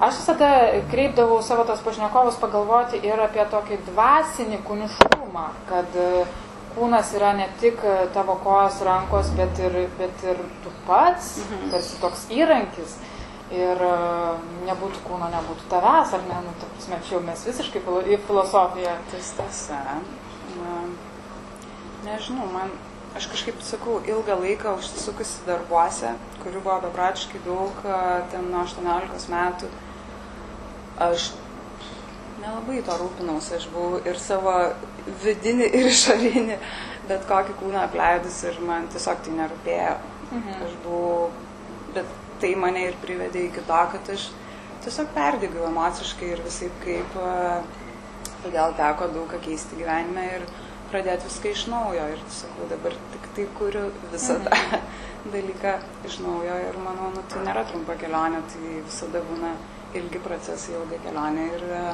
aš 0.00 0.20
visada 0.20 0.50
kreipdavau 0.92 1.40
savo 1.42 1.64
tos 1.68 1.80
pašnekovus 1.86 2.36
pagalvoti 2.42 3.00
ir 3.06 3.20
apie 3.24 3.44
tokį 3.52 3.80
dvasinį 3.90 4.60
kūniškumą, 4.68 5.46
kad 5.70 5.96
e, 5.96 6.24
kūnas 6.76 7.14
yra 7.18 7.32
ne 7.34 7.48
tik 7.60 7.80
e, 7.84 7.96
tavo 8.14 8.36
kojos, 8.44 8.82
rankos, 8.86 9.32
bet 9.38 9.58
ir, 9.64 9.80
bet 9.98 10.26
ir 10.28 10.36
tu 10.64 10.70
pats, 10.86 11.38
Mhm. 11.44 11.70
tarsi 11.72 11.96
toks 12.04 12.26
įrankis. 12.30 12.98
Ir 13.50 13.80
e, 13.82 13.94
nebūtų 14.68 15.00
kūno, 15.08 15.26
nebūtų 15.32 15.64
tavęs, 15.72 16.12
ar 16.14 16.22
ne? 16.28 16.36
Nu, 16.44 16.52
ta 16.60 16.68
prasme, 16.70 17.00
čia 17.06 17.16
jau 17.16 17.22
mes 17.26 17.40
visiškai 17.48 17.82
filo- 17.82 18.04
į 18.06 18.18
filosofiją. 18.28 18.92
Tas 19.10 19.32
tiesa. 19.38 19.80
Na, 20.60 20.76
nežinau, 22.06 22.46
man, 22.52 22.70
aš 23.18 23.26
kažkaip 23.32 23.58
sakau, 23.66 23.98
ilgą 24.06 24.36
laiką 24.38 24.76
užsisukusi 24.78 25.42
darbuose, 25.48 26.14
kurių 26.44 26.62
buvo 26.62 26.78
bepratiškai 26.86 27.42
daug, 27.46 27.82
ten 28.30 28.46
nuo 28.52 28.62
18 28.68 29.26
metų, 29.34 29.70
aš 31.10 31.32
nelabai 32.40 32.78
to 32.86 32.96
rūpinausi, 33.02 33.56
aš 33.58 33.66
buvau 33.74 33.98
ir 34.06 34.18
savo 34.20 34.54
vidinį, 35.24 35.66
ir 35.74 35.90
išorinį, 35.90 36.58
bet 37.10 37.26
kokį 37.28 37.58
kūną 37.60 37.82
apleidus 37.88 38.40
ir 38.46 38.62
man 38.64 38.86
tiesiog 38.94 39.22
tai 39.26 39.36
nerūpėjo. 39.42 39.94
Mhm. 40.30 40.58
Aš 40.68 40.74
buvau, 40.84 41.30
bet 41.96 42.18
tai 42.40 42.54
mane 42.58 42.86
ir 42.88 42.98
privedė 43.02 43.46
iki 43.48 43.64
to, 43.68 43.80
kad 43.94 44.10
aš 44.14 44.30
tiesiog 44.84 45.12
perdėgiau 45.16 45.68
emociškai 45.68 46.32
ir 46.34 46.42
visai 46.44 46.70
kaip, 46.84 47.16
a, 47.20 47.60
todėl 48.44 48.76
teko 48.78 49.10
daug 49.14 49.28
ką 49.32 49.40
keisti 49.44 49.80
gyvenime 49.80 50.26
ir 50.38 50.46
pradėti 50.90 51.28
viską 51.28 51.52
iš 51.54 51.66
naujo. 51.72 52.06
Ir 52.14 52.22
sakau, 52.34 52.68
dabar 52.70 52.96
tik 53.14 53.28
tai 53.36 53.48
kuriu 53.58 53.84
visą 54.14 54.38
tą 54.46 54.60
dalyką 55.34 55.76
iš 56.08 56.20
naujo 56.24 56.56
ir 56.68 56.80
manau, 56.84 57.10
nu, 57.16 57.26
tai 57.32 57.44
nėra 57.46 57.66
trumpa 57.68 57.98
kelionė, 58.00 58.40
tai 58.52 58.78
visada 58.78 59.22
būna 59.28 59.52
ilgi 60.00 60.22
procesai, 60.24 60.78
ilga 60.78 61.02
kelionė 61.04 61.50
ir 61.58 61.68
a, 61.76 61.84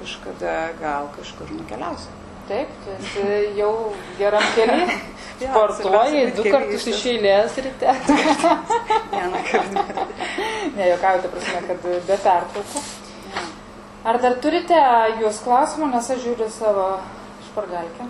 kažkada 0.00 0.56
gal 0.82 1.12
kažkur 1.16 1.54
nukeliausiu. 1.54 2.21
Taip, 2.48 2.70
tu 2.84 2.94
esi 2.98 3.24
jau 3.58 3.72
geram 4.18 4.44
keliui. 4.56 4.98
Sportuoji 5.42 6.24
du 6.36 6.44
kartus 6.46 6.84
iš 6.90 7.04
eilės 7.12 7.56
ryte. 7.64 7.94
Vieną 9.14 9.40
kartą. 9.48 9.84
ne, 10.76 10.88
jokiauju, 10.90 11.22
ta 11.24 11.30
prasme, 11.32 11.62
kad 11.70 11.86
be 12.10 12.18
pertraukų. 12.26 12.82
Ar 14.02 14.18
dar 14.22 14.34
turite 14.42 14.78
jūs 15.22 15.40
klausimų, 15.44 15.88
nes 15.94 16.10
aš 16.10 16.22
žiūriu 16.26 16.48
savo 16.50 16.86
špargalkę. 17.48 18.08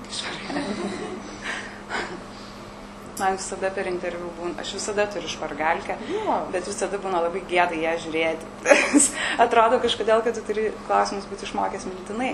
Man 3.21 3.37
visada 3.37 3.69
per 3.77 3.87
interviu 3.91 4.31
būna, 4.39 4.55
aš 4.65 4.73
visada 4.79 5.05
turiu 5.13 5.29
špargalkę, 5.31 5.99
Jo. 6.11 6.39
bet 6.55 6.67
visada 6.67 6.99
būna 6.99 7.21
labai 7.27 7.43
gėda 7.51 7.77
ją 7.77 7.93
žiūrėti. 8.07 8.49
Atrodo 9.45 9.79
kažkodėl, 9.85 10.25
kad 10.25 10.35
tu 10.39 10.45
turi 10.49 10.71
klausimus 10.89 11.29
būti 11.31 11.47
išmokęs 11.47 11.85
mintinai. 11.91 12.33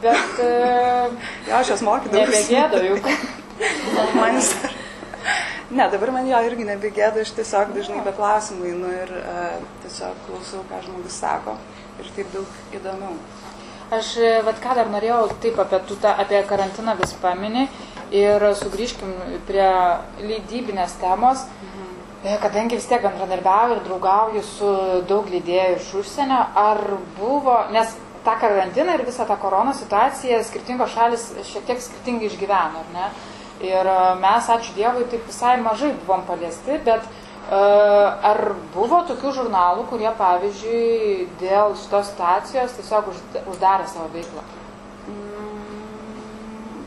Bet 0.00 0.40
e, 0.40 0.52
Jo, 1.48 1.58
aš 1.60 1.74
jas 1.74 1.82
mokydavau. 1.84 2.24
nebegėdo 2.26 2.80
juk. 2.88 3.10
Man 4.18 4.38
jis... 4.40 4.54
Ne, 5.72 5.86
dabar 5.88 6.10
man 6.12 6.26
jo 6.28 6.36
irgi 6.44 6.66
nebegėda, 6.68 7.22
aš 7.24 7.30
tiesiog 7.32 7.70
dažnai 7.72 8.02
be 8.04 8.12
klausimų 8.12 8.66
einu 8.68 8.90
ir 8.92 9.12
uh, 9.16 9.54
tiesiog 9.80 10.18
klausau, 10.26 10.60
ką 10.68 10.80
žmogus 10.84 11.14
sako 11.22 11.54
ir 12.02 12.10
taip 12.16 12.28
daug 12.34 12.76
įdomiau. 12.76 13.14
Aš, 13.92 14.10
e, 14.20 14.32
vat 14.44 14.60
ką 14.60 14.74
dar 14.76 14.90
norėjau, 14.92 15.30
taip 15.40 15.56
apie, 15.64 15.78
tu, 15.88 15.96
tą, 16.00 16.12
apie 16.20 16.42
karantiną 16.48 16.92
vis 17.00 17.14
pamini 17.22 17.64
ir 18.12 18.44
sugrįžkim 18.60 19.14
prie 19.48 19.70
leidybinės 20.20 20.98
temos. 21.00 21.46
E, 22.20 22.36
Kadangi 22.44 22.76
vis 22.76 22.88
tiek 22.92 23.00
bendradarbiauju 23.04 23.78
ir 23.78 23.82
draugauju 23.88 24.44
su 24.46 24.70
daug 25.08 25.28
leidėjų 25.32 25.78
iš 25.80 25.90
užsienio, 26.02 26.42
ar 26.66 26.84
buvo, 27.16 27.56
nes 27.72 27.96
tą 28.24 28.36
karantiną 28.40 28.94
ir 28.94 29.04
visą 29.06 29.26
tą 29.26 29.36
koroną 29.36 29.74
situaciją 29.74 30.42
skirtingos 30.46 30.94
šalis 30.94 31.26
šiek 31.48 31.66
tiek 31.68 31.82
skirtingai 31.82 32.28
išgyveno, 32.30 32.82
ar 32.84 32.92
ne? 32.94 33.10
Ir 33.62 33.86
e, 33.86 33.98
mes, 34.22 34.48
ačiū 34.56 34.74
Dievui, 34.76 35.08
taip 35.10 35.26
visai 35.28 35.56
mažai 35.62 35.92
buvom 36.04 36.24
paliesti, 36.26 36.78
bet 36.86 37.04
e, 37.04 37.60
ar 38.30 38.42
buvo 38.74 39.02
tokių 39.10 39.34
žurnalų, 39.38 39.86
kurie, 39.90 40.10
pavyzdžiui, 40.18 41.28
dėl 41.42 41.76
šitos 41.82 42.10
situacijos 42.12 42.74
tiesiog 42.78 43.12
užd- 43.12 43.38
uždarė 43.54 43.86
savo 43.90 44.08
veiklą? 44.14 44.42
Mm, 45.12 46.82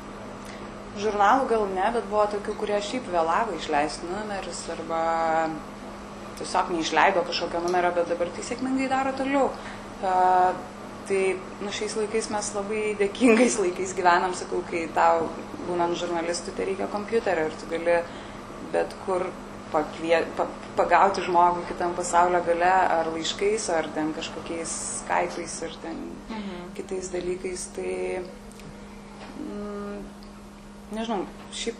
Žurnalų 1.06 1.48
gal 1.52 1.66
ne, 1.76 1.88
bet 1.96 2.12
buvo 2.12 2.28
tokių, 2.36 2.58
kurie 2.60 2.82
šiaip 2.90 3.08
vėlavo 3.12 3.56
išleisti 3.60 4.08
numerius 4.12 4.62
arba 4.76 5.02
tiesiog 6.40 6.72
neišleido 6.76 7.24
kažkokio 7.28 7.64
numerio, 7.64 7.92
bet 7.96 8.12
dabar 8.12 8.32
tai 8.36 8.44
sėkmingai 8.44 8.88
daro 8.92 9.12
toliau. 9.16 9.50
Uh, 10.04 10.52
tai 11.08 11.38
nu, 11.62 11.72
šiais 11.72 11.96
laikais 12.00 12.30
mes 12.34 12.52
labai 12.56 12.84
dėkingais 13.00 13.58
laikais 13.62 13.94
gyvenam, 13.98 14.34
sakau, 14.38 14.62
kai 14.70 14.88
tau 14.96 15.28
būnant 15.68 15.98
žurnalistų, 15.98 16.54
tai 16.58 16.70
reikia 16.72 16.88
kompiuterio 16.94 17.50
ir 17.50 17.58
tu 17.62 17.70
gali 17.72 18.00
bet 18.74 18.94
kur 19.06 19.28
pakvie, 19.72 20.18
pa, 20.38 20.46
pagauti 20.78 21.24
žmogų 21.26 21.66
kitam 21.70 21.94
pasaulio 21.98 22.42
gale 22.46 22.70
ar 22.70 23.10
laiškais, 23.14 23.70
ar 23.74 23.88
ten 23.96 24.12
kažkokiais 24.16 24.74
skaipais 25.02 25.56
ir 25.68 25.74
ten 25.82 25.98
Mhm. 26.30 26.70
kitais 26.78 27.10
dalykais. 27.14 27.68
Tai 27.76 28.22
mm, 29.40 30.04
nežinau, 30.96 31.26
šiaip 31.52 31.76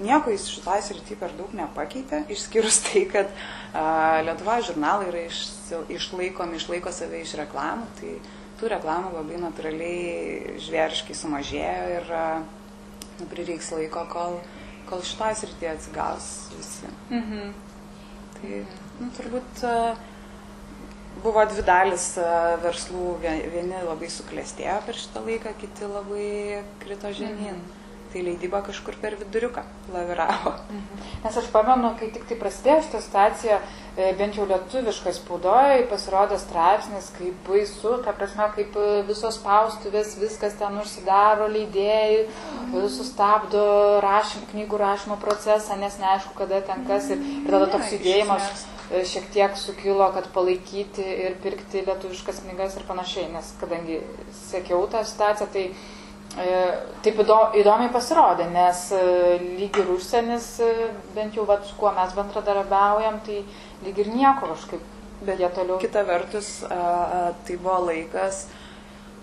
nieko 0.00 0.30
jis 0.32 0.46
šitoj 0.52 0.82
srity 0.86 1.16
per 1.18 1.32
daug 1.38 1.52
nepakeitė, 1.56 2.22
išskyrus 2.32 2.80
tai, 2.86 3.04
kad 3.10 3.30
a, 3.74 4.20
Lietuvoje 4.26 4.68
žurnalai 4.70 5.08
yra 5.10 5.24
iš, 5.28 5.40
išlaikomi, 5.92 6.58
išlaiko 6.60 6.92
save 6.94 7.22
iš 7.24 7.34
reklamų, 7.40 7.88
tai 8.00 8.16
tų 8.60 8.72
reklamų 8.74 9.14
labai 9.16 9.40
natūraliai 9.42 10.58
žvėriškai 10.64 11.16
sumažėjo 11.18 11.88
ir 11.96 12.12
a, 12.14 12.26
nu, 13.18 13.26
prireiks 13.30 13.72
laiko, 13.74 14.04
kol, 14.12 14.38
kol 14.90 15.02
šitoj 15.06 15.34
srity 15.42 15.70
atsigaus 15.72 16.28
visi. 16.56 16.92
Mhm. 17.10 17.56
Tai 18.38 18.60
nu, 19.02 19.10
turbūt 19.18 19.64
a, 19.66 19.74
buvo 21.22 21.42
dvi 21.50 21.64
dalis 21.66 22.12
verslų, 22.62 23.16
Vie- 23.24 23.48
vieni 23.50 23.82
labai 23.82 24.10
suklestėjo 24.14 24.78
per 24.86 24.94
šitą 24.98 25.24
laiką, 25.26 25.54
kiti 25.58 25.90
labai 25.90 26.62
krito 26.84 27.10
žemyn. 27.10 27.58
Mhm. 27.58 27.77
Tai 28.08 28.22
leidyba 28.24 28.62
kažkur 28.64 28.96
per 29.02 29.18
viduriuką 29.20 29.62
laviravo. 29.92 30.54
Nes 31.24 31.34
aš 31.36 31.48
pamenu, 31.52 31.90
kai 32.00 32.06
tik 32.14 32.22
tai 32.28 32.38
prasidėjo 32.40 32.84
šitą 32.86 33.00
situaciją, 33.04 33.58
e, 33.98 34.06
bent 34.16 34.38
jau 34.38 34.46
lietuviškai 34.48 35.12
spaudoje 35.16 35.82
pasirodė 35.90 36.38
straipsnis, 36.40 37.10
kaip 37.18 37.42
baisu, 37.48 37.98
ta 38.06 38.14
prasme, 38.16 38.46
kaip 38.54 38.78
e, 38.80 38.86
visos 39.10 39.36
spaustuvės, 39.36 40.14
viskas 40.22 40.56
ten 40.60 40.80
užsidaro, 40.80 41.50
leidėjai 41.52 42.22
e, 42.22 42.86
sustabdo 42.96 43.66
rašym, 44.04 44.48
knygų 44.54 44.80
rašymo 44.84 45.20
procesą, 45.20 45.76
nes 45.76 46.00
neaišku, 46.00 46.32
kada 46.40 46.62
ten 46.70 46.88
kas. 46.88 47.12
Ir, 47.12 47.20
ir 47.44 47.52
tada 47.52 47.68
toks 47.74 47.92
iš 47.92 47.98
judėjimas 47.98 48.48
e, 48.88 49.04
šiek 49.12 49.28
tiek 49.36 49.60
sukilo, 49.60 50.08
kad 50.16 50.32
palaikyti 50.32 51.04
ir 51.28 51.36
pirkti 51.44 51.84
lietuviškas 51.84 52.40
knygas 52.46 52.80
ir 52.80 52.88
panašiai, 52.88 53.28
nes 53.36 53.52
kadangi 53.60 54.00
sekiau 54.48 54.86
tą 54.88 55.04
situaciją, 55.04 55.52
tai 55.52 55.68
taip 57.02 57.18
įdo- 57.24 57.52
įdomiai 57.56 57.90
pasirodė, 57.92 58.50
nes 58.52 58.84
e, 58.92 59.00
lyg 59.58 59.76
ir 59.80 59.88
užsienis, 59.94 60.46
e, 60.60 60.90
bent 61.14 61.34
jau 61.34 61.46
vat, 61.48 61.64
su 61.66 61.74
kuo 61.80 61.90
mes 61.96 62.12
bendradarbiaujam, 62.14 63.20
tai 63.26 63.40
lyg 63.86 63.98
ir 63.98 64.10
nieko 64.12 64.50
kažkaip, 64.52 64.80
bet 65.24 65.40
jie 65.40 65.48
toliau. 65.56 65.78
Kita 65.82 66.04
vertus, 66.06 66.50
tai 66.68 67.56
buvo 67.56 67.78
laikas, 67.88 68.44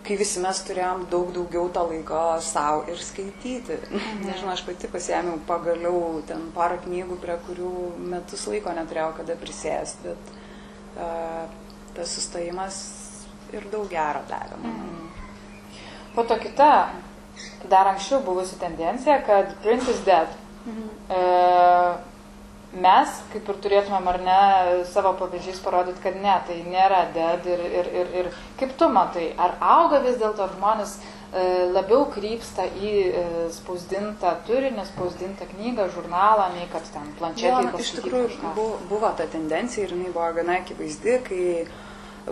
kai 0.05 0.17
visi 0.19 0.41
mes 0.43 0.59
turėjom 0.67 1.05
daug 1.09 1.31
daugiau 1.33 1.69
to 1.73 1.85
laiko 1.91 2.23
savo 2.43 2.83
ir 2.91 2.97
skaityti. 3.01 3.77
Nežinau, 4.25 4.51
aš 4.53 4.65
pati 4.67 4.89
pasėmiau 4.91 5.39
pagaliau 5.47 6.21
ten 6.27 6.49
porą 6.57 6.77
knygų, 6.83 7.17
prie 7.23 7.37
kurių 7.47 7.71
metus 8.11 8.43
laiko 8.51 8.75
neturėjau 8.75 9.13
kada 9.21 9.37
prisėsti, 9.39 10.11
bet 10.11 10.35
tas 11.95 12.11
sustojimas 12.17 12.81
ir 13.55 13.65
daug 13.71 13.87
gero 13.89 14.21
davė. 14.29 14.59
manau. 14.61 15.14
Po 16.15 16.23
to 16.23 16.39
kita, 16.39 16.71
dar 17.69 17.87
anksčiau 17.91 18.21
buvusi 18.23 18.59
tendencija, 18.59 19.19
kad 19.27 19.55
print 19.63 19.87
is 19.91 20.03
dead. 20.07 20.31
E, 20.65 21.23
mes, 22.81 23.17
kaip 23.31 23.49
ir 23.51 23.59
turėtumėm 23.63 24.07
ar 24.11 24.21
ne, 24.23 24.39
savo 24.91 25.13
pavyzdžiais 25.19 25.59
parodyti, 25.63 26.01
kad 26.03 26.17
ne, 26.19 26.35
tai 26.47 26.57
nėra 26.67 27.05
dead 27.15 27.45
ir, 27.51 27.61
ir, 27.81 27.91
ir, 28.01 28.15
ir 28.21 28.31
kaip 28.59 28.73
tu 28.79 28.89
matai, 28.91 29.29
ar 29.37 29.55
auga 29.75 30.01
vis 30.03 30.17
dėlto 30.21 30.47
žmonės 30.55 30.97
e, 30.97 31.45
labiau 31.75 32.07
krypsta 32.11 32.65
į 32.65 32.93
e, 33.05 33.25
spausdintą 33.55 34.35
turinį, 34.49 34.87
spausdintą 34.91 35.47
knygą, 35.53 35.87
žurnalą, 35.95 36.49
nei 36.57 36.67
kad 36.73 36.87
ten 36.95 37.11
planšetį 37.19 37.83
iš 37.85 37.95
tikrųjų 37.99 38.53
buvo, 38.57 38.79
buvo 38.91 39.13
ta 39.19 39.27
tendencija 39.31 39.87
ir 39.87 39.95
jinai 39.95 40.11
buvo 40.15 40.31
gana 40.39 40.59
akivaizdi, 40.63 41.19
kai 41.29 41.43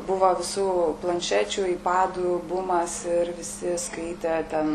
buvo 0.08 0.32
visų 0.40 0.68
planšečių, 1.04 1.68
ipadų 1.76 2.40
bumas 2.50 3.04
ir 3.06 3.34
visi 3.38 3.76
skaitė 3.78 4.40
ten 4.50 4.70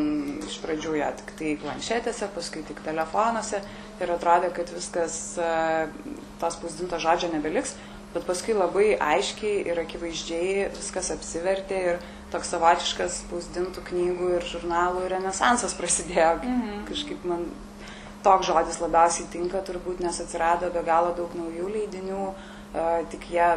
iš 0.47 0.59
pradžių 0.63 0.95
ją 1.01 1.11
tik 1.19 1.33
tai 1.39 1.55
planšetėse, 1.63 2.31
paskui 2.37 2.63
tik 2.69 2.83
telefonuose 2.87 3.63
ir 3.99 4.13
atrodė, 4.15 4.53
kad 4.55 4.71
viskas, 4.71 5.19
e, 5.43 5.89
tas 6.39 6.55
spausdinto 6.55 7.01
žodžio 7.03 7.33
nebeliks, 7.35 7.75
bet 8.15 8.27
paskui 8.29 8.55
labai 8.55 8.93
aiškiai 8.95 9.67
ir 9.69 9.83
akivaizdžiai 9.83 10.69
viskas 10.77 11.11
apsivertė 11.15 11.81
ir 11.93 12.05
toks 12.33 12.53
savotiškas 12.55 13.23
spausdintų 13.25 13.83
knygų 13.89 14.35
ir 14.37 14.47
žurnalų 14.47 15.09
renesansas 15.11 15.75
prasidėjo. 15.79 16.37
Mhm. 16.45 16.85
Kažkaip 16.89 17.27
man 17.29 17.49
toks 18.23 18.49
žodis 18.49 18.81
labiausiai 18.83 19.29
tinka 19.33 19.63
turbūt, 19.67 20.03
nes 20.05 20.21
atsirado 20.23 20.71
be 20.75 20.83
galo 20.87 21.15
daug 21.17 21.35
naujų 21.39 21.69
leidinių, 21.75 22.25
e, 22.29 22.87
tik 23.13 23.29
jie, 23.33 23.51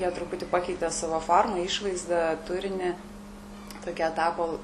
jie 0.00 0.10
truputį 0.14 0.48
pakeitė 0.52 0.90
savo 0.94 1.20
formą, 1.24 1.60
išvaizdą, 1.64 2.22
turinį. 2.48 2.94
Tokie 3.84 4.08
tapo, 4.16 4.56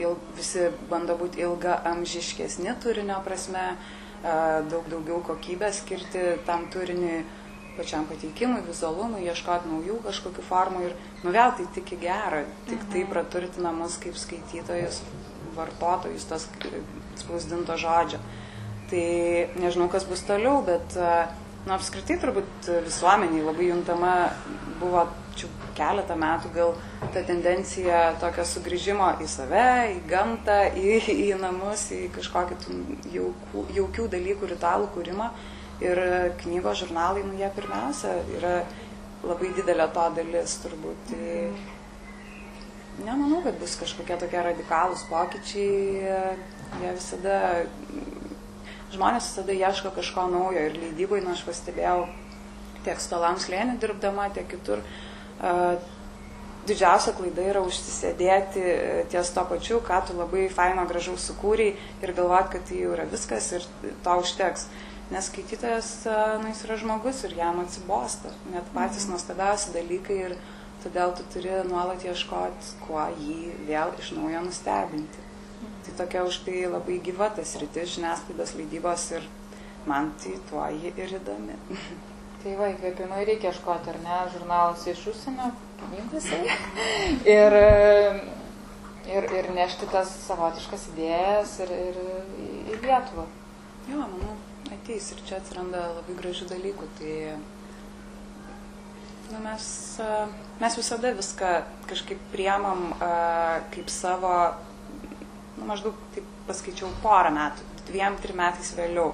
il, 0.00 0.16
visi 0.36 0.70
bando 0.90 1.16
būti 1.20 1.42
ilga 1.44 1.80
amžiškesni 1.90 2.72
turinio 2.82 3.18
prasme, 3.24 3.66
e, 3.74 4.38
daug 4.72 4.88
daugiau 4.88 5.20
kokybės 5.26 5.82
skirti 5.82 6.24
tam 6.48 6.68
turiniui 6.72 7.20
pačiam 7.76 8.04
pateikimui, 8.08 8.64
vizualumui, 8.66 9.22
ieškoti 9.28 9.70
naujų 9.70 10.00
kažkokių 10.04 10.44
formų 10.48 10.82
ir 10.88 10.96
nu 11.24 11.32
vėl 11.34 11.52
tai 11.56 11.66
tik 11.76 11.94
į 11.94 12.00
gerą, 12.02 12.42
tik 12.68 12.82
tai 12.92 13.04
praturtina 13.08 13.72
mus 13.72 13.96
kaip 14.02 14.18
skaitytojus, 14.20 15.00
vartotojus 15.56 16.26
tos 16.28 16.48
spausdinto 17.20 17.76
žodžio. 17.80 18.20
Tai 18.90 19.04
nežinau, 19.62 19.86
kas 19.92 20.04
bus 20.08 20.24
toliau, 20.26 20.64
bet 20.66 20.96
nu, 21.66 21.74
apskritai 21.76 22.18
turbūt 22.22 22.70
visuomeniai 22.86 23.44
labai 23.46 23.70
juntama 23.70 24.14
buvo 24.80 25.04
čia 25.38 25.48
keletą 25.76 26.16
metų 26.18 26.50
gal 26.54 26.74
ta 27.14 27.22
tendencija 27.26 28.00
tokio 28.20 28.44
sugrįžimo 28.48 29.12
į 29.22 29.28
save, 29.30 29.66
į 29.94 29.98
gamtą, 30.10 30.58
į, 30.76 30.98
į 31.14 31.30
namus, 31.40 31.86
į 31.94 32.10
kažkokį 32.16 32.76
jaukų, 33.14 33.64
jaukių 33.76 34.08
dalykų, 34.14 34.52
ritualų 34.54 34.90
kūrimą. 34.96 35.30
Ir 35.80 35.98
knygos 36.42 36.82
žurnalai, 36.82 37.22
nu 37.24 37.38
jie 37.40 37.48
pirmiausia 37.56 38.18
yra 38.36 38.56
labai 39.24 39.48
didelė 39.56 39.86
to 39.94 40.06
dalis 40.18 40.58
turbūt. 40.60 41.08
Tai 41.08 43.06
nemanau, 43.06 43.40
kad 43.46 43.56
bus 43.62 43.78
kažkokie 43.80 44.18
tokie 44.20 44.42
radikalūs 44.44 45.06
pokyčiai. 45.08 46.18
Jie 46.80 46.92
visada, 46.94 47.38
žmonės 48.94 49.30
visada 49.30 49.56
ieško 49.56 49.94
kažko 49.96 50.26
naujo 50.32 50.66
ir 50.68 50.76
leidybai, 50.78 51.22
nu 51.24 51.32
aš 51.34 51.44
pastebėjau 51.46 52.04
tiek 52.84 53.00
stalams 53.00 53.48
lėnį 53.52 53.78
dirbdama, 53.80 54.28
tiek 54.34 54.48
kitur. 54.50 54.84
Didžiausia 56.68 57.14
klaida 57.16 57.44
yra 57.48 57.62
užsisėdėti 57.64 58.62
ties 59.10 59.30
to 59.32 59.44
pačiu, 59.48 59.80
ką 59.84 60.02
tu 60.06 60.16
labai 60.18 60.44
faino 60.52 60.84
gražaus 60.88 61.24
sukūrei 61.30 61.72
ir 62.04 62.12
galvoti, 62.16 62.52
kad 62.56 62.66
tai 62.68 62.82
jau 62.82 62.92
yra 62.94 63.06
viskas 63.08 63.48
ir 63.56 63.64
to 64.04 64.16
užteks 64.20 64.68
nes 65.10 65.26
skaitytojas, 65.26 66.04
na, 66.42 66.50
jis 66.52 66.64
yra 66.66 66.76
žmogus 66.78 67.24
ir 67.26 67.34
jam 67.38 67.58
atsibosta, 67.64 68.30
net 68.52 68.66
patys 68.74 69.04
Mhm. 69.04 69.10
nuostabiausi 69.14 69.72
dalykai 69.74 70.18
ir 70.26 70.36
todėl 70.84 71.16
tu 71.16 71.22
turi 71.32 71.50
nuolat 71.68 72.04
ieškoti, 72.04 72.78
kuo 72.86 73.02
jį 73.18 73.66
vėl 73.66 73.90
iš 73.98 74.12
naujo 74.12 74.40
nustebinti. 74.46 75.29
Tokia 76.00 76.24
už 76.24 76.40
tai 76.46 76.64
labai 76.64 76.96
gyva 77.04 77.28
tas 77.36 77.52
rytis 77.60 77.96
žiniasklaidos 77.98 78.54
leidybos 78.56 79.04
ir 79.18 79.26
man 79.86 80.14
tai 80.22 80.32
tuo 80.48 80.64
ji 80.72 80.94
ir 80.96 81.18
įdomi. 81.20 81.58
Tai 82.40 82.54
va, 82.56 82.70
įkvėpimai 82.72 83.26
reikia 83.28 83.50
ieškoti, 83.50 83.90
ar 83.92 83.98
ne, 84.00 84.18
žurnaluose 84.32 84.94
iš 84.94 85.02
užsienio, 85.10 85.50
knygose. 85.82 86.38
ir, 87.36 87.56
ir, 89.12 89.26
ir 89.42 89.48
nešti 89.58 89.88
tas 89.92 90.14
savotiškas 90.24 90.86
idėjas 90.94 91.58
ir, 91.66 91.74
ir 91.90 91.98
į, 92.00 92.46
į 92.72 92.78
Lietuvą. 92.86 93.26
Jo, 93.90 94.06
manau, 94.06 94.38
ateis 94.72 95.10
ir 95.12 95.20
čia 95.28 95.36
atsiranda 95.36 95.84
labai 95.98 96.16
gražių 96.16 96.48
dalykų. 96.54 96.88
Tai 96.96 97.14
nu, 99.34 99.42
mes, 99.44 99.68
mes 100.64 100.80
visada 100.80 101.12
viską 101.20 101.52
kažkaip 101.92 102.24
priemam 102.32 102.88
kaip 103.74 103.92
savo, 103.92 104.32
nu, 105.60 105.68
maždaug 105.68 105.96
taip 106.14 106.26
paskaičiau 106.48 106.90
porą 107.04 107.30
metų, 107.36 107.66
dviem, 107.90 108.16
trim 108.22 108.40
metais 108.40 108.72
vėliau. 108.78 109.12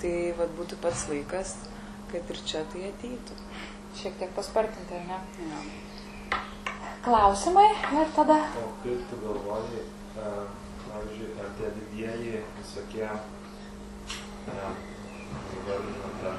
Tai 0.00 0.12
vad 0.36 0.50
būtų 0.58 0.76
pats 0.82 1.06
laikas, 1.08 1.54
kad 2.10 2.32
ir 2.32 2.40
čia 2.48 2.64
tai 2.72 2.90
ateitų. 2.90 3.36
Šiek 3.96 4.18
tiek 4.20 4.32
paspartinti, 4.36 4.98
ar 4.98 5.04
ne? 5.08 5.18
Jo. 5.40 5.60
Klausimai 7.06 7.70
ir 8.02 8.10
tada. 8.16 8.36
O 8.60 8.66
kaip 8.82 9.06
tu 9.08 9.20
galvoji, 9.22 9.80
e, 10.20 10.34
pavyzdžiui, 10.82 11.30
ar 11.40 11.48
tie 11.60 11.72
didieji 11.78 12.42
visokie, 12.58 13.06
ar 13.06 14.74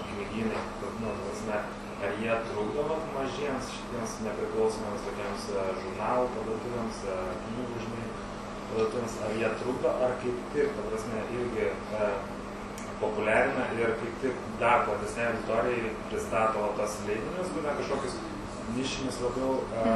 knygynai, 0.04 0.62
nu, 1.02 1.10
prasme, 1.24 1.58
ar 2.04 2.14
jie 2.22 2.36
trukdo 2.50 2.84
mažiems 3.16 3.72
šitiems 3.74 4.20
nepriklausomiems 4.28 5.08
tokiems 5.08 5.50
e, 5.56 5.66
žurnalų 5.82 6.30
parduotuvėms, 6.36 7.02
e, 7.16 7.18
knygų, 7.48 7.82
žinai, 7.86 8.07
parduotuvėms, 8.70 9.16
ar 9.28 9.36
jie 9.40 9.50
trukdo, 9.62 9.92
ar 10.08 10.16
kaip 10.24 10.40
tik, 10.54 10.72
ta 10.78 10.86
prasme, 10.90 11.22
irgi 11.38 11.68
e, 11.70 12.10
populiarina 13.02 13.68
ir 13.78 13.94
kaip 14.02 14.16
tik 14.24 14.40
dar 14.62 14.86
platesnė 14.88 15.28
auditorijai 15.32 15.92
pristato 16.10 16.66
tos 16.80 16.98
leidinius, 17.08 17.52
būtent 17.56 17.82
kažkokius 17.82 18.18
nišinius 18.78 19.22
labiau 19.24 19.60
e, 19.84 19.94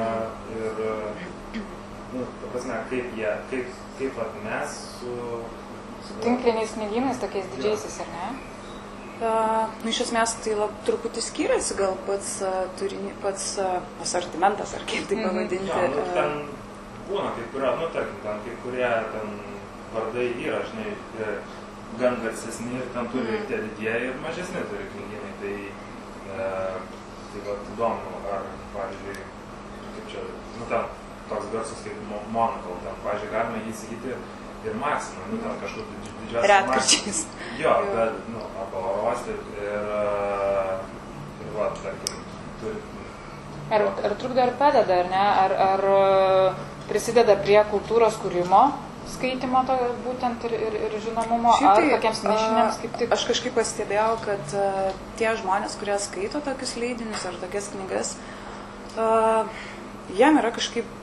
ir, 0.59 0.85
nu, 2.13 2.27
ta 2.43 2.53
prasme, 2.53 2.77
kaip 2.93 3.17
jie, 3.19 3.33
kaip, 3.51 3.75
kaip 3.99 4.21
vat, 4.21 4.39
mes 4.45 4.79
su... 4.99 5.17
su 6.07 6.21
Tinkliniais 6.23 6.77
knygynais, 6.77 7.19
tokiais 7.21 7.51
didžiaisiais, 7.55 7.99
ar 8.05 8.15
ne? 8.15 8.31
Uh, 9.21 9.67
nu, 9.83 9.91
iš 9.91 9.99
esmės 10.07 10.31
tai 10.41 10.55
lab, 10.57 10.71
truputį 10.87 11.21
skiriasi 11.21 11.75
gal 11.77 11.91
pats 12.07 12.39
uh, 12.41 12.63
turinį, 12.79 13.11
pats 13.21 13.51
uh, 13.61 13.75
asortimentas, 14.01 14.71
ar 14.73 14.81
kaip 14.89 15.05
tai 15.11 15.19
Mhm. 15.19 15.27
pavadinti. 15.27 15.69
Jo, 15.69 15.83
nu, 15.93 15.99
uh, 16.01 16.15
ten 16.15 16.31
būna 17.11 17.31
kai 17.35 17.45
kurio, 17.53 17.71
nu, 17.79 17.89
tarkim, 17.95 18.17
ten 18.25 18.39
kai 18.45 18.55
kurie 18.63 18.91
ten 19.15 19.33
vardai 19.93 20.27
yra, 20.47 20.61
žinai, 20.71 20.93
gan 21.99 22.17
garsesni 22.23 22.77
ir 22.79 22.87
ten 22.95 23.09
turi 23.13 23.35
ir 23.37 23.45
tie 23.49 23.59
didieji 23.67 24.09
ir 24.11 24.19
mažesni 24.23 24.63
turi 24.71 24.87
knygynai. 24.93 25.31
Tai, 25.41 25.55
e, 26.31 26.49
tai 27.31 27.41
va, 27.47 27.55
įdomu, 27.73 28.19
ar, 28.35 28.45
pavyzdžiui, 28.75 29.17
kaip 29.95 30.05
čia, 30.13 30.23
nu, 30.59 30.67
ten 30.71 30.85
toks 31.31 31.49
garsus 31.53 31.81
kaip 31.85 31.97
Mo- 32.11 32.23
Monocle, 32.35 32.77
ten, 32.85 32.95
pavyzdžiui, 33.05 33.33
galima 33.33 33.61
jį 33.65 33.73
įsigyti 33.75 34.15
ir 34.69 34.75
Maximum, 34.79 35.27
nu, 35.33 35.41
ten 35.43 35.59
kažkur 35.63 35.85
didž- 35.91 36.15
didžiausias. 36.21 36.49
Retkarčiais. 36.53 37.21
Jo, 37.59 37.75
bet, 37.95 38.19
nu, 38.31 38.43
arba 38.63 38.85
Orosti 38.93 39.35
ir, 39.35 39.41
e, 39.59 39.75
ir, 41.43 41.53
va, 41.57 41.69
tarkim, 41.83 42.25
turi 42.63 42.79
Ar, 43.71 43.85
ar 44.03 44.13
trukdo 44.19 44.43
ir 44.43 44.49
padeda, 44.59 44.95
ar 44.99 45.07
ne? 45.07 45.19
Ar, 45.45 45.53
ar 45.65 45.83
prisideda 46.89 47.35
prie 47.41 47.59
kultūros 47.71 48.17
kūrimo, 48.21 48.63
skaitimo 49.11 49.63
to, 49.67 49.75
būtent 50.05 50.45
ir, 50.47 50.55
ir, 50.69 50.77
ir 50.87 50.97
žinomumo, 51.03 51.55
Šiaip 51.59 51.69
ar 51.71 51.81
tai, 51.81 51.89
tokiems 51.95 52.23
nišiniams 52.25 52.77
a, 52.77 52.81
kaip 52.83 52.97
tik? 53.01 53.13
Aš 53.17 53.25
kažkaip 53.31 53.55
pastebėjau, 53.57 54.11
kad 54.25 54.55
a, 54.57 54.67
tie 55.19 55.33
žmonės, 55.41 55.77
kurie 55.81 55.97
skaito 56.01 56.41
tokius 56.45 56.75
leidinius 56.79 57.25
ar 57.27 57.39
tokias 57.41 57.71
knygas, 57.73 58.13
a, 58.95 59.43
jiem 60.15 60.39
yra 60.41 60.53
kažkaip 60.55 60.97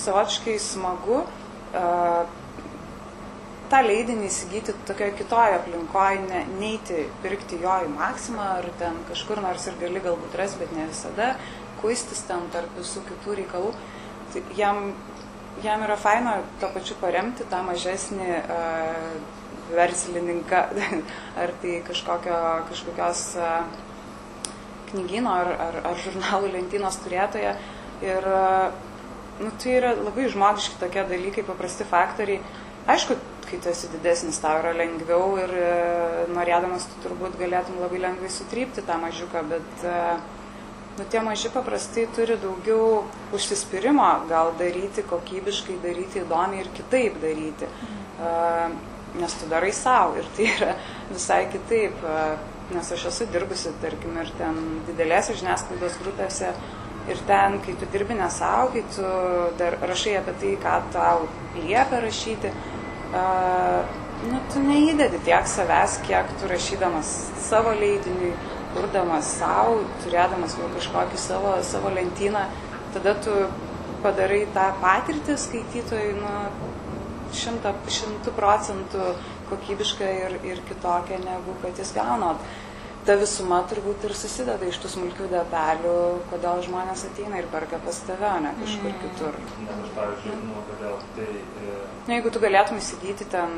savotiškai 0.00 0.56
smagu 0.62 1.22
a, 1.22 2.24
tą 3.72 3.80
leidinį 3.86 4.28
įsigyti 4.28 4.74
tokioje 4.88 5.16
kitoje 5.22 5.56
aplinkoje, 5.56 6.20
ne, 6.28 6.42
neiti 6.60 7.06
pirkti 7.24 7.60
jo 7.62 7.78
į 7.86 7.88
maksimą 7.94 8.48
ar 8.58 8.68
ten 8.80 8.98
kažkur 9.08 9.40
nors 9.44 9.64
ir 9.68 9.78
gali 9.80 10.02
galbūt 10.04 10.36
rasti, 10.36 10.60
bet 10.60 10.74
ne 10.76 10.88
visada, 10.90 11.32
kuistis 11.80 12.20
ten 12.28 12.44
tarp 12.52 12.76
visų 12.76 13.04
kitų 13.08 13.38
reikalų. 13.40 13.72
Tai 14.32 14.42
jam, 14.56 14.92
jam 15.62 15.84
yra 15.84 15.96
faina 16.00 16.38
to 16.60 16.70
pačiu 16.74 16.96
paremti 17.00 17.46
tą 17.50 17.62
mažesnį 17.66 18.28
uh, 18.40 19.40
verslininką 19.72 20.62
ar 21.42 21.52
tai 21.62 21.80
kažkokio, 21.86 22.38
kažkokios 22.70 23.26
uh, 23.40 23.66
knygyno 24.92 25.36
ar, 25.42 25.52
ar, 25.68 25.82
ar 25.92 26.00
žurnalų 26.06 26.54
lentynos 26.56 26.98
turėtoje. 27.04 27.54
Ir 28.02 28.26
uh, 28.28 28.72
nu, 29.42 29.52
tai 29.60 29.76
yra 29.78 29.92
labai 29.96 30.28
žmogiški 30.32 30.80
tokie 30.80 31.04
dalykai, 31.08 31.44
paprasti 31.46 31.86
faktoriai. 31.88 32.42
Aišku, 32.92 33.16
kai 33.46 33.60
tu 33.62 33.70
esi 33.70 33.88
didesnis, 33.92 34.40
tau 34.42 34.58
yra 34.58 34.72
lengviau 34.74 35.36
ir 35.38 35.52
e, 35.54 35.66
norėdamas 36.34 36.88
tu 36.90 37.02
turbūt 37.04 37.36
galėtum 37.40 37.78
labai 37.82 38.00
lengvai 38.02 38.30
sutrypti 38.32 38.82
tą 38.86 38.96
mažiuką, 39.02 39.42
bet 39.50 39.84
e, 39.86 39.96
nu, 40.98 41.04
tie 41.10 41.22
maži 41.24 41.50
paprastai 41.52 42.06
turi 42.16 42.36
daugiau 42.40 43.04
užsispyrimo 43.36 44.08
gal 44.28 44.52
daryti 44.58 45.04
kokybiškai, 45.08 45.80
daryti 45.84 46.22
įdomiai 46.24 46.64
ir 46.64 46.70
kitaip 46.76 47.20
daryti. 47.22 47.68
E, 47.68 48.32
nes 49.20 49.34
tu 49.36 49.48
darai 49.48 49.72
savo 49.76 50.16
ir 50.20 50.28
tai 50.36 50.48
yra 50.56 50.74
visai 51.12 51.44
kitaip. 51.52 52.04
Nes 52.72 52.88
aš 52.94 53.08
esu 53.10 53.26
dirbusi, 53.28 53.72
tarkim, 53.82 54.14
ir 54.22 54.30
ten 54.38 54.56
didelėse 54.86 55.34
žiniasklaidos 55.36 55.98
grupėse. 56.00 56.52
Ir 57.10 57.18
ten, 57.26 57.58
kai 57.64 57.74
tu 57.76 57.88
dirbi 57.92 58.14
ne 58.16 58.28
savo, 58.30 58.70
kai 58.72 58.84
tu 58.94 59.08
dar 59.58 59.76
rašai 59.82 60.14
apie 60.20 60.36
tai, 60.40 60.52
ką 60.62 60.76
tau 60.94 61.26
liepia 61.56 61.98
rašyti, 62.04 62.52
uh, 62.52 63.98
nu, 64.30 64.38
tu 64.52 64.62
neįdedi 64.62 65.20
tiek 65.26 65.48
savęs, 65.50 65.98
kiek 66.06 66.30
tu 66.40 66.50
rašydamas 66.50 67.10
savo 67.42 67.74
leidiniui, 67.78 68.32
kurdamas 68.74 69.28
savo, 69.38 69.82
turėdamas 70.04 70.56
jau 70.58 70.68
kažkokį 70.76 71.20
savo, 71.20 71.54
savo 71.66 71.92
lentyną, 71.94 72.46
tada 72.94 73.14
tu 73.24 73.36
padarai 74.02 74.42
tą 74.56 74.66
patirtį 74.82 75.38
skaitytojui, 75.38 76.16
nu, 76.18 76.32
šimta, 77.36 77.72
šimtų 77.98 78.34
procentų 78.36 79.12
kokybišką 79.52 80.10
ir, 80.26 80.36
ir 80.48 80.60
kitokią, 80.68 81.20
negu 81.24 81.56
kad 81.62 81.78
jis 81.78 81.94
gauna. 81.96 82.34
Ta 83.02 83.16
visuma 83.18 83.58
turbūt 83.66 84.04
ir 84.06 84.12
susideda 84.14 84.62
iš 84.70 84.76
tų 84.78 84.92
smulkių 84.92 85.24
detalių, 85.32 85.94
kodėl 86.30 86.60
žmonės 86.62 87.02
ateina 87.08 87.40
ir 87.40 87.48
perka 87.50 87.80
pas 87.82 87.96
tave, 88.06 88.28
o 88.28 88.42
ne 88.44 88.52
kažkur 88.60 88.94
kitur. 89.02 89.38
Nes 89.64 89.72
aš, 89.74 89.88
pavyzdžiui, 89.96 90.36
nu, 90.44 90.62
kodėl 90.68 91.00
tai... 91.16 91.26
E, 91.32 91.80
Na, 92.06 92.14
jeigu 92.14 92.30
tu 92.30 92.42
galėtum 92.44 92.78
įsigyti 92.78 93.26
ten, 93.32 93.56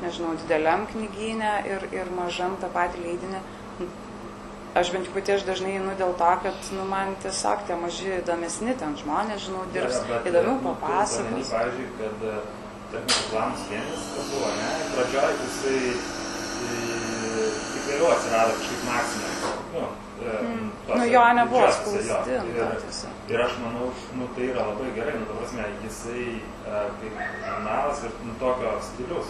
nežinau, 0.00 0.32
dideliam 0.40 0.86
knygynę 0.94 1.52
ir, 1.68 1.84
ir 1.92 2.08
mažam 2.16 2.56
tą 2.62 2.72
patį 2.72 3.04
leidinį, 3.04 3.42
aš 4.80 4.90
bent 4.92 5.06
jau 5.08 5.14
pati 5.16 5.32
aš 5.36 5.44
dažnai 5.48 5.72
einu 5.78 5.92
dėl 5.98 6.12
to, 6.20 6.30
kad 6.44 6.70
nu, 6.76 6.84
man 6.90 7.14
tiesiog 7.24 7.64
tie 7.68 7.76
maži 7.80 8.10
įdomesni 8.20 8.74
ten 8.80 8.96
žmonės, 9.00 9.46
žinau, 9.48 9.64
dirbs, 9.74 9.98
bet, 10.10 10.26
įdomiau 10.30 10.56
nu, 10.60 10.74
papasakos. 10.74 11.52
Pavyzdžiui, 11.56 11.88
kad, 12.00 12.24
e, 12.32 12.34
tarkim, 12.92 13.14
reklamos 13.20 13.66
vienis, 13.70 14.08
kas 14.16 14.32
buvo, 14.32 14.50
ne, 14.60 14.72
pradžioj 14.94 15.36
jisai 15.44 15.78
e, 15.90 17.46
tik 17.72 17.86
vėliau 17.90 18.10
atsirado 18.16 18.58
kažkaip 18.58 18.84
maksimai. 18.90 19.54
Nu, 19.76 19.86
e, 19.86 19.94
Mm. 20.26 20.70
tose 20.86 20.98
Nu, 20.98 21.04
jo 21.12 21.22
nebuvo 21.36 21.66
spausdinta 21.76 22.36
Ir- 22.36 22.78
tiesiog. 22.84 23.16
Ir 23.28 23.40
aš 23.46 23.52
manau, 23.64 23.90
nu, 24.16 24.28
tai 24.36 24.46
yra 24.52 24.62
labai 24.70 24.86
gerai, 24.96 25.12
nu, 25.20 25.26
ta 25.28 25.34
prasme, 25.40 25.64
jisai 25.84 26.40
kaip 27.00 27.18
žurnalas 27.44 28.00
ir 28.06 28.14
nu, 28.24 28.32
tokio 28.40 28.72
stilius 28.88 29.28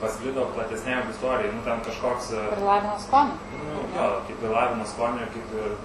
pasklido 0.00 0.46
platesnėje 0.56 1.02
auditorijai, 1.02 1.52
nu, 1.56 1.62
ten 1.66 1.84
kažkoks, 1.88 2.32
e, 2.36 2.46
Ir 2.56 2.64
lavina 2.66 2.96
skonį. 3.04 3.36
nu, 3.60 3.84
jo, 3.96 4.08
kaip 4.30 4.42
ir 4.48 4.56
lavino 4.56 4.88
skonio, 4.92 5.28
kaip 5.36 5.54
ir 5.60 5.76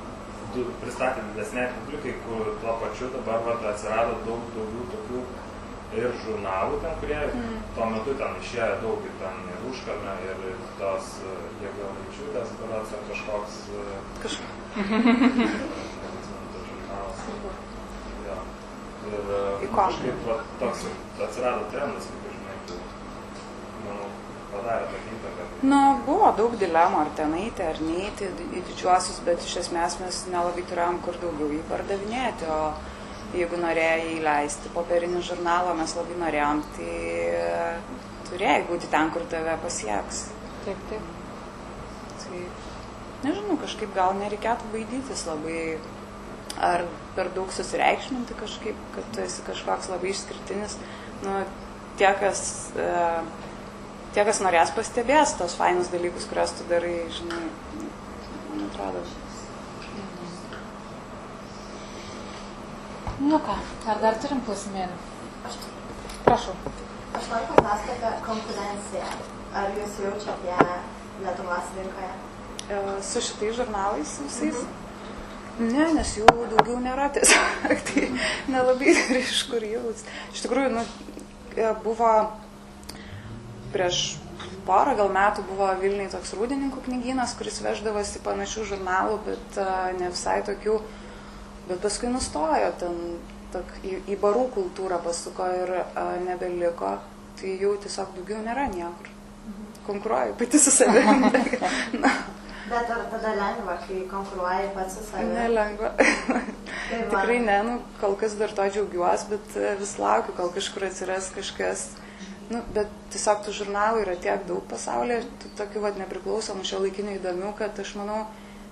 du, 0.56 0.66
pristatė 0.82 1.24
didesnė 1.30 1.70
publikai, 1.78 2.18
kur 2.26 2.52
tuo 2.64 2.76
pačiu 2.84 3.12
dabar 3.16 3.46
vat, 3.48 3.64
atsirado 3.72 4.20
daug 4.28 4.52
daugiau 4.58 4.90
tokių 4.96 5.24
ir 6.00 6.14
žurnalų 6.24 6.80
ten, 6.84 6.94
kurie 7.02 7.20
mm. 7.20 7.56
tuo 7.76 7.88
metu 7.92 8.16
ten 8.20 8.36
išėjo 8.40 8.76
daug, 8.84 9.08
ir 9.08 9.16
ten 9.20 9.42
ir 9.52 9.66
užkalnė, 9.72 10.14
ir 10.28 10.38
tos 10.80 11.10
e, 11.28 11.36
jėgavaičiūtės, 11.66 12.54
berods, 12.62 12.96
ar 12.96 13.02
kažkoks... 13.12 13.54
e. 13.76 14.40
Jo. 18.22 18.36
Ir 19.10 19.30
e, 19.36 19.68
kažkaip 19.76 20.26
toks 20.62 20.84
atsirado 21.26 21.68
trendas, 21.74 22.08
kaip 22.12 22.28
ir 22.30 22.36
žinai, 22.38 22.58
tai, 22.70 22.80
manau, 23.86 24.10
padarė 24.54 24.88
tą 24.92 25.02
įtaką. 25.16 25.48
Nu, 25.72 25.80
buvo 26.06 26.32
daug 26.38 26.56
dilemų, 26.62 27.02
ar 27.06 27.12
ten 27.18 27.36
eiti, 27.40 27.66
ar 27.66 27.82
neiti 27.86 28.30
į 28.30 28.64
didžiuosius, 28.70 29.22
bet 29.28 29.44
iš 29.46 29.60
esmės 29.66 30.00
mes 30.02 30.24
nelabai 30.32 30.66
turėjom 30.70 31.00
kur 31.06 31.20
daugiau 31.22 31.52
jį 31.54 31.62
pardavinėti, 31.70 32.50
o 32.52 32.72
jeigu 33.38 33.60
norėjai 33.62 34.18
įleisti 34.18 34.72
popierinį 34.76 35.24
žurnalą, 35.30 35.76
mes 35.80 35.96
labai 35.96 36.20
norėjom, 36.26 36.64
tai 36.76 36.92
turėjai 38.32 38.68
būti 38.70 38.92
ten, 38.92 39.12
kur 39.14 39.26
tave 39.32 39.56
pasieks. 39.64 40.26
Taip, 40.66 40.84
taip. 40.92 41.10
Tai, 42.22 42.44
nežinau, 43.26 43.58
kažkaip 43.62 43.96
gal 43.96 44.16
nereikėtų 44.20 44.72
baidytis 44.76 45.26
labai, 45.30 45.62
ar 46.62 46.86
per 47.16 47.32
daug 47.36 47.52
susireikšminti 47.56 48.38
kažkaip, 48.40 48.80
kad 48.96 49.08
tu 49.16 49.24
esi 49.24 49.46
kažkoks 49.48 49.90
labai 49.92 50.12
išskirtinis. 50.12 50.78
Nu, 51.24 51.42
tie, 52.00 52.12
kas, 52.20 52.72
e, 52.76 52.90
tie, 54.16 54.24
kas 54.28 54.42
norės, 54.44 54.72
pastebės 54.76 55.36
tos 55.40 55.56
fainus 55.60 55.92
dalykus, 55.94 56.28
kuriuos 56.30 56.54
tu 56.58 56.68
darai, 56.70 56.96
žinai, 57.16 57.44
man 58.52 58.66
atrodo. 58.68 59.04
Nu 63.22 63.38
ką, 63.46 63.56
ar 63.94 64.00
dar 64.02 64.18
turim 64.22 64.42
klausimėlį? 64.48 64.96
Aš, 65.46 65.58
Prašau. 66.26 66.56
aš 67.18 67.28
noriu 67.30 67.50
paklausti 67.52 67.94
apie 67.94 68.12
konkurenciją. 68.26 69.10
Ar 69.54 69.74
jūs 69.78 69.98
jaučiat 70.02 70.46
ją 70.48 70.60
Lietuvos 71.22 71.74
rinkoje? 71.78 72.12
E, 72.72 72.80
Su 73.06 73.22
šitais 73.22 73.58
žurnalais 73.60 74.16
visais? 74.26 74.62
Ne, 75.60 75.86
nes 75.94 76.14
jų 76.18 76.26
daugiau 76.56 76.80
nėra 76.82 77.10
tiesiog, 77.14 77.74
tai 77.92 78.08
nelabai 78.50 78.94
ir 78.96 79.20
iš 79.20 79.44
kur 79.52 79.66
jaus. 79.68 80.06
Iš 80.34 80.46
tikrųjų, 80.48 80.72
nu, 80.80 80.86
e, 81.54 81.68
buvo 81.84 82.10
prieš 83.74 84.02
porą 84.68 84.96
gal 85.00 85.12
metų 85.14 85.46
buvo 85.50 85.68
Vilniui 85.82 86.10
toks 86.12 86.34
rūdininkų 86.38 86.84
knygynas, 86.88 87.36
kuris 87.40 87.62
veždavosi 87.66 88.22
panašių 88.26 88.66
žurnalų, 88.74 89.20
bet 89.28 89.62
uh, 89.62 89.90
ne 89.98 90.12
visai 90.14 90.40
tokių, 90.48 90.80
bet 91.70 91.82
paskui 91.84 92.12
nustojo 92.14 92.74
ten 92.82 93.00
tok, 93.54 93.72
į, 93.84 94.02
į 94.12 94.20
barų 94.22 94.48
kultūrą 94.56 95.02
pasuko 95.04 95.48
ir 95.56 95.74
uh, 95.80 96.14
nebeliko, 96.26 96.98
tai 97.42 97.56
jau 97.62 97.74
tiesiog 97.82 98.14
daugiau 98.20 98.44
nėra 98.46 98.68
niekur. 98.74 99.10
Konkuruoju 99.88 100.38
pati 100.38 100.60
su 100.62 100.72
savimi. 100.74 101.32
Bet 102.72 102.88
ar 102.88 103.02
tada 103.12 103.32
lengva, 103.36 103.74
kai 103.84 103.98
konkuruoji 104.08 104.70
pats 104.76 104.94
su 104.96 105.02
savimi? 105.10 105.34
nelengva. 105.36 105.90
Va. 106.30 106.38
Tikrai 106.92 107.40
ne, 107.44 107.58
nu, 107.68 107.74
kol 108.00 108.16
kas 108.20 108.38
dar 108.40 108.54
to 108.56 108.68
džiaugiuosi, 108.72 109.28
bet 109.34 109.58
e, 109.60 109.74
vis 109.80 109.98
laukiu, 110.00 110.36
kol 110.38 110.54
kažkur 110.56 110.86
atsiras 110.88 111.28
kažkas. 111.36 111.84
Nu, 112.52 112.62
bet 112.76 112.90
tiesiog 113.14 113.46
tų 113.46 113.54
žurnalų 113.62 114.02
yra 114.04 114.16
tiek 114.20 114.42
daug 114.48 114.64
pasaulyje, 114.68 115.22
tokių 115.60 115.84
vad 115.86 116.00
nepriklausomų 116.02 116.66
šio 116.68 116.82
laikinių 116.84 117.18
įdomių, 117.20 117.52
kad 117.60 117.78
aš 117.80 117.94
manau, 118.00 118.26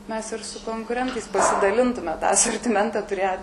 mes 0.09 0.31
ir 0.35 0.43
su 0.43 0.59
konkurentais 0.65 1.29
pasidalintume 1.31 2.15
tą 2.19 2.33
asortimentą, 2.33 3.05
turė, 3.07 3.37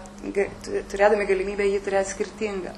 turėdami 0.92 1.28
galimybę 1.30 1.68
jį 1.70 1.80
turėti 1.86 2.12
skirtingą. 2.12 2.74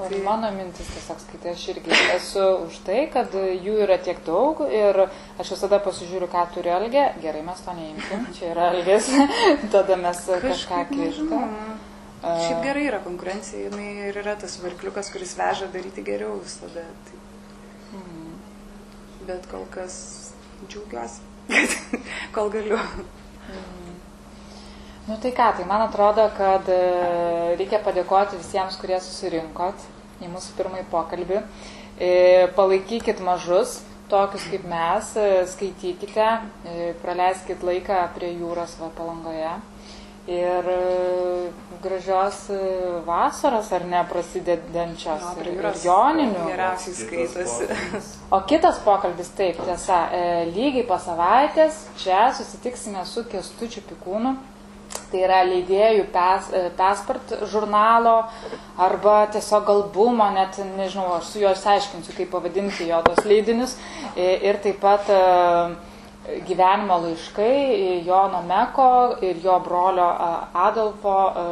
O 0.00 0.06
Mano 0.24 0.48
mintis 0.56 0.88
tiesiog 0.88 1.18
skaitai, 1.20 1.52
aš 1.52 1.66
irgi 1.74 1.96
esu 2.14 2.44
už 2.64 2.78
tai, 2.86 3.02
kad 3.12 3.34
jų 3.36 3.74
yra 3.84 3.98
tiek 4.00 4.22
daug 4.24 4.62
ir 4.64 5.02
aš 5.04 5.50
visada 5.52 5.82
pasižiūriu, 5.84 6.30
ką 6.32 6.46
turi 6.54 6.72
Algė. 6.72 7.10
Gerai, 7.20 7.42
mes 7.44 7.60
to 7.60 7.74
neimkim, 7.76 8.24
čia 8.38 8.54
yra 8.54 8.70
Algės, 8.72 9.10
tada 9.74 10.00
mes 10.00 10.24
kažką 10.24 10.48
Kažkaip 10.48 10.96
nežinau. 10.96 11.44
Šiaip 12.22 12.60
gerai 12.62 12.84
yra 12.86 13.00
konkurencija, 13.02 13.64
jinai 13.66 14.08
ir 14.08 14.18
yra 14.20 14.36
tas 14.38 14.54
varkliukas, 14.62 15.08
kuris 15.10 15.32
veža 15.34 15.66
daryti 15.72 16.04
geriau 16.06 16.36
visada. 16.38 16.84
Tai... 17.08 17.22
Mhm. 17.98 18.28
Bet 19.26 19.48
kol 19.50 19.66
kas 19.74 19.96
džiaugiuosi, 20.68 21.24
kol 22.36 22.52
galiu. 22.54 22.78
Nu 25.08 25.16
tai 25.18 25.32
ką, 25.34 25.48
tai 25.56 25.66
man 25.66 25.82
atrodo, 25.82 26.28
kad 26.36 26.68
e, 26.70 26.78
reikia 27.58 27.80
padėkoti 27.82 28.38
visiems, 28.38 28.76
kurie 28.78 29.00
susirinkot 29.02 29.82
į 30.22 30.30
mūsų 30.30 30.54
pirmąjį 30.60 30.86
pokalbį. 30.92 31.40
E, 31.98 32.12
Palaikykit 32.54 33.18
mažus, 33.26 33.80
tokius 34.12 34.46
kaip 34.52 34.62
mes, 34.70 35.10
e, 35.18 35.42
skaitykite, 35.50 36.28
praleiskit 37.02 37.66
laiką 37.66 37.98
prie 38.14 38.30
jūros 38.36 38.78
va 38.78 38.92
palangoje. 38.94 39.56
Ir 40.26 40.68
e, 40.68 41.50
gražios 41.82 42.48
e, 42.50 42.56
vasaros 43.04 43.72
ar 43.72 43.84
ne 43.84 44.04
prasidedančios 44.06 45.24
Jo, 45.24 45.32
ir, 45.42 45.48
ir 45.56 45.80
joninių. 45.82 46.44
Geriausiai 46.46 46.94
skaitosi. 46.94 47.66
O 48.30 48.38
kitas 48.46 48.78
pokalbis, 48.84 49.32
taip, 49.34 49.58
tiesa, 49.66 50.04
e, 50.14 50.22
lygiai 50.54 50.86
po 50.86 51.00
savaitės 51.02 51.88
čia 51.98 52.28
susitiksime 52.38 53.02
su 53.02 53.26
Kestučiu 53.26 53.82
Pikūnu. 53.90 54.36
Tai 55.10 55.20
yra 55.24 55.42
leidėjų 55.48 56.06
pes, 56.12 56.50
Pespart 56.78 57.32
žurnalo 57.50 58.14
arba 58.80 59.24
tiesiog 59.32 59.70
albumo, 59.74 60.28
net 60.36 60.60
nežinau, 60.76 61.16
aš 61.16 61.32
su 61.32 61.42
juo 61.42 61.50
išsiaiškinsiu, 61.56 62.14
kaip 62.16 62.30
pavadinti 62.32 62.86
jo 62.88 63.00
tos 63.08 63.24
leidinius. 63.26 63.74
Ir 64.14 64.60
taip 64.62 64.78
pat 64.84 65.10
e, 65.10 65.20
gyvenimo 66.46 66.98
laiškai 66.98 67.56
e, 67.74 68.04
Jono 68.06 68.42
Meko 68.42 69.16
ir 69.22 69.40
jo 69.44 69.58
brolio 69.64 70.08
e, 70.12 70.30
Adolfo 70.66 71.16
e, 71.30 71.44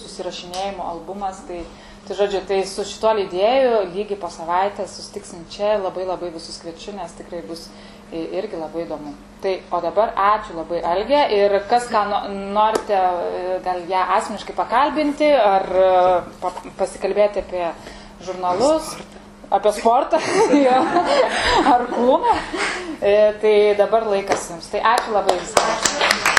susirašinėjimo 0.00 0.86
albumas. 0.92 1.42
Tai, 1.48 1.60
tai 2.08 2.16
žodžiu, 2.16 2.42
tai 2.48 2.62
su 2.66 2.86
šituo 2.88 3.12
leidėju 3.18 3.84
lygiai 3.92 4.18
po 4.20 4.30
savaitės 4.32 4.96
sustiksim 4.96 5.44
čia, 5.52 5.76
labai 5.82 6.06
labai 6.08 6.32
visus 6.34 6.56
kviečiu, 6.62 6.96
nes 6.96 7.12
tikrai 7.18 7.42
bus 7.48 7.68
irgi 8.08 8.56
labai 8.56 8.86
įdomu. 8.86 9.12
Tai, 9.42 9.52
o 9.70 9.82
dabar 9.84 10.14
ačiū 10.16 10.56
labai 10.56 10.80
Algė 10.80 11.20
ir 11.36 11.58
kas 11.68 11.90
ką 11.92 12.06
no, 12.08 12.22
norite, 12.56 13.02
gal 13.66 13.84
ją 13.90 14.06
asmeniškai 14.16 14.56
pakalbinti 14.56 15.28
ar 15.36 15.68
pa, 16.40 16.54
pasikalbėti 16.80 17.44
apie 17.44 17.68
žurnalus, 18.24 18.94
apie 19.50 19.72
sportą 19.72 20.20
ar 21.74 21.86
kūną, 21.92 22.34
E, 23.00 23.32
tai 23.40 23.74
dabar 23.78 24.02
laikas 24.10 24.48
jums. 24.50 24.66
Tai 24.72 24.80
ačiū 24.82 25.14
labai 25.14 25.38
visiems. 25.38 26.37